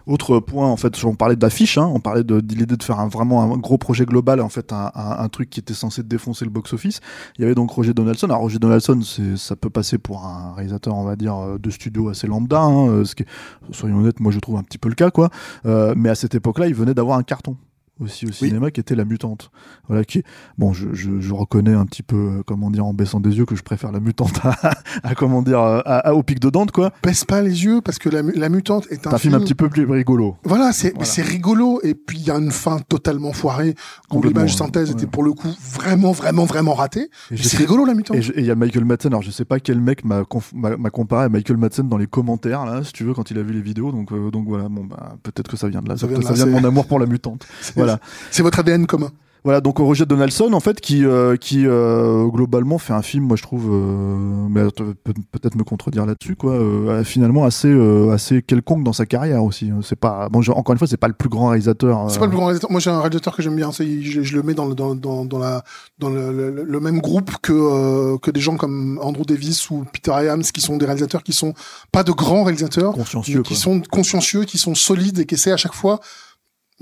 Autre 0.05 0.39
point, 0.39 0.67
en 0.67 0.77
fait, 0.77 1.03
on 1.03 1.15
parlait 1.15 1.35
d'affiche, 1.35 1.77
hein, 1.77 1.89
on 1.93 1.99
parlait 1.99 2.23
de, 2.23 2.35
l'idée 2.35 2.77
de 2.77 2.83
faire 2.83 2.99
un, 2.99 3.07
vraiment 3.07 3.41
un 3.41 3.57
gros 3.57 3.77
projet 3.77 4.05
global, 4.05 4.41
en 4.41 4.49
fait, 4.49 4.73
un, 4.73 4.91
un, 4.93 5.29
truc 5.29 5.49
qui 5.49 5.59
était 5.59 5.73
censé 5.73 6.03
défoncer 6.03 6.45
le 6.45 6.51
box-office. 6.51 6.99
Il 7.37 7.41
y 7.41 7.45
avait 7.45 7.55
donc 7.55 7.71
Roger 7.71 7.93
Donaldson. 7.93 8.27
Alors, 8.27 8.41
Roger 8.41 8.59
Donaldson, 8.59 8.99
ça 9.35 9.55
peut 9.55 9.69
passer 9.69 9.97
pour 9.97 10.25
un 10.25 10.53
réalisateur, 10.53 10.82
on 10.87 11.03
va 11.03 11.15
dire, 11.15 11.35
euh, 11.35 11.57
de 11.57 11.69
studio 11.69 12.09
assez 12.09 12.27
lambda, 12.27 12.61
hein, 12.61 12.87
euh, 12.89 13.05
ce 13.05 13.15
qui 13.15 13.25
soyons 13.71 13.99
honnêtes, 13.99 14.19
moi 14.19 14.31
je 14.31 14.39
trouve 14.39 14.57
un 14.57 14.63
petit 14.63 14.77
peu 14.77 14.89
le 14.89 14.95
cas, 14.95 15.11
quoi. 15.11 15.29
Euh, 15.65 15.93
mais 15.95 16.09
à 16.09 16.15
cette 16.15 16.35
époque-là, 16.35 16.67
il 16.67 16.75
venait 16.75 16.93
d'avoir 16.93 17.17
un 17.17 17.23
carton 17.23 17.55
aussi 17.99 18.25
au 18.25 18.31
cinéma 18.31 18.71
qui 18.71 18.79
était 18.79 18.95
La 18.95 19.05
Mutante. 19.05 19.51
Voilà, 19.87 20.03
qui, 20.03 20.23
bon, 20.57 20.73
je, 20.73 20.87
je, 20.93 21.19
je 21.19 21.33
reconnais 21.33 21.73
un 21.73 21.85
petit 21.85 22.03
peu, 22.03 22.15
euh, 22.39 22.43
comment 22.45 22.71
dire, 22.71 22.85
en 22.85 22.93
baissant 22.93 23.19
des 23.19 23.37
yeux, 23.37 23.45
que 23.45 23.55
je 23.55 23.63
préfère 23.63 23.91
La 23.91 23.99
Mutante 23.99 24.39
à, 24.43 24.71
à 25.03 25.15
comment 25.15 25.41
dire, 25.41 25.59
à, 25.59 25.79
à- 25.79 26.13
au 26.13 26.23
pic 26.23 26.39
de 26.39 26.49
Dante, 26.49 26.71
quoi. 26.71 26.91
Baisse 27.03 27.23
pas 27.25 27.41
les 27.41 27.63
yeux 27.65 27.81
parce 27.81 27.99
que 27.99 28.09
la, 28.09 28.21
la 28.21 28.49
mutante 28.49 28.87
est 28.89 29.05
un, 29.07 29.13
un 29.13 29.17
film 29.17 29.35
un 29.35 29.39
petit 29.39 29.55
peu 29.55 29.69
plus 29.69 29.85
rigolo. 29.85 30.35
Voilà, 30.43 30.71
c'est 30.73 30.91
Voilà. 30.91 31.05
c'est 31.05 31.21
rigolo 31.21 31.79
et 31.83 31.93
puis 31.95 32.17
il 32.17 32.25
y 32.25 32.31
a 32.31 32.35
une 32.37 32.51
fin 32.51 32.79
totalement 32.79 33.31
foirée 33.33 33.75
où 34.11 34.21
l'image 34.21 34.55
synthèse 34.55 34.89
Ouais. 34.89 34.95
était 34.95 35.07
pour 35.07 35.23
le 35.23 35.33
coup 35.33 35.47
vraiment 35.73 36.11
vraiment 36.11 36.45
vraiment 36.45 36.73
ratée. 36.73 37.09
C'est 37.35 37.57
rigolo 37.57 37.85
la 37.85 37.93
mutante. 37.93 38.17
Et 38.17 38.21
il 38.39 38.45
y 38.45 38.51
a 38.51 38.55
Michael 38.55 38.85
Madsen, 38.85 39.11
alors 39.13 39.21
je 39.21 39.31
sais 39.31 39.45
pas 39.45 39.59
quel 39.59 39.79
mec 39.79 40.03
m'a 40.03 40.23
comparé 40.91 41.25
à 41.25 41.29
Michael 41.29 41.57
Madsen 41.57 41.87
dans 41.87 41.97
les 41.97 42.07
commentaires, 42.07 42.65
là, 42.65 42.83
si 42.83 42.91
tu 42.93 43.03
veux, 43.03 43.13
quand 43.13 43.29
il 43.31 43.37
a 43.37 43.43
vu 43.43 43.53
les 43.53 43.61
vidéos. 43.61 43.91
Donc, 43.91 44.11
euh, 44.11 44.31
donc 44.31 44.47
voilà, 44.47 44.67
bon, 44.69 44.83
bah, 44.85 45.15
peut-être 45.23 45.49
que 45.49 45.57
ça 45.57 45.67
vient 45.69 45.81
de 45.81 45.89
là. 45.89 45.95
Ça 45.95 46.01
Ça, 46.01 46.07
vient 46.07 46.17
de 46.19 46.23
ça 46.23 46.29
là, 46.31 46.35
vient 46.35 46.45
de 46.47 46.51
mon 46.51 46.63
amour 46.67 46.85
pour 46.87 46.99
la 46.99 47.05
mutante. 47.05 47.45
C'est- 47.83 47.91
Voilà. 47.93 47.99
C'est 48.31 48.43
votre 48.43 48.59
ADN 48.59 48.85
commun. 48.87 49.11
Voilà, 49.45 49.59
donc 49.59 49.79
Roger 49.79 50.05
Donaldson, 50.05 50.53
en 50.53 50.61
fait, 50.61 50.79
qui, 50.79 51.03
euh, 51.05 51.35
qui 51.35 51.63
euh, 51.67 52.25
globalement 52.27 52.77
fait 52.77 52.93
un 52.93 53.01
film, 53.01 53.25
moi 53.25 53.35
je 53.35 53.43
trouve, 53.43 53.67
euh, 53.73 54.47
mais 54.49 54.61
peut- 54.71 54.93
peut- 55.03 55.13
peut-être 55.33 55.55
me 55.57 55.65
contredire 55.65 56.05
là-dessus, 56.05 56.37
quoi, 56.37 57.03
finalement 57.03 57.43
assez, 57.43 57.69
assez 58.13 58.41
quelconque 58.41 58.85
dans 58.85 58.93
sa 58.93 59.05
carrière 59.05 59.43
aussi. 59.43 59.69
C'est 59.81 59.97
pas, 59.97 60.29
bon, 60.29 60.41
je- 60.41 60.53
encore 60.53 60.71
une 60.71 60.77
fois, 60.79 60.87
c'est 60.87 60.95
pas 60.95 61.09
le 61.09 61.13
plus 61.13 61.27
grand 61.27 61.49
réalisateur. 61.49 62.09
C'est 62.09 62.19
pas 62.19 62.23
le 62.23 62.29
plus 62.31 62.37
grand 62.37 62.45
réalisateur. 62.45 62.71
Moi 62.71 62.79
j'ai 62.79 62.89
un 62.89 63.01
réalisateur 63.01 63.35
que 63.35 63.41
j'aime 63.43 63.57
bien. 63.57 63.69
Je, 63.77 63.83
je 64.23 64.33
le 64.33 64.43
mets 64.43 64.53
dans 64.53 64.65
le 64.65 64.75
dans 64.75 64.95
dans, 64.95 65.25
dans 65.25 65.39
la 65.39 65.61
dans 65.99 66.09
le, 66.09 66.31
le- 66.31 66.63
le 66.63 66.79
même 66.79 67.01
groupe 67.01 67.31
que 67.41 68.15
que 68.19 68.31
des 68.31 68.39
gens 68.39 68.55
comme 68.55 68.97
Andrew 69.03 69.25
Davis 69.25 69.69
ou 69.71 69.83
Peter 69.91 70.13
Hyams 70.23 70.43
qui 70.43 70.61
sont 70.61 70.77
des 70.77 70.85
réalisateurs 70.85 71.21
qui 71.21 71.33
sont 71.33 71.53
pas 71.91 72.03
de 72.03 72.13
grands 72.13 72.43
réalisateurs, 72.45 72.93
consciencieux, 72.93 73.39
mais 73.39 73.43
qui 73.43 73.55
quoi. 73.55 73.57
sont 73.61 73.81
consciencieux, 73.91 74.45
qui 74.45 74.57
sont 74.57 74.73
solides 74.73 75.19
et 75.19 75.25
qui 75.25 75.35
essaient 75.35 75.51
à 75.51 75.57
chaque 75.57 75.73
fois 75.73 75.99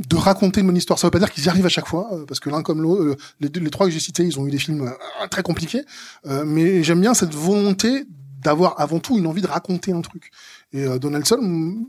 de 0.08 0.16
raconter 0.16 0.64
bonne 0.64 0.78
histoire. 0.78 1.00
Ça 1.00 1.08
veut 1.08 1.12
pas 1.12 1.20
dire 1.20 1.32
qu'ils 1.32 1.46
y 1.46 1.50
arrivent 1.50 1.66
à 1.66 1.70
chaque 1.70 1.88
fois, 1.88 2.10
euh, 2.14 2.26
parce 2.26 2.40
que 2.40 2.50
l'un 2.50 2.62
comme 2.62 2.82
l'autre, 2.82 3.02
euh, 3.04 3.16
les, 3.40 3.70
trois 3.70 3.88
que 3.88 3.92
j'ai 3.92 4.00
cités, 4.00 4.24
ils 4.24 4.40
ont 4.40 4.48
eu 4.48 4.52
des 4.52 4.58
films 4.58 4.88
euh, 4.88 5.28
très 5.30 5.44
compliqués. 5.44 5.84
Euh, 6.26 6.44
mais 6.46 6.84
j'aime 6.84 7.02
bien 7.02 7.14
cette 7.14 7.34
volonté 7.34 8.06
d'avoir 8.42 8.80
avant 8.80 9.00
tout 9.00 9.18
une 9.18 9.28
envie 9.28 9.42
de 9.42 9.48
raconter 9.48 9.92
un 9.92 10.02
truc. 10.02 10.32
Et 10.74 10.84
euh, 10.84 11.00
Donaldson, 11.00 11.40
mm, 11.42 11.86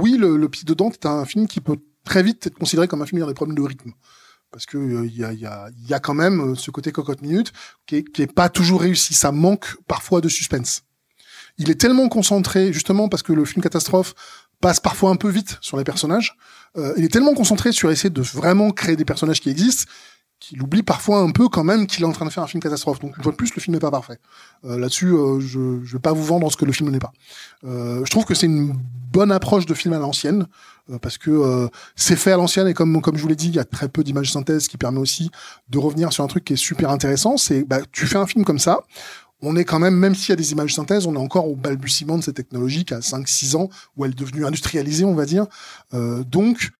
oui, 0.00 0.16
le, 0.18 0.36
le 0.36 0.48
Piste 0.48 0.66
de 0.66 0.74
Dante 0.74 0.94
est 0.94 1.06
un 1.06 1.24
film 1.24 1.46
qui 1.46 1.60
peut 1.60 1.78
très 2.04 2.22
vite 2.22 2.46
être 2.46 2.58
considéré 2.58 2.88
comme 2.88 3.02
un 3.02 3.06
film 3.06 3.18
ayant 3.18 3.28
des 3.28 3.34
problèmes 3.34 3.56
de 3.56 3.62
rythme. 3.62 3.92
Parce 4.50 4.66
que 4.66 4.78
euh, 4.78 5.06
il 5.06 5.16
y, 5.16 5.24
a, 5.24 5.32
y, 5.32 5.46
a, 5.46 5.68
y 5.88 5.94
a 5.94 6.00
quand 6.00 6.14
même 6.14 6.54
ce 6.54 6.70
côté 6.70 6.92
cocotte 6.92 7.22
minute 7.22 7.52
qui 7.86 7.96
est, 7.96 8.04
qui 8.04 8.22
est 8.22 8.32
pas 8.32 8.48
toujours 8.48 8.82
réussi. 8.82 9.14
Ça 9.14 9.32
manque 9.32 9.76
parfois 9.86 10.20
de 10.20 10.28
suspense. 10.28 10.82
Il 11.56 11.70
est 11.70 11.80
tellement 11.80 12.08
concentré, 12.08 12.72
justement 12.72 13.08
parce 13.08 13.22
que 13.22 13.32
le 13.32 13.44
film 13.44 13.62
catastrophe 13.62 14.14
passe 14.60 14.80
parfois 14.80 15.10
un 15.10 15.16
peu 15.16 15.28
vite 15.28 15.58
sur 15.60 15.76
les 15.76 15.84
personnages. 15.84 16.36
Euh, 16.76 16.94
il 16.96 17.04
est 17.04 17.12
tellement 17.12 17.34
concentré 17.34 17.72
sur 17.72 17.90
essayer 17.90 18.10
de 18.10 18.22
vraiment 18.22 18.70
créer 18.70 18.96
des 18.96 19.04
personnages 19.04 19.40
qui 19.40 19.50
existent 19.50 19.84
qu'il 20.40 20.62
oublie 20.62 20.82
parfois 20.82 21.20
un 21.20 21.30
peu 21.30 21.48
quand 21.48 21.64
même 21.64 21.86
qu'il 21.86 22.02
est 22.02 22.06
en 22.06 22.12
train 22.12 22.26
de 22.26 22.30
faire 22.30 22.42
un 22.42 22.46
film 22.46 22.62
catastrophe. 22.62 23.00
Donc 23.00 23.16
une 23.16 23.22
fois 23.22 23.32
de 23.32 23.36
plus, 23.36 23.54
le 23.54 23.60
film 23.60 23.74
n'est 23.74 23.80
pas 23.80 23.90
parfait. 23.90 24.18
Euh, 24.64 24.78
Là-dessus, 24.78 25.08
euh, 25.08 25.40
je 25.40 25.80
je 25.82 25.92
vais 25.94 26.00
pas 26.00 26.12
vous 26.12 26.24
vendre 26.24 26.50
ce 26.50 26.56
que 26.56 26.64
le 26.64 26.72
film 26.72 26.90
n'est 26.90 26.98
pas. 26.98 27.12
Euh, 27.64 28.04
je 28.04 28.10
trouve 28.10 28.24
que 28.24 28.34
c'est 28.34 28.46
une 28.46 28.74
bonne 29.12 29.32
approche 29.32 29.64
de 29.64 29.74
film 29.74 29.94
à 29.94 29.98
l'ancienne 29.98 30.46
euh, 30.90 30.98
parce 30.98 31.18
que 31.18 31.30
euh, 31.30 31.68
c'est 31.96 32.16
fait 32.16 32.32
à 32.32 32.36
l'ancienne 32.36 32.66
et 32.66 32.74
comme 32.74 33.00
comme 33.00 33.16
je 33.16 33.22
vous 33.22 33.28
l'ai 33.28 33.36
dit, 33.36 33.48
il 33.48 33.54
y 33.54 33.58
a 33.58 33.64
très 33.64 33.88
peu 33.88 34.04
d'images 34.04 34.32
synthèse 34.32 34.68
qui 34.68 34.76
permet 34.76 34.98
aussi 34.98 35.30
de 35.70 35.78
revenir 35.78 36.12
sur 36.12 36.24
un 36.24 36.26
truc 36.26 36.44
qui 36.44 36.54
est 36.54 36.56
super 36.56 36.90
intéressant. 36.90 37.36
C'est 37.36 37.64
bah, 37.64 37.78
tu 37.92 38.06
fais 38.06 38.18
un 38.18 38.26
film 38.26 38.44
comme 38.44 38.58
ça. 38.58 38.80
On 39.44 39.56
est 39.56 39.64
quand 39.64 39.78
même, 39.78 39.94
même 39.94 40.14
s'il 40.14 40.30
y 40.30 40.32
a 40.32 40.36
des 40.36 40.52
images 40.52 40.74
synthèse, 40.74 41.06
on 41.06 41.14
est 41.14 41.18
encore 41.18 41.48
au 41.48 41.54
balbutiement 41.56 42.16
de 42.18 42.22
cette 42.22 42.36
technologie 42.36 42.84
qui 42.84 42.94
a 42.94 43.00
5-6 43.00 43.56
ans, 43.56 43.68
où 43.96 44.04
elle 44.04 44.12
est 44.12 44.18
devenue 44.18 44.46
industrialisée, 44.46 45.04
on 45.04 45.14
va 45.14 45.26
dire. 45.26 45.46
Euh, 45.94 46.24
donc, 46.24 46.70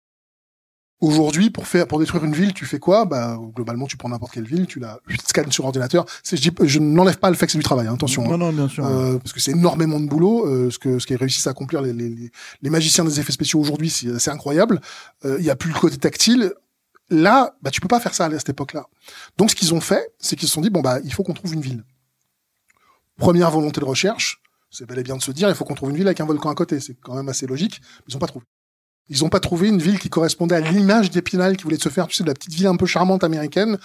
Aujourd'hui, 1.01 1.51
pour 1.51 1.67
faire, 1.67 1.87
pour 1.87 1.99
détruire 1.99 2.25
une 2.25 2.33
ville, 2.33 2.55
tu 2.55 2.65
fais 2.65 2.79
quoi? 2.79 3.05
Bah, 3.05 3.39
globalement, 3.55 3.87
tu 3.87 3.99
prends 3.99 4.09
n'importe 4.09 4.33
quelle 4.33 4.47
ville, 4.47 4.67
tu 4.67 4.79
la 4.81 5.01
scannes 5.29 5.53
sur 5.53 5.67
ordinateur. 5.67 6.07
Je, 6.25 6.37
dis- 6.37 6.51
je 6.63 6.79
n'enlève 6.79 7.19
pas 7.19 7.29
le 7.29 7.37
fait 7.37 7.45
que 7.45 7.53
c'est 7.53 7.59
du 7.59 7.65
travail, 7.65 7.89
hein, 7.89 7.95
attention. 7.95 8.23
Non, 8.25 8.35
hein. 8.35 8.39
non, 8.39 8.53
bien 8.55 8.69
sûr. 8.69 8.87
Euh, 8.87 9.19
parce 9.19 9.35
que 9.35 9.41
c'est 9.41 9.51
énormément 9.51 10.01
de 10.01 10.07
boulot. 10.07 10.47
euh, 10.47 10.71
ce 10.71 10.79
que 10.79 10.99
ce 10.99 11.07
qui 11.07 11.15
réussissent 11.17 11.47
à 11.47 11.51
accomplir 11.51 11.83
les, 11.83 11.93
les, 11.93 12.31
les- 12.63 12.71
magiciens 12.71 13.05
des 13.05 13.21
effets 13.21 13.33
spéciaux 13.33 13.61
aujourd'hui, 13.61 13.91
c'est 13.91 14.31
incroyable. 14.31 14.81
Euh, 15.27 15.37
Il 15.41 15.45
y 15.45 15.51
a 15.51 15.57
plus 15.57 15.73
le 15.73 15.79
côté 15.79 15.99
tactile. 15.99 16.55
Là, 17.11 17.55
bah 17.61 17.71
tu 17.71 17.83
peux 17.83 17.89
pas 17.89 18.01
faire 18.01 18.15
ça 18.15 18.27
à 18.27 18.31
cette 18.39 18.49
époque-là. 18.49 18.87
Donc 19.37 19.51
ce 19.51 19.57
qu'ils 19.57 19.75
ont 19.75 19.81
fait, 19.83 20.09
c'est 20.19 20.37
qu'ils 20.37 20.49
se 20.49 20.55
sont 20.55 20.63
dit 20.63 20.71
bon 20.71 20.81
bah 20.81 21.01
il 21.05 21.13
faut 21.13 21.23
qu'on 21.23 21.35
trouve 21.35 21.53
une 21.53 21.61
ville. 21.61 21.85
Première 23.19 23.51
volonté 23.51 23.81
de 23.81 23.85
recherche, 23.87 24.41
c'est 24.71 24.87
bel 24.87 24.99
et 24.99 25.03
bien 25.03 25.17
de 25.17 25.23
se 25.23 25.31
dire 25.31 25.49
il 25.49 25.55
faut 25.55 25.65
qu'on 25.65 25.75
trouve 25.75 25.91
une 25.91 25.97
ville 25.97 26.07
avec 26.07 26.21
un 26.21 26.27
volcan 26.27 26.51
à 26.51 26.55
côté. 26.55 26.81
C'est 26.81 26.97
quand 27.01 27.15
même 27.15 27.29
assez 27.29 27.47
logique. 27.47 27.81
Ils 28.09 28.17
ont 28.17 28.19
pas 28.19 28.27
trouvé. 28.27 28.45
Ils 29.09 29.25
ont 29.25 29.29
pas 29.29 29.41
trouvé 29.41 29.69
une 29.69 29.79
ville 29.79 29.99
qui 29.99 30.09
correspondait 30.09 30.55
à 30.57 30.61
l'image 30.61 31.11
d'Épinal 31.11 31.57
qui 31.57 31.65
voulait 31.65 31.79
se 31.79 31.91
faire, 31.91 32.07
tu 32.07 32.17
sais, 32.17 32.23
de 32.25 32.29
la 32.29 32.35
petite 32.35 32.55
ville 32.55 32.67
un 32.67 32.77
peu 32.77 32.87
charmante 32.87 33.23
américaine 33.23 33.79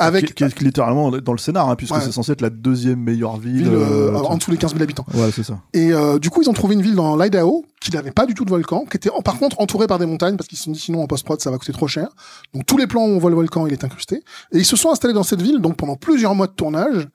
avec 0.00 0.32
Qui, 0.36 0.44
est 0.44 0.60
littéralement 0.60 1.10
dans 1.10 1.32
le 1.32 1.38
scénar, 1.38 1.68
hein, 1.68 1.74
puisque 1.74 1.94
Ouais. 1.94 2.00
c'est 2.00 2.12
censé 2.12 2.30
être 2.30 2.40
la 2.42 2.50
deuxième 2.50 3.00
meilleure 3.02 3.36
ville. 3.38 3.64
ville 3.64 3.68
euh, 3.72 4.12
euh, 4.12 4.16
en 4.18 4.36
dessous 4.36 4.52
des 4.52 4.56
15 4.56 4.72
000 4.72 4.82
habitants. 4.84 5.04
Ouais, 5.14 5.32
c'est 5.32 5.42
ça. 5.42 5.58
Et 5.72 5.92
euh, 5.92 6.20
du 6.20 6.30
coup, 6.30 6.40
ils 6.42 6.48
ont 6.48 6.52
trouvé 6.52 6.74
une 6.74 6.82
ville 6.82 6.94
dans 6.94 7.16
l'Idaho 7.16 7.64
qui 7.80 7.90
n'avait 7.90 8.12
pas 8.12 8.24
du 8.26 8.34
tout 8.34 8.44
de 8.44 8.50
volcan, 8.50 8.84
qui 8.88 8.96
était 8.96 9.10
en- 9.10 9.22
par 9.22 9.38
contre 9.38 9.60
entourée 9.60 9.88
par 9.88 9.98
des 9.98 10.06
montagnes 10.06 10.36
parce 10.36 10.46
qu'ils 10.48 10.58
se 10.58 10.64
sont 10.64 10.70
dit 10.70 10.78
sinon 10.78 11.02
en 11.02 11.08
post-prod 11.08 11.40
ça 11.40 11.50
va 11.50 11.58
coûter 11.58 11.72
trop 11.72 11.88
cher. 11.88 12.10
Donc 12.54 12.64
tous 12.64 12.76
les 12.76 12.86
plans 12.86 13.00
où 13.06 13.08
on 13.10 13.18
voit 13.18 13.30
le 13.30 13.36
volcan, 13.36 13.66
il 13.66 13.72
est 13.72 13.82
incrusté. 13.82 14.22
Et 14.52 14.58
ils 14.58 14.64
se 14.64 14.76
sont 14.76 14.90
installés 14.92 15.14
dans 15.14 15.24
cette 15.24 15.42
ville 15.42 15.60
donc 15.60 15.76
pendant 15.76 15.96
plusieurs 15.96 16.34
mois 16.36 16.46
de 16.46 16.52
tournage. 16.52 17.08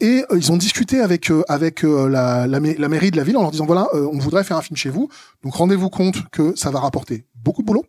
Et 0.00 0.24
euh, 0.30 0.36
ils 0.38 0.50
ont 0.52 0.56
discuté 0.56 1.00
avec 1.00 1.30
euh, 1.30 1.42
avec 1.48 1.84
euh, 1.84 2.08
la, 2.08 2.46
la, 2.46 2.60
mai- 2.60 2.76
la 2.78 2.88
mairie 2.88 3.10
de 3.10 3.16
la 3.16 3.24
ville 3.24 3.36
en 3.36 3.42
leur 3.42 3.50
disant 3.50 3.66
voilà, 3.66 3.88
euh, 3.94 4.08
on 4.12 4.18
voudrait 4.18 4.44
faire 4.44 4.56
un 4.56 4.62
film 4.62 4.76
chez 4.76 4.90
vous. 4.90 5.08
Donc 5.42 5.54
rendez-vous 5.54 5.88
compte 5.90 6.28
que 6.30 6.54
ça 6.56 6.70
va 6.70 6.80
rapporter 6.80 7.26
beaucoup 7.34 7.62
de 7.62 7.66
boulot, 7.66 7.84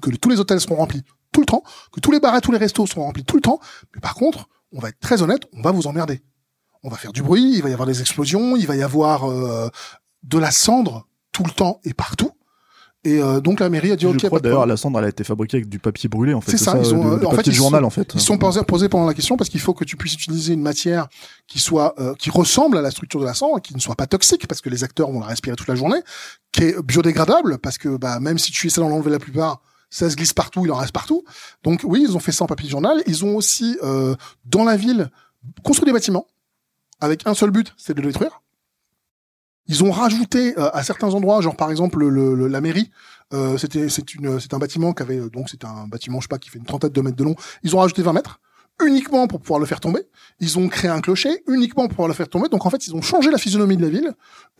que 0.00 0.10
tous 0.10 0.28
les 0.28 0.40
hôtels 0.40 0.60
seront 0.60 0.76
remplis 0.76 1.02
tout 1.32 1.40
le 1.40 1.46
temps, 1.46 1.62
que 1.92 2.00
tous 2.00 2.10
les 2.10 2.20
bars 2.20 2.36
et 2.36 2.40
tous 2.40 2.52
les 2.52 2.58
restos 2.58 2.86
seront 2.86 3.04
remplis 3.04 3.24
tout 3.24 3.36
le 3.36 3.42
temps. 3.42 3.60
Mais 3.94 4.00
par 4.00 4.14
contre, 4.14 4.48
on 4.72 4.80
va 4.80 4.88
être 4.88 4.98
très 5.00 5.22
honnête, 5.22 5.42
on 5.52 5.62
va 5.62 5.70
vous 5.70 5.86
emmerder 5.86 6.22
on 6.84 6.88
va 6.88 6.96
faire 6.96 7.12
du 7.12 7.22
bruit, 7.22 7.54
il 7.54 7.62
va 7.62 7.70
y 7.70 7.72
avoir 7.72 7.86
des 7.86 8.00
explosions, 8.00 8.56
il 8.56 8.66
va 8.66 8.74
y 8.74 8.82
avoir 8.82 9.28
de 9.28 10.38
la 10.38 10.50
cendre 10.50 11.06
tout 11.30 11.44
le 11.44 11.52
temps 11.52 11.80
et 11.84 11.94
partout. 11.94 12.32
Et 13.04 13.20
euh, 13.20 13.40
donc 13.40 13.58
la 13.58 13.68
mairie 13.68 13.90
a 13.90 13.96
dit 13.96 14.04
Je 14.04 14.08
ok. 14.08 14.16
crois 14.18 14.30
pas 14.30 14.36
de 14.38 14.42
d'ailleurs 14.44 14.64
la 14.64 14.76
cendre 14.76 14.96
elle 15.00 15.06
a 15.06 15.08
été 15.08 15.24
fabriquée 15.24 15.56
avec 15.56 15.68
du 15.68 15.80
papier 15.80 16.08
brûlé 16.08 16.34
en 16.34 16.40
fait. 16.40 16.52
C'est 16.52 16.56
ça, 16.58 16.78
ils 16.78 16.94
ont, 16.94 17.14
euh, 17.14 17.18
du 17.18 17.26
en 17.26 17.32
fait, 17.32 17.42
de 17.42 17.50
ils 17.50 17.54
journal 17.54 17.80
sont- 17.80 17.86
en 17.86 17.90
fait. 17.90 18.12
Ils 18.14 18.20
sont 18.20 18.38
posés, 18.38 18.88
pendant 18.88 19.06
la 19.06 19.14
question 19.14 19.36
parce 19.36 19.50
qu'il 19.50 19.58
faut 19.60 19.74
que 19.74 19.84
tu 19.84 19.96
puisses 19.96 20.14
utiliser 20.14 20.52
une 20.52 20.62
matière 20.62 21.08
qui 21.48 21.58
soit 21.58 21.94
euh, 22.00 22.14
qui 22.14 22.30
ressemble 22.30 22.76
à 22.78 22.80
la 22.80 22.92
structure 22.92 23.18
de 23.18 23.24
la 23.24 23.34
cendre, 23.34 23.60
qui 23.60 23.74
ne 23.74 23.80
soit 23.80 23.96
pas 23.96 24.06
toxique 24.06 24.46
parce 24.46 24.60
que 24.60 24.68
les 24.70 24.84
acteurs 24.84 25.10
vont 25.10 25.18
la 25.18 25.26
respirer 25.26 25.56
toute 25.56 25.66
la 25.66 25.74
journée, 25.74 25.98
qui 26.52 26.62
est 26.62 26.80
biodégradable 26.82 27.58
parce 27.58 27.76
que 27.76 27.96
bah 27.96 28.20
même 28.20 28.38
si 28.38 28.52
tu 28.52 28.68
essaies 28.68 28.80
d'en 28.80 28.90
enlever 28.92 29.10
la 29.10 29.18
plupart, 29.18 29.62
ça 29.90 30.08
se 30.08 30.14
glisse 30.14 30.32
partout, 30.32 30.64
il 30.64 30.70
en 30.70 30.76
reste 30.76 30.92
partout. 30.92 31.24
Donc 31.64 31.80
oui, 31.82 32.06
ils 32.08 32.16
ont 32.16 32.20
fait 32.20 32.30
ça 32.32 32.44
en 32.44 32.46
papier 32.46 32.66
de 32.66 32.70
journal. 32.70 33.02
Ils 33.08 33.24
ont 33.24 33.34
aussi 33.34 33.76
euh, 33.82 34.14
dans 34.44 34.62
la 34.62 34.76
ville 34.76 35.10
construit 35.64 35.86
des 35.86 35.92
bâtiments 35.92 36.26
avec 37.00 37.26
un 37.26 37.34
seul 37.34 37.50
but, 37.50 37.74
c'est 37.76 37.94
de 37.94 38.00
le 38.00 38.06
détruire. 38.12 38.41
Ils 39.72 39.82
ont 39.84 39.90
rajouté 39.90 40.58
euh, 40.58 40.68
à 40.74 40.82
certains 40.82 41.12
endroits, 41.14 41.40
genre 41.40 41.56
par 41.56 41.70
exemple 41.70 41.98
le, 41.98 42.10
le- 42.34 42.46
la 42.46 42.60
mairie, 42.60 42.90
euh, 43.32 43.56
c'était 43.56 43.88
c'est 43.88 44.52
un 44.54 44.58
bâtiment 44.58 44.92
qui 44.92 45.02
avait 45.02 45.16
euh, 45.18 45.30
donc 45.30 45.48
c'est 45.48 45.64
un 45.64 45.86
bâtiment 45.86 46.18
je 46.20 46.24
sais 46.24 46.28
pas 46.28 46.38
qui 46.38 46.50
fait 46.50 46.58
une 46.58 46.66
trentaine 46.66 46.90
de 46.90 47.00
mètres 47.00 47.16
de 47.16 47.24
long. 47.24 47.34
Ils 47.62 47.74
ont 47.74 47.78
rajouté 47.78 48.02
20 48.02 48.12
mètres 48.12 48.38
uniquement 48.84 49.26
pour 49.28 49.40
pouvoir 49.40 49.60
le 49.60 49.66
faire 49.66 49.80
tomber. 49.80 50.02
Ils 50.40 50.58
ont 50.58 50.68
créé 50.68 50.90
un 50.90 51.00
clocher 51.00 51.42
uniquement 51.48 51.84
pour 51.84 51.90
pouvoir 51.96 52.08
le 52.08 52.14
faire 52.14 52.28
tomber. 52.28 52.48
Donc 52.50 52.66
en 52.66 52.70
fait 52.70 52.86
ils 52.86 52.94
ont 52.94 53.00
changé 53.02 53.30
la 53.30 53.38
physionomie 53.38 53.76
de 53.78 53.82
la 53.82 53.88
ville 53.88 54.12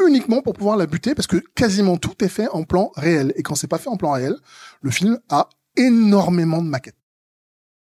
uniquement 0.06 0.40
pour 0.40 0.54
pouvoir 0.54 0.76
la 0.78 0.86
buter 0.86 1.14
parce 1.14 1.26
que 1.26 1.36
quasiment 1.54 1.96
tout 1.98 2.14
est 2.24 2.28
fait 2.28 2.48
en 2.48 2.62
plan 2.64 2.90
réel. 2.96 3.32
Et 3.36 3.42
quand 3.42 3.54
c'est 3.54 3.68
pas 3.74 3.78
fait 3.78 3.90
en 3.90 3.96
plan 3.98 4.12
réel, 4.12 4.34
le 4.80 4.90
film 4.90 5.18
a 5.28 5.48
énormément 5.76 6.62
de 6.62 6.68
maquettes. 6.68 6.96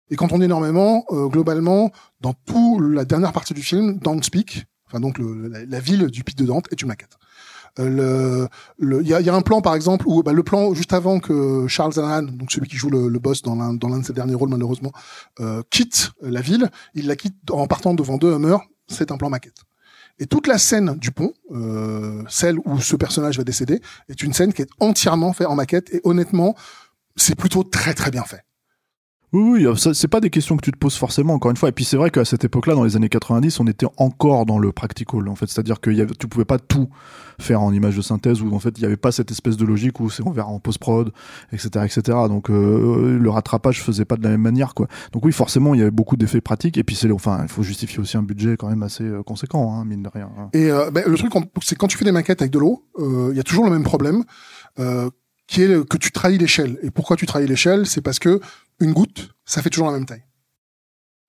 Et 0.09 0.15
quand 0.17 0.31
on 0.33 0.39
dit 0.39 0.45
énormément, 0.45 1.05
euh, 1.11 1.27
globalement, 1.27 1.91
dans 2.21 2.33
toute 2.33 2.81
la 2.81 3.05
dernière 3.05 3.31
partie 3.31 3.53
du 3.53 3.63
film, 3.63 3.97
Downspeak, 3.99 4.65
donc 4.99 5.19
la, 5.19 5.79
ville 5.79 6.07
du 6.07 6.23
pic 6.23 6.37
de 6.37 6.45
Dante 6.45 6.67
est 6.71 6.81
une 6.81 6.87
maquette. 6.87 7.17
Euh, 7.79 8.47
Il 8.79 9.07
y, 9.07 9.13
a, 9.13 9.35
un 9.35 9.41
plan 9.41 9.61
par 9.61 9.73
exemple 9.73 10.05
où 10.07 10.21
bah, 10.21 10.31
le 10.31 10.43
plan 10.43 10.73
juste 10.75 10.93
avant 10.93 11.19
que 11.19 11.67
Charles 11.67 11.97
Allan, 11.97 12.23
donc 12.23 12.51
celui 12.51 12.67
qui 12.67 12.77
joue 12.77 12.89
le, 12.89 13.19
boss 13.19 13.41
dans 13.41 13.55
l'un 13.55 13.73
dans 13.73 13.89
l'un 13.89 13.99
de 13.99 14.05
ses 14.05 14.13
derniers 14.13 14.35
rôles 14.35 14.49
malheureusement, 14.49 14.91
euh, 15.39 15.63
quitte 15.71 16.11
la 16.21 16.41
ville, 16.41 16.69
il 16.93 17.07
la 17.07 17.15
quitte 17.15 17.49
en 17.49 17.65
partant 17.67 17.93
devant 17.93 18.17
deux 18.17 18.31
Hummers. 18.31 18.61
C'est 18.87 19.11
un 19.11 19.17
plan 19.17 19.29
maquette. 19.29 19.63
Et 20.19 20.27
toute 20.27 20.45
la 20.45 20.59
scène 20.59 20.95
du 20.97 21.11
pont, 21.11 21.33
euh, 21.51 22.23
celle 22.29 22.59
où 22.65 22.79
ce 22.79 22.95
personnage 22.95 23.37
va 23.37 23.43
décéder, 23.43 23.81
est 24.09 24.21
une 24.21 24.33
scène 24.33 24.53
qui 24.53 24.61
est 24.61 24.69
entièrement 24.79 25.33
faite 25.33 25.47
en 25.47 25.55
maquette. 25.55 25.91
Et 25.93 26.01
honnêtement, 26.03 26.55
c'est 27.15 27.35
plutôt 27.35 27.63
très 27.63 27.93
très 27.93 28.11
bien 28.11 28.23
fait. 28.23 28.45
Oui, 29.33 29.65
oui, 29.65 29.77
c'est 29.93 30.07
pas 30.07 30.19
des 30.19 30.29
questions 30.29 30.55
que 30.57 30.61
tu 30.61 30.71
te 30.71 30.77
poses 30.77 30.95
forcément, 30.95 31.33
encore 31.33 31.49
une 31.49 31.57
fois. 31.57 31.69
Et 31.69 31.71
puis 31.71 31.85
c'est 31.85 31.97
vrai 31.97 32.11
qu'à 32.11 32.23
cette 32.23 32.43
époque-là, 32.45 32.75
dans 32.75 32.83
les 32.83 32.95
années 32.95 33.09
90, 33.09 33.59
on 33.59 33.65
était 33.65 33.87
encore 33.97 34.45
dans 34.45 34.59
le 34.59 34.71
practical, 34.71 35.27
en 35.27 35.35
fait. 35.35 35.47
C'est-à-dire 35.47 35.81
que 35.81 35.89
y 35.89 36.01
avait, 36.01 36.13
tu 36.13 36.27
pouvais 36.27 36.45
pas 36.45 36.59
tout 36.59 36.87
faire 37.39 37.61
en 37.61 37.73
image 37.73 37.97
de 37.97 38.03
synthèse, 38.03 38.41
où 38.43 38.53
en 38.53 38.59
fait, 38.59 38.77
il 38.77 38.83
y 38.83 38.85
avait 38.85 38.95
pas 38.95 39.11
cette 39.11 39.31
espèce 39.31 39.57
de 39.57 39.65
logique 39.65 39.99
où 39.99 40.09
c'est 40.11 40.21
on 40.23 40.37
en 40.39 40.59
post-prod, 40.59 41.11
etc., 41.51 41.69
etc. 41.85 42.01
Donc 42.27 42.51
euh, 42.51 43.17
le 43.19 43.29
rattrapage 43.29 43.81
faisait 43.81 44.05
pas 44.05 44.17
de 44.17 44.23
la 44.23 44.29
même 44.29 44.41
manière, 44.41 44.75
quoi. 44.75 44.87
Donc 45.13 45.25
oui, 45.25 45.31
forcément, 45.31 45.73
il 45.73 45.79
y 45.79 45.81
avait 45.81 45.89
beaucoup 45.91 46.15
d'effets 46.15 46.41
pratiques. 46.41 46.77
Et 46.77 46.83
puis 46.83 46.95
c'est, 46.95 47.11
enfin, 47.11 47.39
il 47.41 47.49
faut 47.49 47.63
justifier 47.63 47.99
aussi 47.99 48.17
un 48.17 48.23
budget 48.23 48.55
quand 48.55 48.69
même 48.69 48.83
assez 48.83 49.03
euh, 49.03 49.23
conséquent, 49.23 49.73
hein, 49.73 49.83
mine 49.83 50.03
de 50.03 50.09
rien. 50.13 50.29
hein. 50.37 50.49
Et 50.53 50.69
euh, 50.69 50.91
ben, 50.91 51.03
le 51.07 51.17
truc, 51.17 51.33
c'est 51.63 51.75
quand 51.75 51.87
tu 51.87 51.97
fais 51.97 52.05
des 52.05 52.11
maquettes 52.11 52.41
avec 52.43 52.51
de 52.51 52.59
l'eau, 52.59 52.85
euh, 52.99 53.29
il 53.31 53.37
y 53.37 53.39
a 53.39 53.43
toujours 53.43 53.65
le 53.65 53.71
même 53.71 53.83
problème, 53.83 54.23
euh, 54.79 55.09
qui 55.47 55.63
est 55.63 55.87
que 55.89 55.97
tu 55.97 56.11
trahis 56.11 56.37
l'échelle. 56.37 56.77
Et 56.83 56.91
pourquoi 56.91 57.15
tu 57.17 57.25
trahis 57.25 57.47
l'échelle 57.47 57.85
C'est 57.85 58.01
parce 58.01 58.19
que 58.19 58.39
une 58.83 58.93
goutte, 58.93 59.29
ça 59.45 59.61
fait 59.61 59.69
toujours 59.69 59.87
la 59.87 59.93
même 59.93 60.05
taille. 60.05 60.23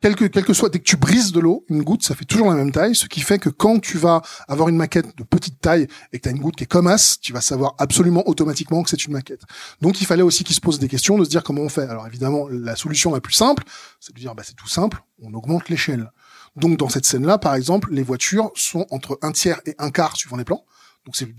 Quel 0.05 0.17
que, 0.17 0.27
quel 0.27 0.45
que 0.45 0.53
soit, 0.53 0.69
dès 0.69 0.81
que 0.81 0.85
tu 0.85 0.99
brises 0.99 1.33
de 1.33 1.41
l'eau, 1.41 1.65
une 1.71 1.83
goutte, 1.83 2.03
ça 2.03 2.15
fait 2.15 2.27
toujours 2.27 2.51
la 2.51 2.57
même 2.57 2.73
taille, 2.73 2.95
ce 2.95 3.07
qui 3.07 3.23
fait 3.23 3.39
que 3.39 3.49
quand 3.49 3.81
tu 3.81 3.97
vas 3.97 4.21
avoir 4.49 4.69
une 4.69 4.77
maquette 4.77 5.17
de 5.17 5.23
petite 5.23 5.63
taille 5.63 5.87
et 6.13 6.19
que 6.19 6.25
tu 6.25 6.29
as 6.29 6.33
une 6.33 6.41
goutte 6.41 6.57
qui 6.57 6.65
est 6.65 6.67
comme 6.67 6.89
as, 6.89 7.19
tu 7.23 7.33
vas 7.33 7.41
savoir 7.41 7.75
absolument 7.79 8.23
automatiquement 8.29 8.83
que 8.83 8.91
c'est 8.91 9.03
une 9.07 9.15
maquette. 9.15 9.41
Donc 9.81 10.03
il 10.03 10.07
fallait 10.07 10.23
aussi 10.23 10.45
qu'ils 10.45 10.57
se 10.57 10.61
posent 10.61 10.79
des 10.79 10.89
questions, 10.89 11.17
de 11.17 11.25
se 11.25 11.31
dire 11.31 11.43
comment 11.43 11.63
on 11.63 11.71
fait. 11.71 11.89
Alors 11.89 12.07
évidemment, 12.07 12.49
la 12.51 12.77
solution 12.77 13.15
la 13.15 13.23
plus 13.23 13.33
simple, 13.33 13.65
c'est 13.99 14.15
de 14.15 14.21
dire 14.21 14.35
bah, 14.35 14.43
c'est 14.45 14.57
tout 14.57 14.69
simple, 14.69 15.03
on 15.23 15.33
augmente 15.33 15.71
l'échelle. 15.71 16.11
Donc 16.55 16.77
dans 16.77 16.91
cette 16.91 17.07
scène-là, 17.07 17.39
par 17.39 17.55
exemple, 17.55 17.91
les 17.91 18.03
voitures 18.03 18.51
sont 18.57 18.87
entre 18.91 19.19
un 19.23 19.33
tiers 19.33 19.63
et 19.65 19.75
un 19.79 19.91
quart 19.91 20.17
suivant 20.17 20.37
les 20.37 20.45
plans. 20.45 20.67
Donc 21.07 21.17
c'est 21.17 21.35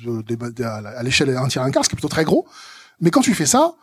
à 0.63 1.03
l'échelle 1.03 1.37
un 1.37 1.47
tiers 1.49 1.63
et 1.63 1.67
un 1.67 1.71
quart, 1.71 1.83
ce 1.83 1.89
qui 1.89 1.93
est 1.93 1.97
plutôt 1.97 2.09
très 2.09 2.25
gros. 2.25 2.47
Mais 2.99 3.11
quand 3.11 3.21
tu 3.21 3.35
fais 3.35 3.45
ça, 3.45 3.75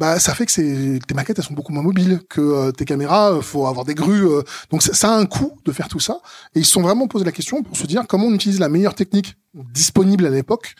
bah 0.00 0.18
ça 0.18 0.34
fait 0.34 0.46
que 0.46 0.98
tes 0.98 1.14
maquettes 1.14 1.38
elles 1.38 1.44
sont 1.44 1.52
beaucoup 1.52 1.74
moins 1.74 1.82
mobiles 1.82 2.20
que 2.30 2.40
euh, 2.40 2.72
tes 2.72 2.86
caméras. 2.86 3.34
euh, 3.34 3.42
faut 3.42 3.66
avoir 3.66 3.84
des 3.84 3.94
grues. 3.94 4.26
euh, 4.26 4.42
donc 4.70 4.82
ça, 4.82 4.94
ça 4.94 5.14
a 5.14 5.16
un 5.18 5.26
coût 5.26 5.58
de 5.66 5.72
faire 5.72 5.88
tout 5.88 6.00
ça. 6.00 6.20
Et 6.54 6.60
ils 6.60 6.64
se 6.64 6.72
sont 6.72 6.80
vraiment 6.80 7.06
posé 7.06 7.24
la 7.26 7.32
question 7.32 7.62
pour 7.62 7.76
se 7.76 7.86
dire 7.86 8.04
comment 8.08 8.26
on 8.26 8.34
utilise 8.34 8.60
la 8.60 8.70
meilleure 8.70 8.94
technique 8.94 9.36
disponible 9.54 10.24
à 10.24 10.30
l'époque 10.30 10.74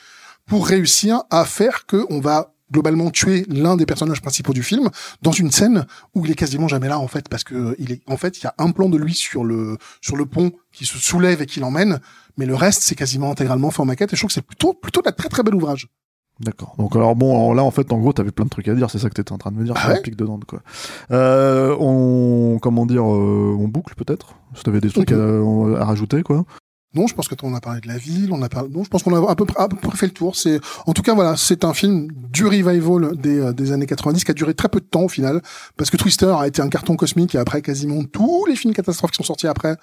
pour 0.47 0.67
réussir 0.67 1.23
à 1.31 1.45
faire 1.45 1.85
que 1.85 2.07
on 2.09 2.19
va 2.21 2.55
globalement 2.73 3.11
tuer 3.11 3.45
l'un 3.49 3.77
des 3.77 3.85
personnages 3.85 4.23
principaux 4.23 4.55
du 4.55 4.63
film 4.63 4.89
dans 5.21 5.33
une 5.33 5.51
scène 5.51 5.87
où 6.15 6.25
il 6.25 6.31
est 6.31 6.37
quasiment 6.37 6.69
jamais 6.69 6.89
là 6.89 6.99
en 6.99 7.09
fait 7.09 7.29
parce 7.29 7.45
que 7.45 7.55
euh, 7.55 7.75
il 7.79 7.93
est 7.93 8.01
en 8.07 8.17
fait 8.17 8.39
il 8.39 8.45
y 8.45 8.47
a 8.47 8.55
un 8.59 8.71
plan 8.71 8.89
de 8.89 8.97
lui 8.97 9.13
sur 9.15 9.45
le 9.45 9.77
sur 10.01 10.17
le 10.17 10.25
pont 10.25 10.53
qui 10.73 10.87
se 10.87 10.97
soulève 10.97 11.43
et 11.43 11.47
qui 11.47 11.61
l'emmène 11.61 12.01
mais 12.39 12.47
le 12.47 12.55
reste 12.55 12.83
c'est 12.83 12.95
quasiment 12.95 13.31
intégralement 13.31 13.71
fait 13.71 13.83
en 13.83 13.87
maquette 13.87 14.13
et 14.13 14.17
je 14.17 14.21
trouve 14.21 14.29
que 14.29 14.35
c'est 14.35 14.47
plutôt 14.47 14.73
plutôt 14.73 15.03
un 15.05 15.13
très 15.13 15.29
très 15.29 15.43
bel 15.43 15.55
ouvrage 15.55 15.89
D'accord. 16.41 16.75
Donc 16.79 16.97
alors 16.97 17.15
bon, 17.17 17.35
alors 17.37 17.55
là 17.55 17.63
en 17.63 17.71
fait 17.71 17.93
en 17.93 17.99
gros 17.99 18.13
t'avais 18.13 18.31
plein 18.31 18.47
de 18.47 18.51
trucs 18.51 18.67
à 18.69 18.75
dire, 18.75 18.91
c'est 18.91 18.99
ça 18.99 19.09
que 19.11 19.15
t'étais 19.15 19.33
en 19.33 19.39
train 19.39 19.51
de 19.51 19.57
me 19.57 19.65
dire 19.65 19.75
Ah 19.77 19.91
ouais 19.91 20.01
pic 20.01 20.17
de 20.17 20.25
Dante 20.25 20.45
quoi. 20.47 20.61
Euh, 21.11 21.77
on 21.79 22.59
comment 22.61 22.87
dire, 22.87 23.03
euh, 23.03 23.57
on 23.59 23.69
boucle 23.69 23.95
peut-être? 23.95 24.35
Si 24.55 24.63
t'avais 24.63 24.81
des 24.81 24.91
trucs 24.91 25.13
à, 25.13 25.17
à 25.17 25.85
rajouter 25.85 26.23
quoi. 26.23 26.45
Non, 26.93 27.07
je 27.07 27.15
pense 27.15 27.29
que 27.29 27.37
on 27.45 27.55
a 27.55 27.61
parlé 27.61 27.81
de 27.81 27.87
la 27.87 27.99
ville, 27.99 28.33
on 28.33 28.43
a 28.43 28.49
parlé. 28.49 28.69
Non, 28.69 28.83
je 28.83 28.89
pense 28.89 29.05
qu'on 29.05 29.15
a 29.15 29.31
à 29.31 29.37
peu 29.37 29.45
près, 29.45 29.63
à 29.63 29.69
peu 29.69 29.77
près 29.77 29.97
fait 29.97 30.07
le 30.07 30.13
tour. 30.13 30.35
C'est, 30.35 30.59
en 30.87 30.93
tout 30.93 31.03
cas, 31.03 31.15
voilà, 31.15 31.37
c'est 31.37 31.65
un 31.65 31.73
film 31.73 32.09
du 32.33 32.45
revival 32.45 33.17
des, 33.17 33.39
euh, 33.39 33.53
des 33.53 33.71
années 33.71 33.87
90 33.87 34.25
qui 34.25 34.31
a 34.33 34.35
duré 34.35 34.55
très 34.55 34.69
peu 34.69 34.81
de 34.81 34.85
temps 34.87 35.03
au 35.03 35.09
final, 35.09 35.41
parce 35.77 35.89
que 35.89 35.97
Twister 35.97 36.35
a 36.37 36.49
été 36.49 36.63
un 36.63 36.69
carton 36.69 36.97
cosmique 36.97 37.37
et 37.37 37.39
après 37.39 37.63
quasiment 37.63 38.03
tous 38.03 38.45
les 38.47 38.57
films 38.57 38.75
catastrophes 38.75 39.13
qui 39.13 39.19
sont 39.19 39.23
sortis 39.23 39.47
après, 39.47 39.77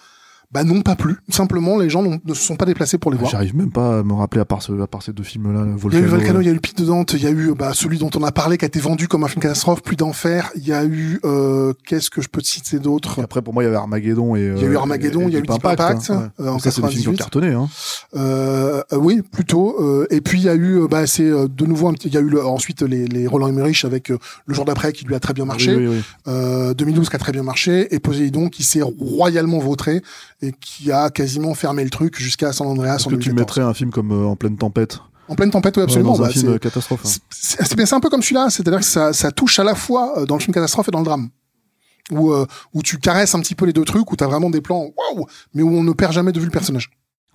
bah 0.49 0.63
n'ont 0.63 0.81
pas 0.81 0.95
plu. 0.95 1.17
Simplement, 1.27 1.77
les 1.77 1.89
gens 1.89 2.01
ne 2.03 2.33
se 2.33 2.41
sont 2.41 2.55
pas 2.55 2.63
déplacés 2.65 2.97
pour 2.97 3.12
les 3.12 3.17
voir. 3.17 3.29
J'arrive 3.29 3.55
même 3.55 3.71
pas 3.71 3.99
à 3.99 4.03
me 4.03 4.13
rappeler 4.13 4.39
à 4.39 4.45
part 4.45 4.62
ce, 4.62 4.71
à 4.81 4.88
part 4.88 5.03
ces 5.03 5.12
deux 5.12 5.23
films 5.23 5.53
là. 5.53 5.65
Il 5.65 5.93
y 5.93 5.97
a 5.97 5.99
eu 5.99 6.05
Volcano, 6.05 6.39
il 6.39 6.47
y 6.47 6.49
a 6.49 6.53
eu 6.53 6.60
Pic 6.62 6.77
de 6.77 6.86
Dante, 6.86 7.13
il 7.13 7.23
y 7.23 7.27
a 7.27 7.31
eu 7.31 7.53
bah, 7.53 7.71
celui 7.73 7.97
dont 7.97 8.10
on 8.15 8.23
a 8.23 8.31
parlé 8.31 8.57
qui 8.57 8.63
a 8.63 8.67
été 8.67 8.79
vendu 8.79 9.10
comme 9.10 9.25
un 9.25 9.27
film 9.27 9.41
catastrophe, 9.41 9.81
Plus 9.83 9.97
d'enfer. 9.97 10.49
Il 10.55 10.65
y 10.65 10.71
a 10.71 10.86
eu 10.86 11.19
euh, 11.25 11.73
qu'est-ce 11.86 12.10
que 12.10 12.21
je 12.21 12.29
peux 12.29 12.41
te 12.41 12.47
citer 12.47 12.79
d'autre? 12.79 13.19
Après 13.21 13.41
pour 13.41 13.53
moi 13.53 13.63
il 13.63 13.65
y 13.65 13.69
avait 13.69 13.75
Armageddon 13.77 14.36
et. 14.38 14.53
Il 14.55 14.62
y 14.62 14.65
a 14.65 14.67
eu 14.69 14.75
euh, 14.75 14.79
Armageddon, 14.79 15.27
il 15.27 15.33
y 15.33 15.36
a 15.36 15.39
eu 15.39 15.41
Deep 15.41 15.65
Impact, 15.65 16.10
hein, 16.12 16.31
ouais. 16.39 16.45
euh, 16.45 16.49
en 16.49 16.60
ça 16.60 16.71
c'est 16.71 16.81
des 16.81 16.88
films 16.89 17.01
qui 17.03 17.07
ont 17.10 17.12
98. 17.12 17.17
cartonné 17.17 17.53
hein. 17.53 17.67
Euh, 18.15 18.81
euh, 18.93 18.97
oui, 18.97 19.21
plutôt. 19.21 19.75
Euh, 19.81 20.07
et 20.12 20.21
puis 20.21 20.39
il 20.39 20.45
y 20.45 20.49
a 20.49 20.55
eu, 20.55 20.79
euh, 20.83 20.88
bah, 20.88 21.05
c'est 21.07 21.23
euh, 21.23 21.47
de 21.49 21.65
nouveau, 21.65 21.91
il 22.05 22.13
y 22.13 22.17
a 22.17 22.21
eu 22.21 22.29
le- 22.29 22.45
ensuite 22.45 22.83
les, 22.83 23.05
les 23.07 23.27
Roland 23.27 23.47
Emmerich 23.47 23.83
avec 23.83 24.12
euh, 24.12 24.17
le 24.45 24.53
jour 24.53 24.63
d'après 24.63 24.93
qui 24.93 25.03
lui 25.05 25.15
a 25.15 25.19
très 25.19 25.33
bien 25.33 25.43
marché, 25.45 25.75
Oui, 25.75 25.88
oui, 25.88 25.95
oui. 25.97 26.03
Euh, 26.29 26.73
2012 26.73 27.10
qui 27.10 27.15
a 27.15 27.19
très 27.19 27.33
bien 27.33 27.43
marché, 27.43 27.93
et 27.93 27.99
Poséidon 27.99 28.47
qui 28.47 28.63
s'est 28.63 28.81
royalement 28.81 29.60
vautré 29.60 30.01
et 30.41 30.52
qui 30.52 30.91
a 30.91 31.10
quasiment 31.10 31.54
fermé 31.56 31.84
le 31.84 31.89
truc 31.89 32.19
jusqu'à 32.19 32.54
San 32.54 32.67
Andreas 32.67 32.95
Est-ce 32.97 33.06
que 33.06 33.10
tu 33.15 33.30
2014. 33.30 33.36
mettrais 33.39 33.62
un 33.62 33.73
film 33.73 33.91
comme 33.91 34.12
euh, 34.12 34.26
En 34.26 34.36
pleine 34.36 34.58
tempête? 34.58 35.00
En 35.30 35.36
pleine 35.36 35.52
tempête, 35.52 35.76
oui, 35.76 35.82
ouais, 35.82 35.84
absolument. 35.86 36.13
dans 36.13 36.23
un 36.23 36.28
bah, 36.28 36.32
film 36.32 36.54
c'est- 36.54 36.60
catastrophe 36.60 37.02
hein. 37.06 37.10
c'est 37.30 37.62
c'est 37.63 37.76
bien, 37.76 37.86
c'est 37.86 37.95
un 37.95 38.00
peu 38.00 38.10
comme 38.10 38.21
celui-là, 38.21 38.50
c'est-à-dire 38.50 38.80
que 38.80 38.86
ça, 38.86 39.12
ça 39.13 39.32
touche 39.32 39.60
à 39.60 39.63
la 39.63 39.76
fois 39.76 40.19
euh, 40.19 40.26
dans 40.26 40.36
le 40.36 40.41
film 40.41 40.54
catastrophe 40.54 40.88
et 40.88 40.91
dans 40.91 41.00
le 41.00 41.06
drame. 41.06 41.30
Où, 42.12 42.32
euh, 42.32 42.45
où 42.73 42.82
tu 42.82 43.00
caresses 43.00 43.36
un 43.36 43.41
petit 43.41 43.54
peu 43.56 43.65
les 43.65 43.73
deux 43.73 43.84
trucs, 43.84 44.10
où 44.10 44.15
t'as 44.15 44.28
vraiment 44.28 44.50
des 44.50 44.62
plans 44.62 44.86
waouh, 44.95 45.26
mais 45.54 45.63
où 45.63 45.69
on 45.76 45.84
ne 45.84 45.91
perd 45.91 46.13
jamais 46.13 46.32
de 46.32 46.39
vue 46.39 46.45
le 46.45 46.52
personnage. 46.52 46.89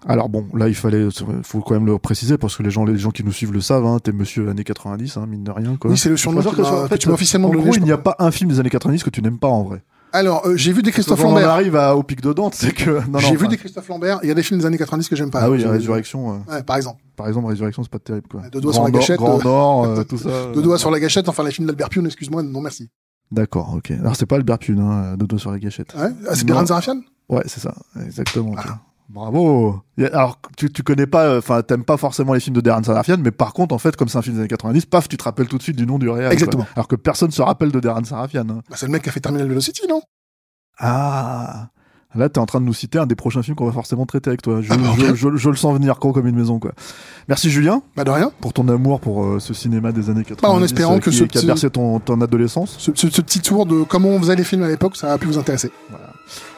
Alors 0.09 0.29
bon, 0.31 0.47
là 0.55 0.67
il 0.69 0.75
fallait, 0.75 1.07
faut 1.43 1.61
quand 1.61 1.75
même 1.75 1.85
le 1.87 1.99
préciser 1.99 2.39
parce 2.39 2.57
que 2.57 2.63
les 2.63 2.71
gens, 2.71 2.85
les 2.85 2.97
gens 2.99 3.11
qui 3.11 3.23
nous 3.23 3.31
suivent 3.33 3.53
le 3.53 3.61
savent. 3.61 3.85
Hein, 3.87 3.99
T'es 4.03 4.11
Monsieur 4.13 4.49
années 4.49 4.65
90, 4.65 5.17
hein, 5.19 5.27
mine 5.27 5.45
de 5.45 5.51
rien 5.51 5.77
quoi. 5.77 5.91
Oui, 5.91 5.99
c'est 5.99 6.09
le 6.09 6.17
surnom 6.17 6.41
que, 6.43 6.49
que, 6.49 6.55
tu 6.57 6.63
m'as- 6.63 6.69
en 6.71 6.83
que 6.85 6.89
fait, 6.89 6.99
tu 6.99 7.09
m'as 7.09 7.15
officiellement 7.15 7.49
En 7.49 7.53
donné. 7.53 7.65
gros, 7.65 7.75
il 7.77 7.83
n'y 7.85 7.93
a 7.93 7.99
pas 7.99 8.17
un 8.19 8.31
film 8.31 8.51
des 8.51 8.59
années 8.59 8.71
90 8.71 9.05
que 9.05 9.11
tu 9.11 9.21
n'aimes 9.23 9.39
pas 9.39 9.49
en 9.49 9.63
vrai. 9.63 9.85
Alors, 10.15 10.47
euh, 10.47 10.57
j'ai 10.57 10.73
vu 10.73 10.83
des 10.83 10.91
Christophe 10.93 11.21
Quand 11.21 11.29
on 11.29 11.35
Lambert. 11.35 11.49
arrive 11.51 11.75
à, 11.77 11.97
au 11.97 12.03
pic 12.03 12.21
de 12.21 12.33
Dante, 12.33 12.55
c'est 12.55 12.73
que. 12.73 13.01
J'ai 13.19 13.37
vu 13.37 13.49
des 13.49 13.57
Christophe 13.57 13.89
Lambert. 13.89 14.21
Il 14.23 14.29
y 14.29 14.31
a 14.31 14.35
des 14.35 14.43
films 14.43 14.61
des 14.61 14.67
années 14.67 14.77
90 14.79 15.09
que 15.09 15.17
j'aime 15.17 15.31
pas. 15.31 15.41
Ah 15.43 15.51
oui, 15.51 15.65
Résurrection. 15.65 16.35
euh, 16.49 16.53
Ouais, 16.53 16.63
par 16.63 16.77
exemple. 16.77 17.01
par 17.17 17.29
exemple, 17.29 17.47
Résurrection, 17.49 17.83
c'est 17.83 17.91
pas 17.91 17.99
terrible 17.99 18.29
quoi. 18.29 18.43
Deux 18.51 18.61
doigts 18.61 18.73
Grand 18.73 18.85
sur 18.85 18.85
la 18.85 18.91
gâchette, 18.91 19.17
Grand 19.17 19.39
euh, 19.41 19.43
Nord, 19.45 19.85
euh, 19.85 20.05
tout 20.09 20.19
ça. 20.19 20.29
Deux 20.55 20.61
doigts 20.63 20.79
sur 20.79 20.91
la 20.91 21.01
gâchette. 21.01 21.29
Enfin, 21.29 21.45
les 21.45 21.51
films 21.51 21.67
d'Albert 21.67 21.89
Pune, 21.89 22.05
excuse-moi. 22.07 22.43
Non, 22.43 22.61
merci. 22.61 22.91
D'accord, 23.31 23.73
ok. 23.75 23.91
Alors 23.93 24.15
c'est 24.15 24.27
pas 24.27 24.37
Albert 24.37 24.59
Pune, 24.59 24.81
hein, 24.81 25.17
deux 25.17 25.27
doigts 25.27 25.39
sur 25.39 25.51
la 25.51 25.59
gâchette. 25.59 25.95
Ouais. 25.95 26.11
Ah, 26.29 26.35
c'est 26.35 26.47
Zarafian 26.47 27.01
Ouais, 27.31 27.43
c'est 27.47 27.61
ça, 27.61 27.75
exactement. 28.05 28.53
ok. 28.53 28.61
Bravo. 29.13 29.83
Alors 30.13 30.41
tu, 30.57 30.73
tu 30.73 30.83
connais 30.83 31.07
pas, 31.07 31.25
euh, 31.27 31.39
enfin 31.39 31.63
t'aimes 31.63 31.85
pas 31.85 31.97
forcément 31.99 32.33
les 32.33 32.41
films 32.41 32.57
de 32.57 32.61
Darren 32.63 32.83
Sarafian, 32.83 33.19
mais 33.19 33.31
par 33.31 33.53
contre 33.53 33.75
en 33.75 33.79
fait 33.79 33.95
comme 33.95 34.09
c'est 34.09 34.17
un 34.19 34.23
film 34.23 34.37
des 34.37 34.41
années 34.41 34.49
90, 34.49 34.87
paf, 34.87 35.07
tu 35.09 35.17
te 35.19 35.25
rappelles 35.25 35.49
tout 35.49 35.59
de 35.59 35.63
suite 35.63 35.77
du 35.77 35.87
nom 35.87 35.99
du 35.99 36.09
réel. 36.09 36.27
quoi. 36.27 36.33
Exactement. 36.33 36.67
Alors 36.75 36.89
que 36.89 36.97
personne 36.97 37.31
se 37.31 37.43
rappelle 37.43 37.71
de 37.73 37.81
Darren 37.81 38.05
Sarafian. 38.05 38.49
hein. 38.49 38.63
bah, 38.71 38.77
C'est 38.77 38.87
le 38.87 38.93
mec 38.93 39.03
qui 39.03 39.11
a 39.11 39.13
fait 39.13 39.21
Terminal 39.21 39.49
Velocity, 39.49 39.83
non? 39.89 40.01
Ah. 40.79 41.69
Là, 42.15 42.29
t'es 42.29 42.39
en 42.39 42.47
train 42.47 42.61
de 42.61 42.67
nous 42.67 42.75
citer 42.75 42.99
un 42.99 43.07
des 43.07 43.15
prochains 43.15 43.43
films 43.43 43.57
qu'on 43.57 43.65
va 43.67 43.73
forcément 43.73 44.05
traiter 44.07 44.29
avec 44.29 44.43
toi. 44.43 44.61
Je, 44.61 44.73
Ah 44.73 44.77
bah, 44.77 44.89
ok. 44.93 45.05
je- 45.07 45.15
je- 45.15 45.37
je 45.37 45.51
le 45.51 45.57
sens 45.57 45.75
venir 45.75 45.97
gros 45.99 46.13
comme 46.13 46.27
une 46.27 46.37
maison, 46.37 46.59
quoi. 46.59 46.73
Merci 47.29 47.51
Julien 47.51 47.83
Bah, 47.97 48.05
de 48.05 48.11
rien. 48.11 48.31
pour 48.41 48.53
ton 48.53 48.69
amour 48.69 49.01
pour 49.01 49.25
euh, 49.25 49.39
ce 49.41 49.55
cinéma 49.55 49.93
des 49.93 50.11
années 50.11 50.25
90. 50.25 50.43
Bah, 50.43 50.51
en 50.51 50.63
espérant 50.63 50.97
euh, 50.97 50.99
que 51.01 51.11
ce 51.11 51.25
qui 51.25 51.39
a 51.39 51.41
petit- 51.41 51.47
bercé 51.47 51.71
ton, 51.71 52.01
ton 52.01 52.21
adolescence. 52.21 52.77
Ce, 52.79 52.91
ce- 52.95 53.09
ce 53.11 53.21
petit 53.23 53.41
tour 53.41 53.65
de 53.67 53.83
comment 53.85 54.09
on 54.11 54.19
faisait 54.21 54.37
les 54.37 54.45
films 54.45 54.63
à 54.65 54.69
l'époque, 54.69 54.97
ça 54.97 55.13
a 55.13 55.19
pu 55.19 55.27
vous 55.27 55.39
intéresser. 55.39 55.71
Voilà. 55.91 56.11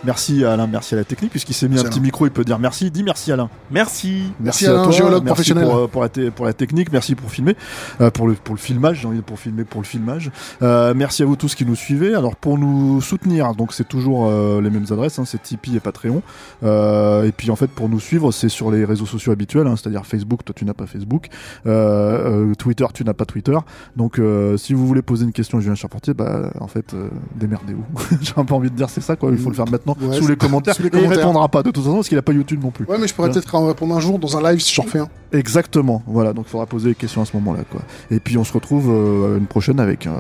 Merci 0.05 0.45
à 0.45 0.53
Alain, 0.53 0.67
merci 0.67 0.95
à 0.95 0.99
la 0.99 1.05
technique, 1.05 1.31
puisqu'il 1.31 1.55
s'est 1.55 1.67
mis 1.67 1.75
Merci 1.75 1.87
un 1.87 1.89
petit 1.89 1.99
Alain. 1.99 2.05
micro, 2.07 2.27
il 2.27 2.31
peut 2.31 2.45
dire 2.45 2.59
merci. 2.59 2.91
Dis 2.91 3.03
merci 3.03 3.33
Alain. 3.33 3.49
Merci. 3.71 4.25
Merci 4.39 4.67
Alain, 4.67 4.91
géologue 4.91 5.25
merci 5.25 5.27
professionnel. 5.27 5.65
Pour, 5.65 5.77
euh, 5.77 5.87
pour 5.89 6.03
la 6.03 6.31
pour 6.31 6.45
la 6.47 6.53
technique, 6.53 6.93
merci 6.93 7.15
pour 7.15 7.31
filmer, 7.31 7.57
euh, 8.01 8.11
pour 8.11 8.29
le 8.29 8.35
pour 8.35 8.55
le 8.55 8.61
filmage, 8.61 9.01
j'ai 9.01 9.09
envie 9.09 9.17
de 9.19 9.23
pour 9.23 9.39
filmer 9.39 9.65
pour 9.65 9.81
le 9.81 9.87
filmage. 9.87 10.31
Euh, 10.63 10.93
merci 10.95 11.23
à 11.23 11.27
vous 11.27 11.37
tous 11.37 11.55
qui 11.55 11.65
nous 11.65 11.75
suivez. 11.75 12.15
Alors 12.15 12.37
pour 12.37 12.59
nous 12.59 13.01
soutenir, 13.01 13.55
donc 13.55 13.73
c'est 13.73 13.89
toujours 13.89 14.27
euh, 14.29 14.61
les 14.61 14.71
mêmes 14.71 14.87
adresses, 14.91 15.19
hein, 15.19 15.25
c'est 15.27 15.41
Tipeee 15.45 15.77
et 15.77 15.81
Patreon. 15.81 16.23
Euh, 16.63 17.25
et 17.25 17.33
puis 17.33 17.51
en 17.51 17.57
fait 17.57 17.69
pour 17.69 17.89
nous 17.89 18.01
suivre, 18.01 18.33
c'est 18.33 18.49
sur 18.49 18.71
les 18.71 18.85
réseaux 18.85 19.07
sociaux 19.07 19.33
habituels, 19.33 19.67
hein, 19.67 19.77
c'est-à-dire 19.77 20.05
Facebook, 20.07 20.45
toi 20.45 20.55
tu 20.57 20.65
n'as 20.65 20.75
pas 20.75 20.87
Facebook, 20.87 21.29
euh, 21.67 22.51
euh, 22.51 22.55
Twitter, 22.55 22.87
tu 22.93 23.05
n'as 23.05 23.15
pas 23.15 23.25
Twitter. 23.25 23.57
Donc 23.97 24.21
si 24.57 24.75
vous 24.75 24.87
voulez 24.87 25.03
poser 25.03 25.25
une 25.25 25.33
question 25.33 25.59
à 25.59 25.61
Julien 25.61 25.75
Charpentier, 25.75 26.15
bah 26.15 26.51
en 26.61 26.69
fait 26.69 26.95
démerdez-vous. 27.37 27.85
j'ai 28.21 28.33
un 28.37 28.45
peu 28.45 28.55
envie 28.55 28.71
de 28.71 28.77
dire 28.77 28.91
c'est 28.91 29.01
ça 29.01 29.17
quoi, 29.17 29.31
il 29.31 29.39
faut 29.39 29.51
le 29.51 29.57
faire 29.57 29.71
maintenant 29.71 29.97
Ouais, 30.01 30.17
sous 30.17 30.27
les 30.27 30.37
commentaires. 30.37 30.75
sous 30.75 30.83
les 30.83 30.89
Et 30.89 30.93
il 30.93 31.03
commentaires. 31.03 31.19
répondra 31.19 31.49
pas 31.49 31.63
de 31.63 31.71
toute 31.71 31.85
façon 31.85 31.97
parce 31.97 32.09
qu'il 32.09 32.19
a 32.19 32.23
pas 32.23 32.33
YouTube 32.33 32.63
non 32.63 32.71
plus. 32.71 32.87
Ouais, 32.87 32.99
mais 32.99 33.07
je 33.07 33.15
pourrais 33.15 33.31
peut-être 33.31 33.55
en 33.55 33.67
répondre 33.67 33.95
un 33.95 34.01
jour 34.01 34.19
dans 34.19 34.37
un 34.37 34.51
live 34.51 34.61
si 34.61 34.75
j'en 34.75 34.83
refais 34.83 34.99
un. 34.99 35.09
Exactement, 35.33 36.03
voilà, 36.07 36.33
donc 36.33 36.47
il 36.47 36.51
faudra 36.51 36.67
poser 36.67 36.91
des 36.91 36.95
questions 36.95 37.21
à 37.21 37.25
ce 37.25 37.37
moment-là, 37.37 37.65
quoi. 37.71 37.81
Et 38.11 38.21
puis 38.21 38.39
on 38.39 38.45
se 38.45 38.53
retrouve 38.53 38.89
euh, 38.89 39.39
une 39.39 39.47
prochaine 39.47 39.81
avec 39.81 40.07
euh, 40.07 40.11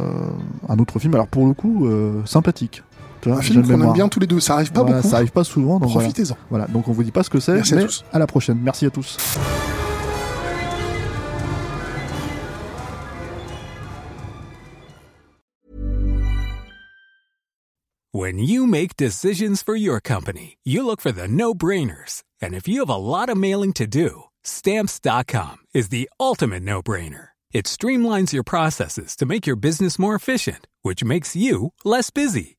un 0.68 0.78
autre 0.78 0.98
film, 0.98 1.14
alors 1.14 1.28
pour 1.28 1.46
le 1.46 1.54
coup, 1.54 1.86
euh, 1.86 2.20
sympathique. 2.24 2.82
Tu 3.24 3.30
vois, 3.30 3.38
Un 3.38 3.40
j'ai 3.40 3.52
film 3.54 3.66
qu'on 3.66 3.80
aime 3.80 3.92
bien 3.94 4.06
tous 4.10 4.20
les 4.20 4.26
deux. 4.26 4.38
Ça 4.38 4.52
arrive 4.56 4.70
pas 4.70 4.82
Voilà, 4.82 4.96
beaucoup. 4.98 5.08
Ça 5.08 5.16
arrive 5.16 5.30
pas 5.32 5.44
souvent, 5.44 5.80
donc 5.80 5.90
voilà. 5.90 6.08
Profitez-en. 6.10 6.36
Voilà, 6.50 6.66
donc 6.66 6.88
on 6.88 6.92
vous 6.92 7.02
dit 7.02 7.10
pas 7.10 7.22
ce 7.22 7.30
que 7.30 7.40
c'est, 7.40 7.54
Merci 7.54 7.72
à 7.72 7.76
mais 7.78 7.84
tous. 7.86 8.04
à 8.12 8.18
la 8.18 8.26
prochaine. 8.26 8.58
Merci 8.62 8.84
à 8.84 8.90
tous. 8.90 9.16
When 18.12 18.38
you 18.38 18.66
make 18.66 18.96
decisions 18.96 19.62
for 19.62 19.74
your 19.74 20.00
company, 20.00 20.58
you 20.62 20.86
look 20.86 21.00
for 21.00 21.10
the 21.12 21.26
no 21.26 21.52
brainers. 21.54 22.22
And 22.40 22.54
if 22.54 22.68
you 22.68 22.80
have 22.80 22.88
a 22.90 22.96
lot 22.96 23.28
of 23.28 23.36
mailing 23.36 23.72
to 23.74 23.86
do, 23.88 24.24
stamps.com 24.44 25.56
is 25.74 25.88
the 25.88 26.08
ultimate 26.20 26.62
no 26.62 26.80
brainer. 26.82 27.28
It 27.52 27.64
streamlines 27.66 28.32
your 28.32 28.44
processes 28.44 29.16
to 29.16 29.26
make 29.26 29.46
your 29.46 29.56
business 29.56 29.98
more 29.98 30.14
efficient, 30.14 30.68
which 30.82 31.02
makes 31.02 31.34
you 31.34 31.72
less 31.84 32.10
busy. 32.10 32.58